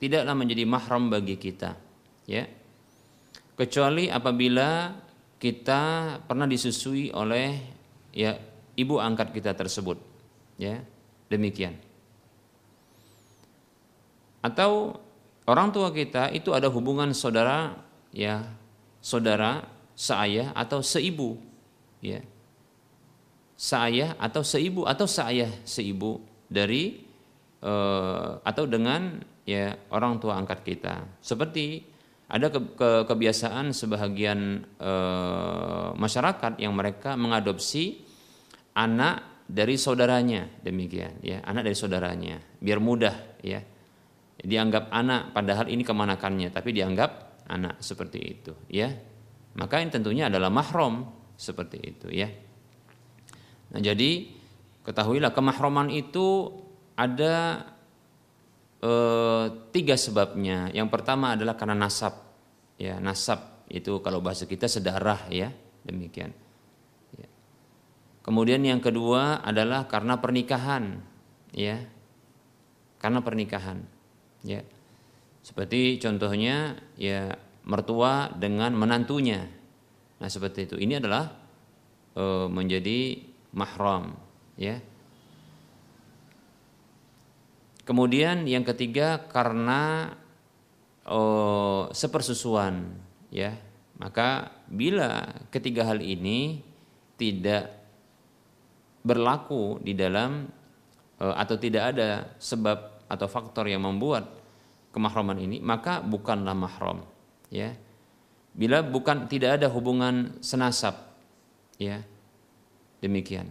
tidaklah 0.00 0.32
menjadi 0.32 0.64
mahram 0.64 1.12
bagi 1.12 1.36
kita. 1.36 1.76
Ya 2.24 2.46
kecuali 3.56 4.08
apabila 4.08 4.92
kita 5.42 5.82
pernah 6.22 6.46
disusui 6.46 7.10
oleh 7.10 7.58
ya 8.14 8.38
ibu 8.78 8.96
angkat 9.02 9.34
kita 9.34 9.52
tersebut 9.58 9.98
ya 10.56 10.80
demikian. 11.26 11.74
Atau 14.42 14.98
orang 15.46 15.70
tua 15.70 15.90
kita 15.94 16.30
itu 16.34 16.50
ada 16.54 16.70
hubungan 16.70 17.14
saudara 17.14 17.78
ya 18.14 18.42
saudara 19.02 19.66
seayah 19.94 20.54
atau 20.54 20.82
seibu 20.82 21.38
ya. 21.98 22.22
Seayah 23.58 24.18
atau 24.18 24.42
seibu 24.42 24.86
atau 24.86 25.06
seayah 25.06 25.50
seibu 25.62 26.18
dari 26.50 27.06
uh, 27.62 28.42
atau 28.42 28.66
dengan 28.66 29.22
ya 29.46 29.74
orang 29.94 30.18
tua 30.18 30.38
angkat 30.38 30.66
kita. 30.66 31.06
Seperti 31.22 31.91
ada 32.32 32.48
ke, 32.48 32.60
ke, 32.72 32.90
kebiasaan 33.04 33.76
sebahagian 33.76 34.64
e, 34.80 34.92
masyarakat 35.92 36.56
yang 36.56 36.72
mereka 36.72 37.12
mengadopsi 37.12 38.00
anak 38.72 39.44
dari 39.44 39.76
saudaranya. 39.76 40.48
Demikian 40.64 41.20
ya. 41.20 41.44
Anak 41.44 41.68
dari 41.68 41.76
saudaranya. 41.76 42.40
Biar 42.56 42.80
mudah 42.80 43.36
ya. 43.44 43.60
Dianggap 44.42 44.88
anak 44.88 45.36
padahal 45.36 45.68
ini 45.68 45.84
kemanakannya 45.84 46.48
tapi 46.48 46.72
dianggap 46.72 47.44
anak 47.52 47.84
seperti 47.84 48.18
itu 48.24 48.56
ya. 48.72 48.88
Maka 49.52 49.84
ini 49.84 49.92
tentunya 49.92 50.32
adalah 50.32 50.48
mahrom 50.48 51.04
seperti 51.36 51.78
itu 51.84 52.08
ya. 52.08 52.32
Nah 53.76 53.80
jadi 53.84 54.32
ketahuilah 54.88 55.36
kemahroman 55.36 55.92
itu 55.92 56.48
ada 56.96 57.66
e, 58.82 58.92
tiga 59.70 59.94
sebabnya. 59.94 60.68
Yang 60.74 60.88
pertama 60.90 61.38
adalah 61.38 61.54
karena 61.54 61.78
nasab. 61.78 62.18
Ya, 62.76 62.98
nasab 62.98 63.64
itu 63.70 64.02
kalau 64.02 64.18
bahasa 64.18 64.44
kita 64.44 64.66
sedarah 64.66 65.30
ya, 65.30 65.54
demikian. 65.86 66.34
Ya. 67.14 67.28
Kemudian 68.26 68.60
yang 68.66 68.82
kedua 68.82 69.40
adalah 69.40 69.86
karena 69.86 70.18
pernikahan, 70.18 70.98
ya. 71.54 71.78
Karena 72.98 73.22
pernikahan, 73.22 73.86
ya. 74.42 74.66
Seperti 75.42 75.98
contohnya 75.98 76.78
ya 76.94 77.34
mertua 77.66 78.30
dengan 78.34 78.74
menantunya. 78.78 79.42
Nah, 80.22 80.30
seperti 80.30 80.70
itu. 80.70 80.76
Ini 80.78 81.02
adalah 81.02 81.34
e, 82.14 82.46
menjadi 82.46 83.18
mahram, 83.54 84.14
ya 84.54 84.78
Kemudian 87.82 88.46
yang 88.46 88.62
ketiga 88.62 89.26
karena 89.26 90.12
oh, 91.06 91.90
sepersusuan 91.90 92.94
ya. 93.34 93.58
Maka 93.98 94.50
bila 94.66 95.30
ketiga 95.54 95.86
hal 95.86 96.02
ini 96.02 96.62
tidak 97.14 97.70
berlaku 99.02 99.78
di 99.82 99.94
dalam 99.94 100.46
eh, 101.18 101.34
atau 101.34 101.56
tidak 101.58 101.94
ada 101.94 102.34
sebab 102.38 103.06
atau 103.10 103.28
faktor 103.28 103.68
yang 103.68 103.84
membuat 103.84 104.26
kemahraman 104.94 105.38
ini, 105.42 105.58
maka 105.60 106.00
bukanlah 106.00 106.54
mahram 106.54 107.04
ya. 107.52 107.74
Bila 108.52 108.84
bukan 108.84 109.28
tidak 109.28 109.60
ada 109.60 109.68
hubungan 109.72 110.36
senasab 110.44 110.96
ya. 111.80 112.04
Demikian. 113.00 113.50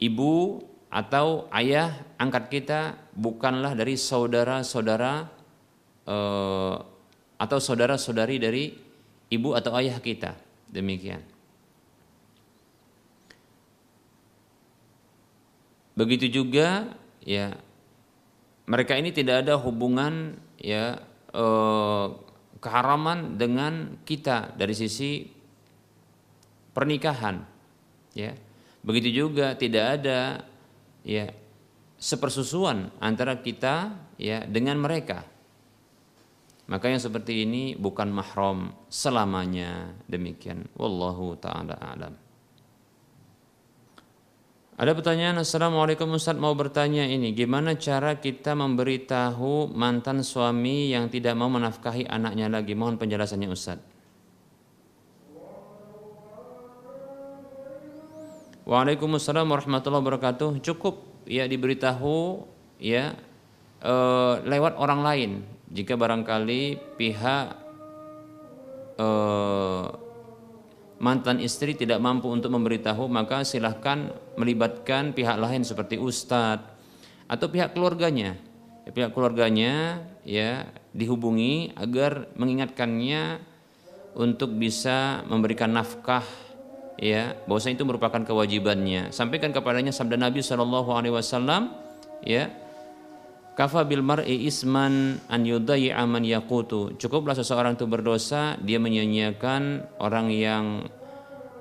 Ibu 0.00 0.62
atau 0.94 1.50
ayah 1.50 2.06
angkat 2.22 2.54
kita 2.54 2.94
bukanlah 3.18 3.74
dari 3.74 3.98
saudara-saudara 3.98 5.26
eh, 6.06 6.76
atau 7.34 7.58
saudara-saudari 7.58 8.38
dari 8.38 8.70
ibu 9.34 9.58
atau 9.58 9.74
ayah 9.74 9.98
kita. 9.98 10.38
Demikian. 10.70 11.18
Begitu 15.98 16.30
juga 16.30 16.94
ya 17.26 17.58
mereka 18.70 18.94
ini 18.94 19.10
tidak 19.10 19.46
ada 19.46 19.58
hubungan 19.58 20.38
ya 20.62 21.02
eh, 21.34 22.06
keharaman 22.62 23.34
dengan 23.34 23.98
kita 24.06 24.54
dari 24.54 24.78
sisi 24.78 25.26
pernikahan 26.70 27.42
ya. 28.14 28.30
Begitu 28.86 29.26
juga 29.26 29.58
tidak 29.58 29.84
ada 29.98 30.53
ya 31.04 31.30
sepersusuan 32.00 32.90
antara 32.98 33.38
kita 33.38 33.94
ya 34.18 34.42
dengan 34.48 34.80
mereka. 34.80 35.22
Maka 36.64 36.88
yang 36.88 37.00
seperti 37.00 37.44
ini 37.44 37.76
bukan 37.76 38.08
mahram 38.08 38.72
selamanya 38.88 39.92
demikian. 40.08 40.64
Wallahu 40.80 41.36
taala 41.36 41.76
alam. 41.76 42.16
Ada 44.74 44.90
pertanyaan, 44.90 45.38
Assalamualaikum 45.38 46.18
Ustaz 46.18 46.34
mau 46.34 46.50
bertanya 46.58 47.06
ini, 47.06 47.30
gimana 47.30 47.78
cara 47.78 48.18
kita 48.18 48.58
memberitahu 48.58 49.70
mantan 49.70 50.26
suami 50.26 50.90
yang 50.90 51.06
tidak 51.06 51.38
mau 51.38 51.46
menafkahi 51.46 52.10
anaknya 52.10 52.50
lagi? 52.50 52.74
Mohon 52.74 52.98
penjelasannya 52.98 53.54
Ustaz. 53.54 53.93
Waalaikumsalam 58.64 59.44
warahmatullahi 59.44 60.00
wabarakatuh. 60.00 60.64
Cukup 60.64 61.04
ya 61.28 61.44
diberitahu 61.44 62.48
ya 62.80 63.12
e, 63.76 63.94
lewat 64.40 64.80
orang 64.80 65.04
lain. 65.04 65.30
Jika 65.68 66.00
barangkali 66.00 66.96
pihak 66.96 67.46
e, 68.96 69.08
mantan 70.96 71.44
istri 71.44 71.76
tidak 71.76 72.00
mampu 72.00 72.32
untuk 72.32 72.56
memberitahu, 72.56 73.04
maka 73.04 73.44
silahkan 73.44 74.16
melibatkan 74.40 75.12
pihak 75.12 75.36
lain 75.36 75.60
seperti 75.60 76.00
ustadz 76.00 76.64
atau 77.28 77.46
pihak 77.52 77.76
keluarganya. 77.76 78.32
Ya, 78.88 78.90
pihak 78.96 79.12
keluarganya 79.12 80.00
ya 80.24 80.72
dihubungi 80.96 81.76
agar 81.76 82.32
mengingatkannya 82.32 83.44
untuk 84.16 84.56
bisa 84.56 85.20
memberikan 85.28 85.68
nafkah 85.68 86.24
ya 87.00 87.34
bahwa 87.46 87.58
itu 87.58 87.84
merupakan 87.84 88.22
kewajibannya 88.22 89.10
sampaikan 89.10 89.50
kepadanya 89.50 89.90
sabda 89.90 90.14
Nabi 90.14 90.40
Shallallahu 90.42 90.94
Alaihi 90.94 91.14
Wasallam 91.14 91.74
ya 92.22 92.50
Kafa 93.54 93.86
bil 93.86 94.02
mar'i 94.02 94.50
isman 94.50 95.22
an 95.30 95.46
yudayyi'a 95.46 96.02
man 96.10 96.26
yaqutu. 96.26 96.98
Cukuplah 96.98 97.38
seseorang 97.38 97.78
itu 97.78 97.86
berdosa 97.86 98.58
dia 98.58 98.82
menyanyiakan 98.82 99.94
orang 100.02 100.26
yang 100.34 100.90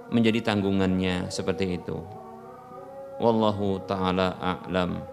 menjadi 0.10 0.42
tanggungannya 0.42 1.30
seperti 1.30 1.78
itu. 1.78 2.02
Wallahu 3.22 3.86
taala 3.86 4.42
a'lam. 4.42 5.06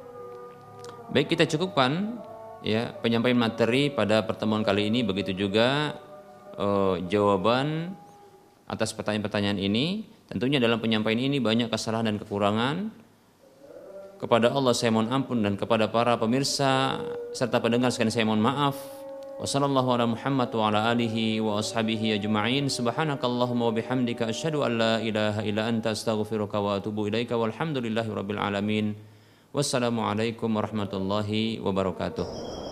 Baik 1.12 1.36
kita 1.36 1.44
cukupkan 1.52 2.16
ya 2.64 2.96
penyampaian 3.04 3.36
materi 3.36 3.92
pada 3.92 4.24
pertemuan 4.24 4.64
kali 4.64 4.88
ini 4.88 5.04
begitu 5.04 5.36
juga 5.36 6.00
uh, 6.56 6.96
jawaban 7.12 7.92
atas 8.64 8.96
pertanyaan-pertanyaan 8.96 9.60
ini. 9.60 10.09
Tentunya 10.30 10.62
dalam 10.62 10.78
penyampaian 10.78 11.18
ini 11.18 11.42
banyak 11.42 11.74
kesalahan 11.74 12.14
dan 12.14 12.16
kekurangan 12.22 12.76
kepada 14.22 14.54
Allah 14.54 14.70
saya 14.78 14.94
mohon 14.94 15.10
ampun 15.10 15.42
dan 15.42 15.58
kepada 15.58 15.90
para 15.90 16.14
pemirsa 16.14 17.02
serta 17.34 17.58
pendengar 17.58 17.90
sekalian 17.90 18.14
saya 18.14 18.26
mohon 18.30 18.38
maaf. 18.38 18.78
Wassallallahu 19.42 19.88
ala 19.96 20.06
Muhammad 20.06 20.52
wa 20.54 20.70
ala 20.70 20.92
alihi 20.92 21.42
wa 21.42 21.58
ashabihi 21.58 22.20
ajma'in. 22.20 22.70
Subhanakallahumma 22.70 23.72
wa 23.72 23.74
bihamdika 23.74 24.30
asyhadu 24.30 24.62
an 24.62 24.72
la 24.78 24.94
ilaha 25.02 25.42
illa 25.42 25.66
anta 25.66 25.96
astaghfiruka 25.96 26.62
wa 26.62 26.78
atubu 26.78 27.10
ilaika 27.10 27.34
walhamdulillahi 27.34 28.12
rabbil 28.14 28.38
alamin. 28.38 28.94
Wassalamualaikum 29.50 30.46
warahmatullahi 30.46 31.58
wabarakatuh. 31.58 32.69